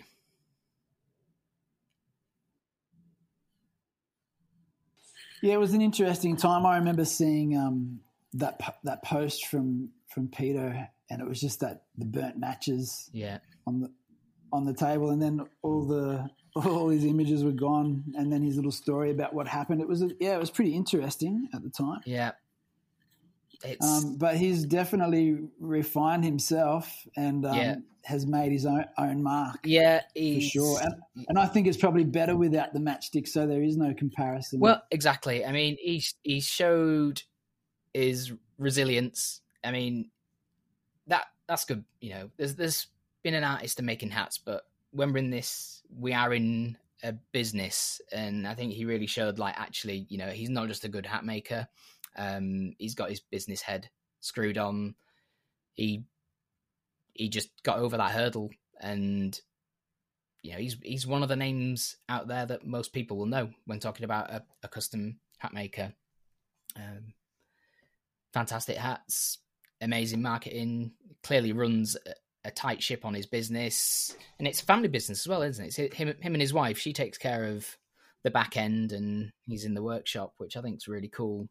[5.42, 6.66] Yeah, it was an interesting time.
[6.66, 8.02] I remember seeing um,
[8.34, 13.40] that that post from from Peter, and it was just that the burnt matches Yeah,
[13.68, 13.92] on the
[14.52, 18.56] on the table, and then all the all his images were gone, and then his
[18.56, 19.82] little story about what happened.
[19.82, 22.02] It was yeah, it was pretty interesting at the time.
[22.06, 22.32] yeah.
[23.64, 27.76] It's Um, but he's definitely refined himself and um, Yeah.
[28.04, 30.80] has made his own own mark yeah, for sure.
[30.82, 30.96] And,
[31.30, 34.60] and I think it's probably better without the matchstick, so there is no comparison.
[34.60, 35.46] Well, exactly.
[35.46, 37.24] I mean, he he showed
[37.94, 39.42] his resilience.
[39.64, 40.12] I mean,
[41.08, 41.84] that that's good.
[42.02, 42.88] You know, there's there's
[43.24, 47.14] been an artist and making hats, but when we're in this, we are in a
[47.32, 50.90] business, and I think he really showed like actually, you know, he's not just a
[50.90, 51.68] good hat maker.
[52.18, 53.90] Um, he's got his business head
[54.22, 54.96] screwed on.
[55.74, 56.06] He
[57.14, 58.50] he just got over that hurdle,
[58.80, 59.40] and
[60.42, 63.50] you know, he's he's one of the names out there that most people will know
[63.66, 65.94] when talking about a, a custom hat maker.
[66.76, 67.14] Um,
[68.34, 69.40] fantastic hats,
[69.82, 70.92] amazing marketing.
[71.24, 71.98] Clearly runs
[72.46, 75.78] a, tight ship on his business, and it's a family business as well, isn't it?
[75.78, 76.78] It's him, him and his wife.
[76.78, 77.68] She takes care of
[78.24, 81.48] the back end, and he's in the workshop, which I think is really cool.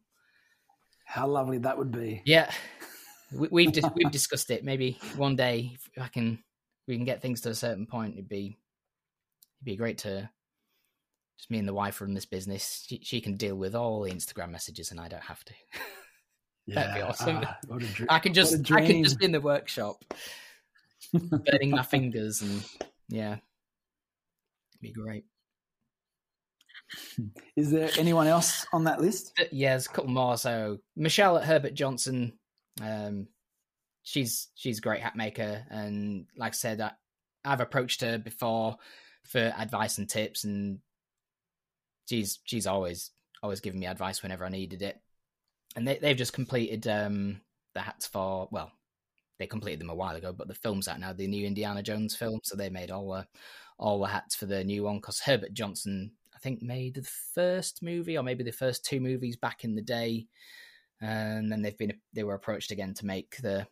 [1.05, 2.21] How lovely that would be.
[2.25, 2.51] Yeah,
[3.33, 4.63] we, we've dis- we've discussed it.
[4.63, 6.39] Maybe one day, if I can,
[6.87, 8.13] we can get things to a certain point.
[8.13, 8.57] It'd be
[9.57, 10.29] it'd be great to
[11.37, 12.85] just me and the wife run this business.
[12.87, 15.53] She, she can deal with all the Instagram messages, and I don't have to.
[16.65, 17.41] Yeah, That'd be awesome.
[17.43, 20.03] Ah, dr- I can just I can just be in the workshop,
[21.13, 22.63] burning my fingers, and
[23.09, 25.25] yeah, it'd be great.
[27.55, 29.33] Is there anyone else on that list?
[29.51, 30.37] Yeah, there's a couple more.
[30.37, 32.33] So Michelle at Herbert Johnson,
[32.81, 33.27] um,
[34.03, 36.91] she's she's a great hat maker, and like I said, I,
[37.43, 38.77] I've approached her before
[39.25, 40.79] for advice and tips, and
[42.07, 43.11] she's she's always
[43.41, 44.99] always given me advice whenever I needed it.
[45.75, 47.41] And they they've just completed um,
[47.73, 48.71] the hats for well,
[49.39, 52.15] they completed them a while ago, but the film's out now, the new Indiana Jones
[52.15, 53.27] film, so they made all the
[53.77, 57.83] all the hats for the new one because Herbert Johnson, I think, made the first
[57.83, 60.27] movie or maybe the first two movies back in the day,
[61.01, 63.67] and then they've been they were approached again to make the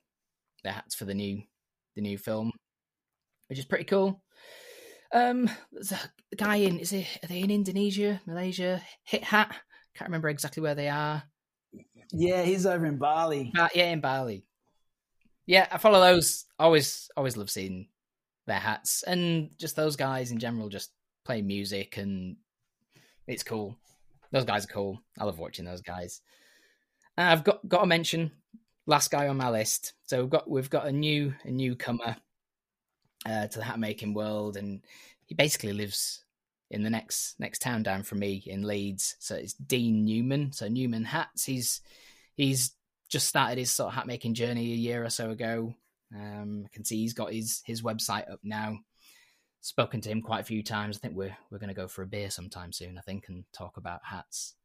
[0.63, 1.41] the hats for the new
[1.95, 2.51] the new film,
[3.47, 4.21] which is pretty cool.
[5.13, 5.99] Um, there's a
[6.35, 8.81] guy in is it are they in Indonesia, Malaysia?
[9.03, 9.55] Hit Hat,
[9.95, 11.23] can't remember exactly where they are.
[12.11, 13.51] Yeah, he's over in Bali.
[13.53, 14.45] But yeah, in Bali.
[15.45, 16.45] Yeah, I follow those.
[16.59, 17.87] Always, always love seeing
[18.45, 20.69] their hats and just those guys in general.
[20.69, 20.91] Just
[21.25, 22.37] play music and
[23.27, 23.77] it's cool.
[24.31, 25.01] Those guys are cool.
[25.19, 26.21] I love watching those guys.
[27.17, 28.31] And I've got got to mention
[28.85, 29.93] last guy on my list.
[30.03, 32.15] So we've got we've got a new a newcomer
[33.25, 34.81] uh, to the hat making world, and
[35.25, 36.23] he basically lives
[36.71, 39.15] in the next next town down from me in Leeds.
[39.19, 40.51] So it's Dean Newman.
[40.51, 41.45] So Newman Hats.
[41.45, 41.81] He's
[42.35, 42.71] he's
[43.13, 45.75] just started his sort of hat making journey a year or so ago.
[46.13, 48.79] Um, I can see he's got his his website up now.
[49.61, 50.97] Spoken to him quite a few times.
[50.97, 52.97] I think we're we're going to go for a beer sometime soon.
[52.97, 54.55] I think and talk about hats.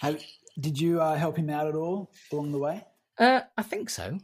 [0.00, 0.22] Have,
[0.58, 2.84] did you uh, help him out at all along the way?
[3.16, 4.18] Uh, I think so.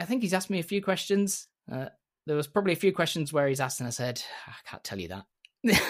[0.00, 1.46] I think he's asked me a few questions.
[1.70, 1.86] Uh,
[2.26, 4.98] there was probably a few questions where he's asked, and I said, "I can't tell
[4.98, 5.26] you that."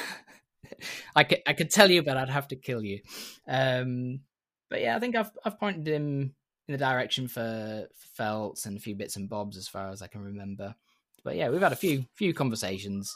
[1.14, 3.00] I could I could tell you, but I'd have to kill you.
[3.46, 4.20] Um,
[4.68, 6.34] but yeah, I think I've I've pointed him
[6.68, 10.02] in the direction for, for felts and a few bits and bobs as far as
[10.02, 10.74] I can remember.
[11.22, 13.14] But yeah, we've had a few few conversations.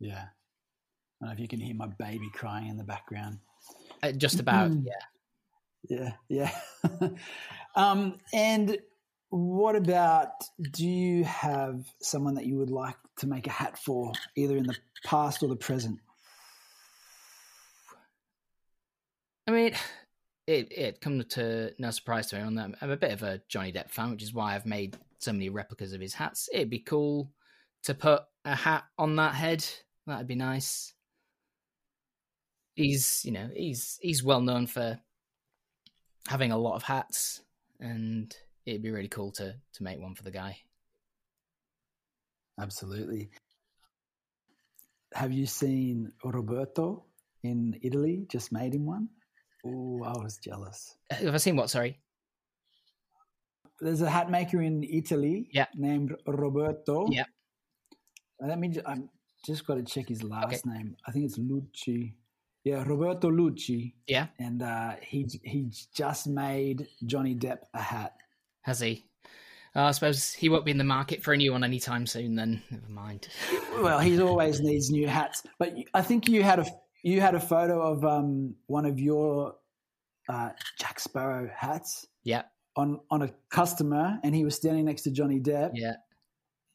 [0.00, 0.24] Yeah.
[1.20, 3.38] I don't know if you can hear my baby crying in the background.
[4.02, 4.84] Uh, just about, Mhm.
[4.86, 4.92] yeah.
[5.88, 7.10] Yeah, yeah.
[7.76, 8.78] um, and
[9.30, 10.30] what about?
[10.72, 14.64] Do you have someone that you would like to make a hat for, either in
[14.66, 15.98] the past or the present?
[19.46, 19.74] I mean,
[20.46, 23.72] it it come to no surprise to anyone that I'm a bit of a Johnny
[23.72, 26.48] Depp fan, which is why I've made so many replicas of his hats.
[26.52, 27.30] It'd be cool
[27.84, 29.64] to put a hat on that head.
[30.06, 30.94] That'd be nice.
[32.74, 34.98] He's, you know, he's he's well known for
[36.28, 37.42] having a lot of hats,
[37.80, 40.58] and it'd be really cool to to make one for the guy.
[42.60, 43.30] Absolutely.
[45.14, 47.04] Have you seen Roberto
[47.42, 48.26] in Italy?
[48.28, 49.08] Just made him one.
[49.64, 50.96] Oh, I was jealous.
[51.10, 51.70] Uh, Have I seen what?
[51.70, 51.98] Sorry.
[53.80, 55.66] There's a hat maker in Italy Yeah.
[55.74, 57.08] named Roberto.
[57.10, 57.24] Yeah.
[58.40, 58.74] Let me.
[58.86, 59.08] I'm
[59.44, 60.96] just got to check his last name.
[61.06, 62.14] I think it's Lucci.
[62.64, 68.14] Yeah, Roberto Lucci, Yeah, and uh, he he just made Johnny Depp a hat.
[68.62, 69.04] has he?
[69.74, 72.36] Uh, I suppose he won't be in the market for a new one anytime soon.
[72.36, 73.28] Then never mind.
[73.80, 75.42] Well, he always needs new hats.
[75.58, 76.66] But I think you had a
[77.02, 79.54] you had a photo of um, one of your
[80.28, 82.42] uh, Jack Sparrow hats Yeah,
[82.76, 85.72] on on a customer, and he was standing next to Johnny Depp.
[85.74, 85.94] yeah.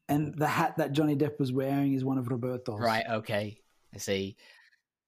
[0.09, 2.79] And the hat that Johnny Depp was wearing is one of Roberto's.
[2.79, 3.03] Right.
[3.09, 3.57] Okay.
[3.93, 4.37] I see.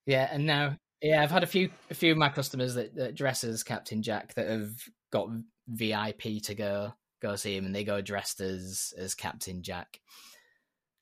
[0.05, 3.15] Yeah, and now, yeah, I've had a few a few of my customers that, that
[3.15, 4.71] dress as Captain Jack that have
[5.11, 5.29] got
[5.67, 9.99] VIP to go go see him, and they go dressed as as Captain Jack.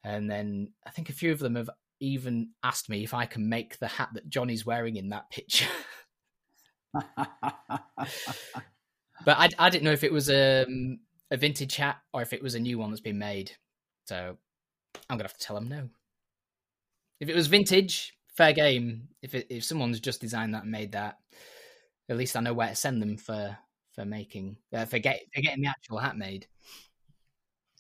[0.04, 1.70] And then I think a few of them have
[2.00, 5.68] even asked me if I can make the hat that Johnny's wearing in that picture.
[6.94, 7.08] but
[9.26, 11.00] I, I didn't know if it was um,
[11.32, 13.52] a vintage hat or if it was a new one that's been made.
[14.06, 14.38] So
[15.10, 15.90] I'm gonna have to tell them no.
[17.20, 19.10] If it was vintage, fair game.
[19.22, 21.18] If it, if someone's just designed that and made that,
[22.10, 23.58] at least I know where to send them for
[23.94, 26.48] for making uh, for, get, for getting the actual hat made.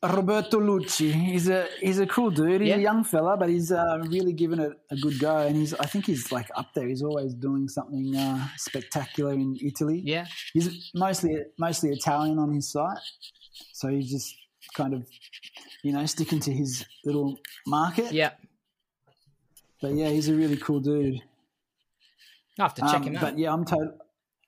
[0.04, 1.12] Roberto Lucci.
[1.12, 2.62] He's a he's a cool dude.
[2.62, 2.76] He's Yeah.
[2.76, 5.38] a young fella, but he's uh, really given it a good go.
[5.38, 6.88] And he's I think he's like up there.
[6.88, 10.02] He's always doing something uh, spectacular in Italy.
[10.06, 13.00] Yeah, He's mostly mostly Italian on his site,
[13.74, 14.36] so he's just
[14.76, 15.08] kind of
[15.84, 18.12] you know sticking to his little market.
[18.12, 18.32] yeah.
[19.82, 21.22] But yeah, he's a really cool dude.
[22.60, 23.22] I have to check Um, him out.
[23.22, 23.94] But yeah, I'm to-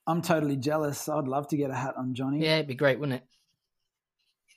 [0.07, 1.07] I'm totally jealous.
[1.07, 2.43] I'd love to get a hat on Johnny.
[2.43, 3.27] Yeah, it'd be great, wouldn't it?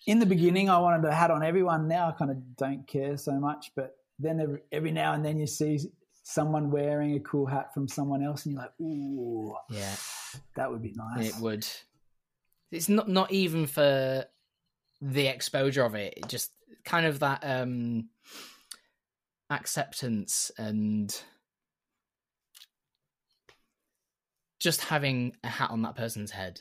[0.07, 1.89] In the beginning, I wanted a hat on everyone.
[1.89, 3.71] Now I kind of don't care so much.
[3.77, 5.79] But then every, every now and then you see
[6.25, 9.95] someone wearing a cool hat from someone else, and you're like, ooh, Yeah,
[10.57, 11.37] that would be nice.
[11.37, 11.67] it would.
[12.71, 14.25] It's not not even for
[15.01, 16.15] the exposure of it.
[16.17, 16.53] it just
[16.85, 18.09] kind of that um
[19.51, 21.15] acceptance and
[24.59, 26.61] just having a hat on that person's head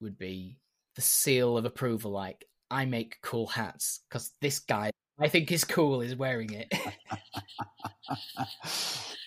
[0.00, 0.58] would be
[0.96, 2.10] the seal of approval.
[2.10, 4.90] Like I make cool hats because this guy
[5.20, 6.72] I think is cool is wearing it.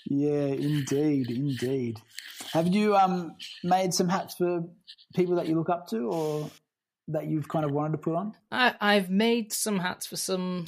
[0.06, 2.00] yeah, indeed, indeed.
[2.54, 4.64] Have you um made some hats for
[5.16, 6.50] people that you look up to, or
[7.10, 8.34] that you've kind of wanted to put on?
[8.52, 10.66] I, I've made some hats for some,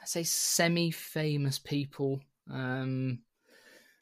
[0.00, 2.20] I say, semi-famous people.
[2.50, 3.20] Um,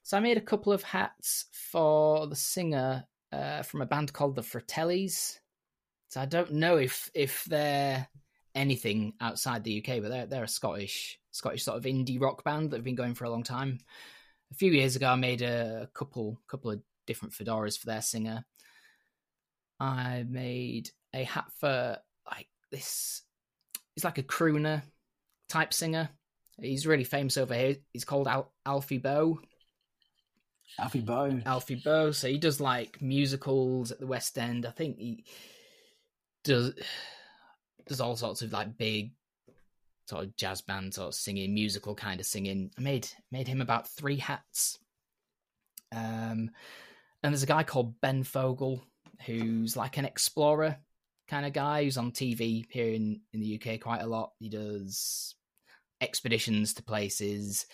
[0.02, 4.36] so I made a couple of hats for the singer uh, from a band called
[4.36, 5.39] the Fratellis.
[6.10, 8.06] So I don't know if if they're
[8.54, 12.70] anything outside the UK, but they're they're a Scottish Scottish sort of indie rock band
[12.70, 13.78] that have been going for a long time.
[14.50, 18.44] A few years ago, I made a couple couple of different fedoras for their singer.
[19.78, 21.96] I made a hat for
[22.28, 23.22] like this.
[23.94, 24.82] He's like a crooner
[25.48, 26.08] type singer.
[26.60, 27.76] He's really famous over here.
[27.92, 29.38] He's called Al- Alfie Boe.
[30.76, 31.40] Alfie Boe.
[31.46, 32.10] Alfie Boe.
[32.10, 34.66] So he does like musicals at the West End.
[34.66, 35.24] I think he
[36.44, 36.74] does
[37.86, 39.12] does all sorts of like big
[40.08, 42.70] sort of jazz band sort of singing, musical kind of singing.
[42.76, 44.78] I made made him about three hats.
[45.92, 46.50] Um,
[47.22, 48.82] and there's a guy called Ben Fogle
[49.26, 50.76] who's like an explorer
[51.28, 54.32] kind of guy who's on TV here in in the UK quite a lot.
[54.38, 55.34] He does
[56.00, 57.66] expeditions to places,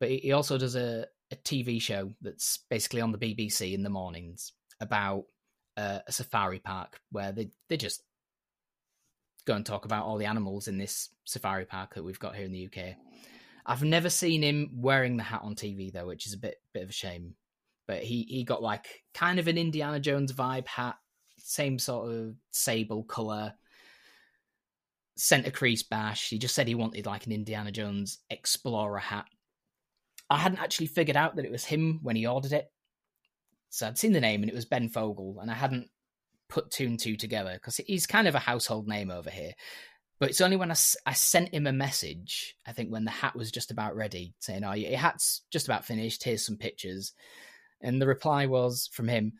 [0.00, 3.90] but he also does a a TV show that's basically on the BBC in the
[3.90, 5.24] mornings about
[5.76, 8.02] uh, a safari park where they they just
[9.44, 12.46] go and talk about all the animals in this safari park that we've got here
[12.46, 12.96] in the UK.
[13.66, 16.82] I've never seen him wearing the hat on TV though, which is a bit bit
[16.82, 17.34] of a shame.
[17.86, 20.96] But he he got like kind of an Indiana Jones vibe hat,
[21.38, 23.54] same sort of sable color,
[25.16, 26.28] center crease bash.
[26.30, 29.26] He just said he wanted like an Indiana Jones explorer hat.
[30.30, 32.70] I hadn't actually figured out that it was him when he ordered it.
[33.74, 35.88] So I'd seen the name and it was Ben Fogle, and I hadn't
[36.48, 39.52] put two and two together because he's kind of a household name over here.
[40.20, 43.50] But it's only when I sent him a message, I think when the hat was
[43.50, 46.22] just about ready, saying, Oh, your hat's just about finished.
[46.22, 47.14] Here's some pictures.
[47.80, 49.32] And the reply was from him,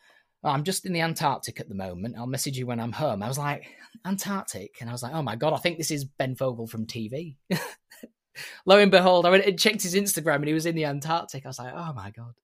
[0.43, 2.17] oh, I'm just in the Antarctic at the moment.
[2.19, 3.23] I'll message you when I'm home.
[3.23, 3.65] I was like,
[4.05, 4.79] Antarctic?
[4.81, 7.37] And I was like, Oh my God, I think this is Ben Fogle from TV.
[8.67, 11.47] Lo and behold, I went and checked his Instagram and he was in the Antarctic.
[11.47, 12.35] I was like, Oh my God,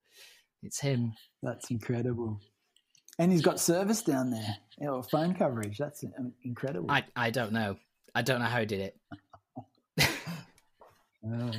[0.63, 1.13] it's him.
[1.41, 2.39] That's incredible.
[3.19, 4.57] And he's got service down there,
[4.89, 5.77] or phone coverage.
[5.77, 6.89] That's um, incredible.
[6.89, 7.77] I, I don't know.
[8.15, 8.97] I don't know how he did it.
[11.23, 11.51] Oh.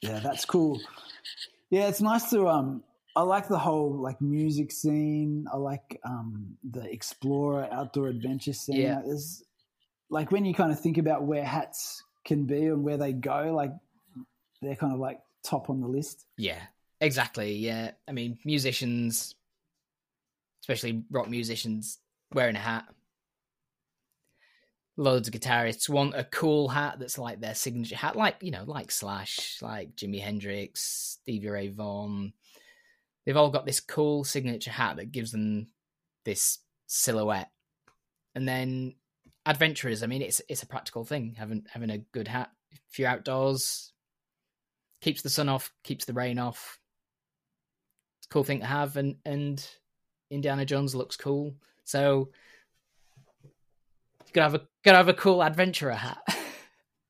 [0.00, 0.80] Yeah, that's cool.
[1.70, 2.82] Yeah, it's nice to um
[3.16, 5.46] I like the whole like music scene.
[5.52, 8.80] I like um the explorer outdoor adventure scene.
[8.80, 9.02] Yeah.
[9.04, 9.42] There's
[10.10, 13.52] like when you kind of think about where hats can be and where they go,
[13.54, 13.72] like
[14.62, 16.24] they're kind of like top on the list.
[16.36, 16.60] Yeah,
[17.00, 17.54] exactly.
[17.54, 19.34] Yeah, I mean, musicians,
[20.62, 21.98] especially rock musicians,
[22.32, 22.86] wearing a hat.
[24.96, 28.64] Loads of guitarists want a cool hat that's like their signature hat, like you know,
[28.66, 32.32] like Slash, like Jimi Hendrix, Stevie Ray Vaughan.
[33.24, 35.68] They've all got this cool signature hat that gives them
[36.24, 37.50] this silhouette.
[38.34, 38.94] And then
[39.46, 42.50] adventurers, I mean, it's it's a practical thing having having a good hat.
[42.90, 43.92] If you're outdoors,
[45.00, 46.78] keeps the sun off, keeps the rain off.
[48.30, 49.66] Cool thing to have, and and
[50.30, 51.54] Indiana Jones looks cool.
[51.84, 52.30] So
[53.44, 56.18] you gotta have a gotta have a cool adventurer hat.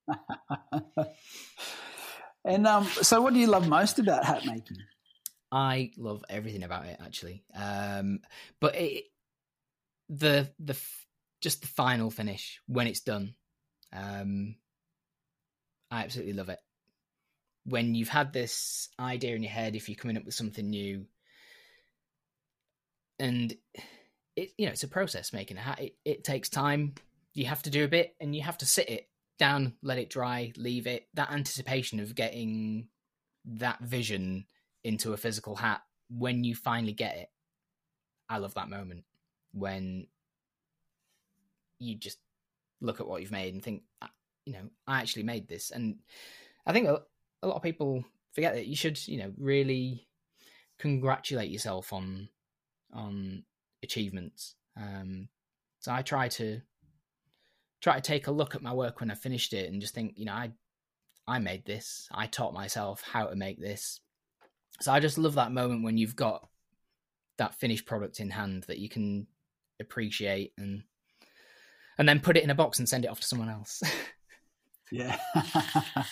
[2.48, 4.78] And um, so, what do you love most about hat making?
[5.52, 7.44] I love everything about it actually.
[7.54, 8.20] Um,
[8.58, 9.04] but it,
[10.08, 10.76] the the
[11.42, 13.34] just the final finish when it's done.
[13.92, 14.56] Um,
[15.90, 16.58] I absolutely love it.
[17.68, 21.06] When you've had this idea in your head, if you're coming up with something new,
[23.18, 23.54] and
[24.36, 25.80] it you know it's a process making a hat.
[25.80, 26.94] It, it takes time.
[27.34, 29.08] You have to do a bit, and you have to sit it
[29.38, 31.08] down, let it dry, leave it.
[31.14, 32.88] That anticipation of getting
[33.44, 34.46] that vision
[34.84, 37.30] into a physical hat when you finally get it.
[38.28, 39.04] I love that moment
[39.52, 40.06] when
[41.78, 42.18] you just
[42.80, 44.10] look at what you've made and think, ah,
[44.44, 45.70] you know, I actually made this.
[45.70, 45.98] And
[46.66, 46.88] I think
[47.42, 50.06] a, lot of people forget that you should, you know, really
[50.78, 52.28] congratulate yourself on
[52.92, 53.44] on
[53.82, 54.54] achievements.
[54.76, 55.28] Um,
[55.80, 56.60] so I try to
[57.80, 60.14] try to take a look at my work when I finished it and just think,
[60.16, 60.52] you know, I
[61.26, 62.08] I made this.
[62.10, 64.00] I taught myself how to make this.
[64.80, 66.48] So I just love that moment when you've got
[67.36, 69.26] that finished product in hand that you can
[69.80, 70.82] appreciate and
[71.98, 73.82] and then put it in a box and send it off to someone else.
[74.92, 75.18] yeah.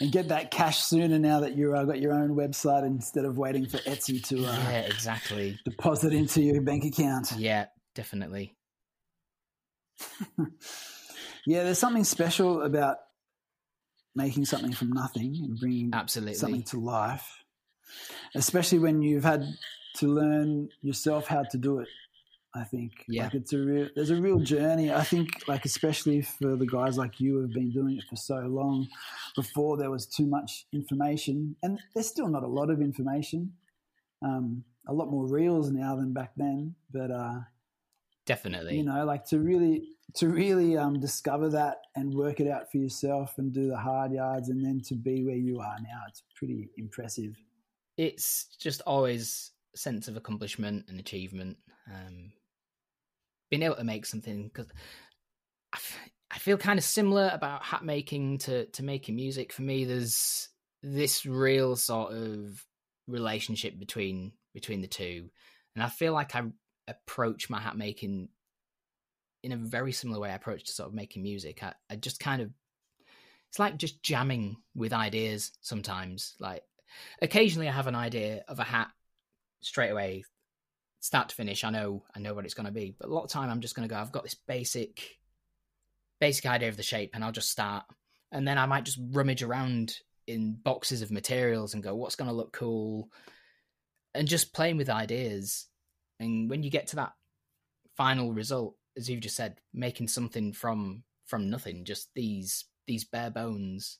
[0.00, 3.36] and get that cash sooner now that you've uh, got your own website instead of
[3.36, 7.32] waiting for Etsy to uh, yeah, exactly deposit into your bank account.
[7.36, 8.56] Yeah, definitely.
[11.46, 12.96] yeah, there's something special about
[14.14, 17.44] making something from nothing and bringing absolutely something to life,
[18.34, 19.44] especially when you've had
[19.96, 21.88] to learn yourself how to do it.
[22.54, 23.24] I think yeah.
[23.24, 24.92] like it's a real there's a real journey.
[24.92, 28.16] I think like especially for the guys like you who have been doing it for
[28.16, 28.88] so long.
[29.36, 33.52] Before there was too much information, and there's still not a lot of information.
[34.22, 37.40] Um, a lot more reels now than back then, but uh,
[38.26, 42.70] definitely, you know, like to really to really um, discover that and work it out
[42.72, 46.00] for yourself and do the hard yards, and then to be where you are now,
[46.08, 47.36] it's pretty impressive.
[47.96, 51.58] It's just always a sense of accomplishment and achievement.
[51.88, 52.32] Um,
[53.50, 54.68] being able to make something because
[55.72, 55.98] I, f-
[56.30, 59.52] I feel kind of similar about hat making to to making music.
[59.52, 60.48] For me, there's
[60.82, 62.64] this real sort of
[63.06, 65.28] relationship between between the two,
[65.74, 66.44] and I feel like I
[66.88, 68.28] approach my hat making
[69.42, 71.62] in a very similar way I approach to sort of making music.
[71.62, 72.50] I, I just kind of
[73.48, 76.34] it's like just jamming with ideas sometimes.
[76.38, 76.62] Like
[77.20, 78.90] occasionally I have an idea of a hat
[79.60, 80.24] straight away
[81.00, 82.94] start to finish, I know I know what it's going to be.
[82.98, 84.00] But a lot of time, I'm just going to go.
[84.00, 85.18] I've got this basic
[86.20, 87.84] basic idea of the shape, and I'll just start,
[88.30, 89.96] and then I might just rummage around
[90.26, 93.10] in boxes of materials and go, what's going to look cool,
[94.14, 95.66] and just playing with ideas.
[96.20, 97.12] And when you get to that
[97.96, 103.30] final result, as you've just said, making something from from nothing, just these these bare
[103.30, 103.98] bones,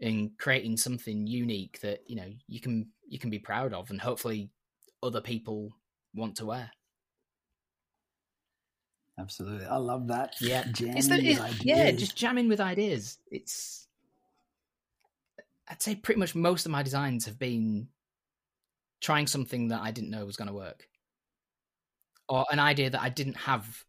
[0.00, 4.00] and creating something unique that you know you can you can be proud of, and
[4.00, 4.50] hopefully
[5.02, 5.72] other people
[6.16, 6.70] want to wear.
[9.18, 10.34] Absolutely, I love that.
[10.40, 11.64] Yeah, jamming it's the, with it's, ideas.
[11.64, 13.18] yeah, just jamming with ideas.
[13.30, 13.86] It's
[15.68, 17.88] I'd say pretty much most of my designs have been
[19.00, 20.86] trying something that I didn't know was going to work,
[22.28, 23.84] or an idea that I didn't have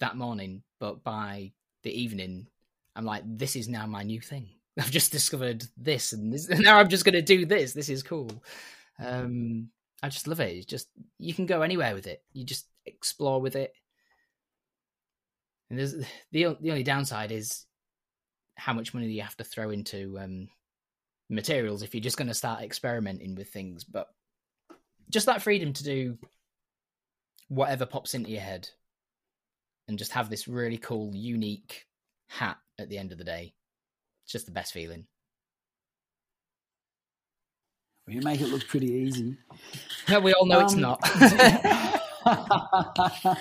[0.00, 1.52] that morning, but by
[1.82, 2.46] the evening,
[2.94, 4.48] I'm like, this is now my new thing.
[4.78, 7.72] I've just discovered this, and this, and now I'm just going to do this.
[7.72, 8.30] This is cool.
[8.98, 9.70] Um,
[10.02, 10.56] I just love it.
[10.56, 12.22] It's just you can go anywhere with it.
[12.32, 13.72] You just explore with it.
[15.68, 15.94] And there's
[16.32, 17.66] the the only downside is
[18.56, 20.48] how much money you have to throw into um,
[21.30, 23.84] materials if you're just going to start experimenting with things.
[23.84, 24.08] But
[25.08, 26.18] just that freedom to do
[27.48, 28.68] whatever pops into your head,
[29.88, 31.84] and just have this really cool, unique
[32.28, 33.52] hat at the end of the day.
[34.22, 35.06] It's just the best feeling.
[37.99, 39.36] Well, you make it look pretty easy.
[40.08, 41.00] No, we all know it's Um, not.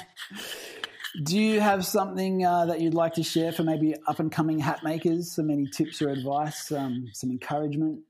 [1.26, 4.60] Do you have something uh, that you'd like to share for maybe up and coming
[4.60, 5.32] hat makers?
[5.32, 6.72] Some any tips or advice?
[6.72, 8.02] Um, some encouragement?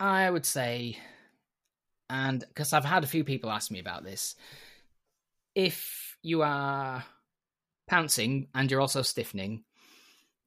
[0.00, 0.96] I would say,
[2.08, 4.34] and because I've had a few people ask me about this,
[5.54, 7.04] if you are
[7.86, 9.62] pouncing and you're also stiffening,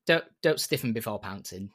[0.07, 1.69] don't don't stiffen before pouncing.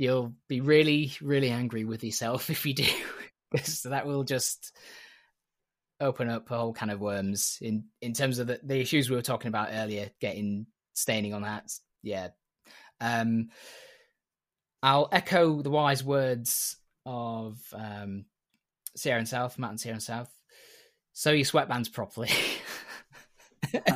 [0.00, 2.86] You'll be really really angry with yourself if you do,
[3.52, 4.74] because that will just
[6.00, 9.16] open up a whole can of worms in in terms of the, the issues we
[9.16, 10.64] were talking about earlier, getting
[10.94, 11.82] staining on hats.
[12.02, 12.28] Yeah.
[12.98, 13.50] Um,
[14.82, 18.24] I'll echo the wise words of um,
[18.96, 20.32] Sierra and South, Matt and Sierra and South.
[21.12, 22.30] Sew your sweatbands properly.
[23.74, 23.86] and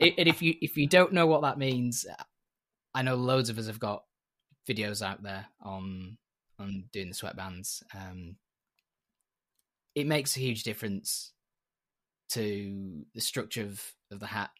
[0.00, 2.04] if you if you don't know what that means,
[2.94, 4.04] I know loads of us have got
[4.68, 6.18] videos out there on
[6.58, 7.82] on doing the sweatbands.
[7.94, 8.36] Um,
[9.94, 11.32] it makes a huge difference
[12.30, 14.50] to the structure of, of the hat,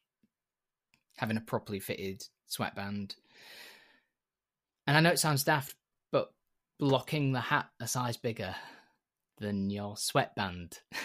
[1.16, 3.14] having a properly fitted sweatband.
[4.86, 5.74] And I know it sounds daft,
[6.10, 6.32] but
[6.78, 8.54] blocking the hat a size bigger
[9.38, 10.78] than your sweatband.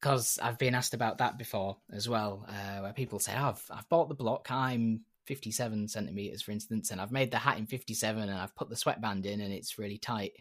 [0.00, 3.64] Because I've been asked about that before as well, uh, where people say, oh, I've,
[3.70, 7.66] I've bought the block, I'm 57 centimeters, for instance, and I've made the hat in
[7.66, 10.32] 57 and I've put the sweatband in and it's really tight.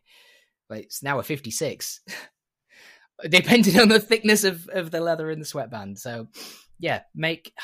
[0.67, 2.01] But it's now a 56,
[3.29, 5.99] depending on the thickness of, of the leather in the sweatband.
[5.99, 6.27] So,
[6.79, 7.53] yeah, make.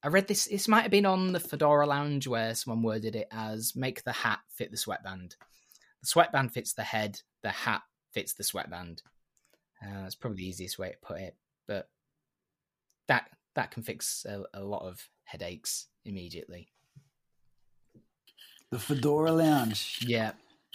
[0.00, 3.26] I read this, this might have been on the Fedora Lounge where someone worded it
[3.32, 5.34] as make the hat fit the sweatband.
[6.02, 7.82] The sweatband fits the head, the hat
[8.12, 9.02] fits the sweatband.
[9.82, 11.36] Uh, that's probably the easiest way to put it,
[11.66, 11.88] but
[13.08, 16.68] that that can fix a, a lot of headaches immediately.
[18.70, 20.04] The Fedora Lounge.
[20.06, 20.32] Yeah,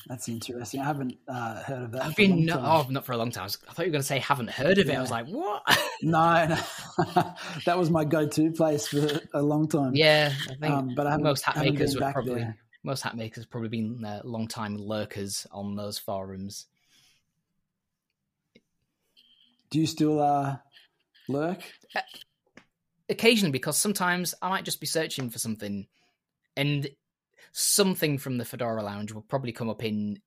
[0.07, 0.81] that's interesting.
[0.81, 2.05] I haven't uh, heard of that.
[2.05, 3.43] I've been no, oh, not for a long time.
[3.43, 4.95] I, was, I, thought you were going to say haven't heard of it.
[4.95, 5.63] I was like, what?
[6.01, 7.33] no, no.
[7.65, 9.95] that was my go-to place for a long time.
[9.95, 12.57] Yeah, I think um, but I most hat makers would probably there.
[12.83, 16.65] most hat makers probably been uh, long time lurkers on those forums.
[19.69, 20.57] Do you still uh,
[21.27, 21.63] lurk?
[23.09, 25.87] Occasionally, because sometimes I might just be searching for something,
[26.55, 26.87] and
[27.51, 30.21] something from the Fedora Lounge will probably come up in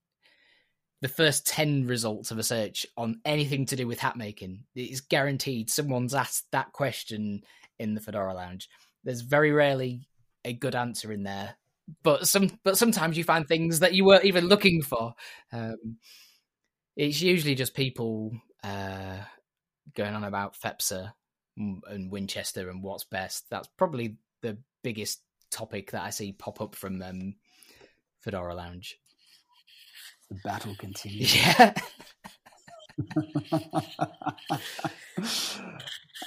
[1.02, 4.64] the first 10 results of a search on anything to do with hat making.
[4.74, 7.42] It's guaranteed someone's asked that question
[7.78, 8.68] in the Fedora Lounge.
[9.04, 10.08] There's very rarely
[10.44, 11.56] a good answer in there,
[12.02, 15.14] but some but sometimes you find things that you weren't even looking for.
[15.52, 15.98] Um,
[16.96, 18.32] it's usually just people
[18.64, 19.18] uh,
[19.94, 21.12] going on about FEPSA
[21.56, 23.48] and Winchester and what's best.
[23.50, 25.20] That's probably the biggest
[25.50, 27.34] topic that I see pop up from um,
[28.20, 28.98] Fedora Lounge.
[30.30, 31.36] The battle continues.
[31.46, 31.74] Yeah.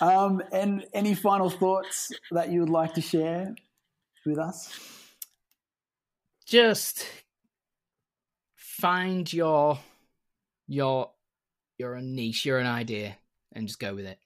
[0.02, 3.56] um, and any final thoughts that you would like to share
[4.24, 4.72] with us?
[6.46, 7.08] Just
[8.56, 9.80] find your
[10.68, 11.10] your
[11.80, 13.18] your niche, your an idea,
[13.54, 14.20] and just go with it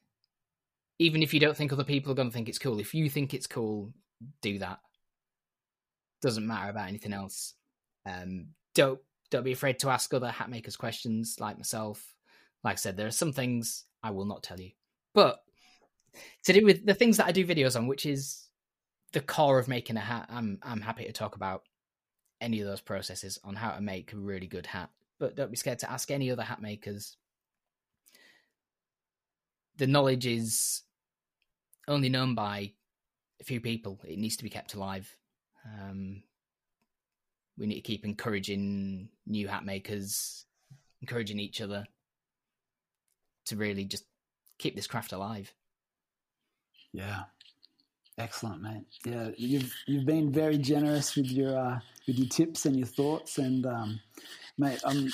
[1.04, 3.10] even if you don't think other people are going to think it's cool, if you
[3.10, 3.94] think it's cool,
[4.42, 4.80] do that.
[6.22, 7.54] Doesn't matter about anything else.
[8.06, 9.00] Um, don't
[9.30, 12.14] don't be afraid to ask other hat makers questions, like myself.
[12.64, 14.72] Like I said, there are some things I will not tell you,
[15.14, 15.44] but
[16.46, 18.48] to do with the things that I do videos on, which is
[19.12, 21.64] the core of making a hat, I'm I'm happy to talk about
[22.40, 24.90] any of those processes on how to make a really good hat.
[25.20, 27.18] But don't be scared to ask any other hat makers
[29.78, 30.82] the knowledge is
[31.88, 32.72] only known by
[33.42, 34.00] a few people.
[34.04, 35.16] It needs to be kept alive.
[35.66, 36.24] Um,
[37.58, 40.46] we need to keep encouraging new hat makers,
[41.02, 41.86] encouraging each other
[43.46, 44.06] to really just
[44.58, 45.54] keep this craft alive.
[46.92, 47.24] Yeah,
[48.18, 48.86] excellent, mate.
[49.06, 53.38] Yeah, you've you've been very generous with your uh, with your tips and your thoughts,
[53.38, 54.00] and um,
[54.58, 55.10] mate, I'm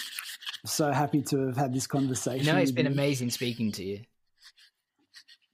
[0.66, 2.54] so happy to have had this conversation.
[2.54, 2.92] No, it's been you.
[2.92, 4.02] amazing speaking to you.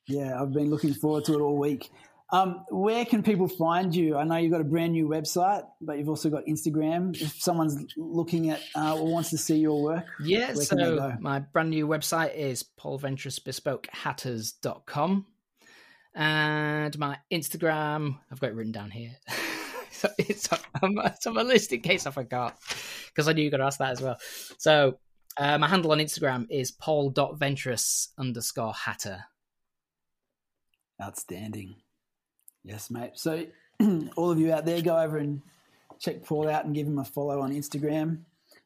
[0.07, 1.91] Yeah, I've been looking forward to it all week.
[2.31, 4.17] Um, where can people find you?
[4.17, 7.15] I know you've got a brand new website, but you've also got Instagram.
[7.19, 11.69] If someone's looking at uh, or wants to see your work, yeah, so my brand
[11.69, 15.25] new website is paulventressbespokehatters.com.
[16.15, 19.11] And my Instagram, I've got it written down here.
[19.91, 20.49] so it's,
[20.81, 22.57] on, it's on my list in case I forgot,
[23.07, 24.17] because I knew you were going to ask that as well.
[24.57, 24.97] So
[25.37, 29.25] uh, my handle on Instagram is paul.ventress underscore hatter.
[31.01, 31.75] Outstanding.
[32.63, 33.11] Yes, mate.
[33.15, 33.45] So,
[34.15, 35.41] all of you out there, go over and
[35.99, 38.21] check Paul out and give him a follow on Instagram.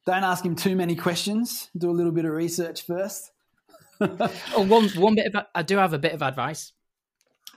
[0.05, 1.69] Don't ask him too many questions.
[1.77, 3.31] Do a little bit of research first.
[4.01, 6.71] oh, one one bit of I do have a bit of advice,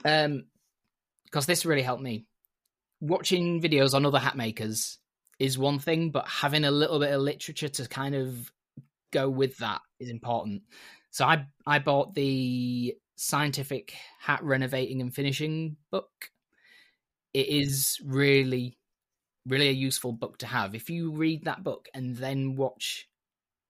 [0.03, 0.45] um,
[1.23, 2.25] because this really helped me.
[2.99, 4.97] Watching videos on other hat makers
[5.39, 8.51] is one thing, but having a little bit of literature to kind of
[9.11, 10.63] go with that is important.
[11.11, 16.31] So I I bought the scientific hat renovating and finishing book.
[17.33, 18.77] It is really,
[19.47, 20.75] really a useful book to have.
[20.75, 23.07] If you read that book and then watch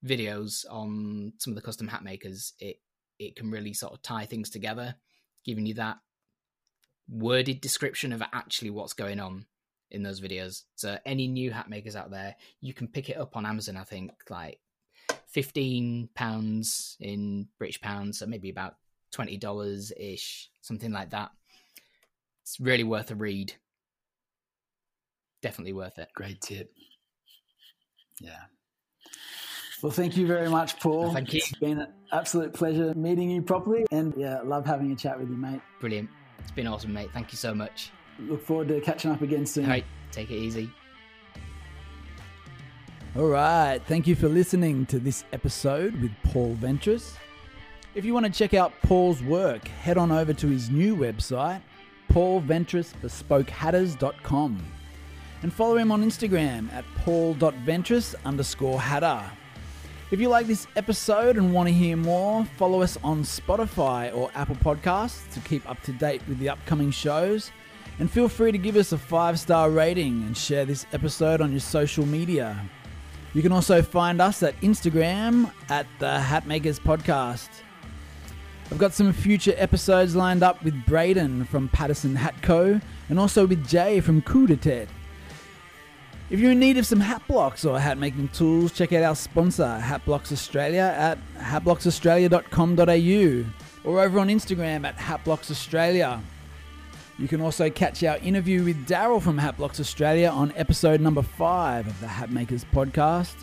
[0.05, 2.77] videos on some of the custom hat makers, it
[3.19, 4.95] it can really sort of tie things together,
[5.45, 5.97] giving you that
[7.09, 9.45] worded description of actually what's going on
[9.91, 10.63] in those videos.
[10.75, 13.77] So any new hat makers out there, you can pick it up on Amazon.
[13.77, 14.59] I think like
[15.27, 18.75] fifteen pounds in British pounds, so maybe about
[19.13, 21.29] twenty dollars ish, something like that.
[22.41, 23.53] It's really worth a read.
[25.41, 26.09] Definitely worth it.
[26.13, 26.73] Great tip.
[28.19, 28.41] Yeah.
[29.81, 31.13] Well, thank you very much, Paul.
[31.13, 31.37] Thank you.
[31.37, 35.29] It's been an absolute pleasure meeting you properly, and yeah, love having a chat with
[35.29, 35.61] you, mate.
[35.79, 36.09] Brilliant.
[36.39, 37.09] It's been awesome, mate.
[37.13, 37.91] Thank you so much.
[38.19, 39.65] Look forward to catching up again soon.
[39.65, 40.69] All right, take it easy.
[43.15, 43.79] All right.
[43.85, 47.15] Thank you for listening to this episode with Paul Ventress.
[47.95, 51.61] If you want to check out Paul's work, head on over to his new website,
[52.11, 54.65] paulventressbespokehatters.com,
[55.43, 59.21] and follow him on Instagram at paul.ventress underscore hatter.
[60.09, 64.31] If you like this episode and want to hear more, follow us on Spotify or
[64.33, 67.51] Apple Podcasts to keep up to date with the upcoming shows.
[67.99, 71.51] And feel free to give us a five star rating and share this episode on
[71.51, 72.59] your social media.
[73.35, 77.49] You can also find us at Instagram at the Hatmakers Podcast.
[78.71, 82.79] I've got some future episodes lined up with Braden from Patterson Hat Co.
[83.09, 84.47] and also with Jay from Coup.
[86.29, 89.15] If you're in need of some hat blocks or hat making tools, check out our
[89.15, 93.45] sponsor, Hatblocks Australia, at hatblocksaustralia.com.au
[93.83, 96.21] or over on Instagram at Hatblocks Australia.
[97.19, 101.85] You can also catch our interview with Daryl from Hatblocks Australia on episode number five
[101.85, 103.35] of the Hatmakers podcast.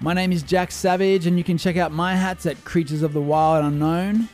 [0.00, 3.12] My name is Jack Savage, and you can check out my hats at Creatures of
[3.12, 4.28] the Wild Unknown.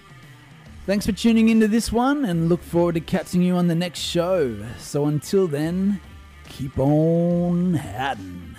[0.87, 4.01] Thanks for tuning into this one, and look forward to catching you on the next
[4.01, 4.57] show.
[4.79, 6.01] So until then,
[6.49, 8.50] keep on hatting.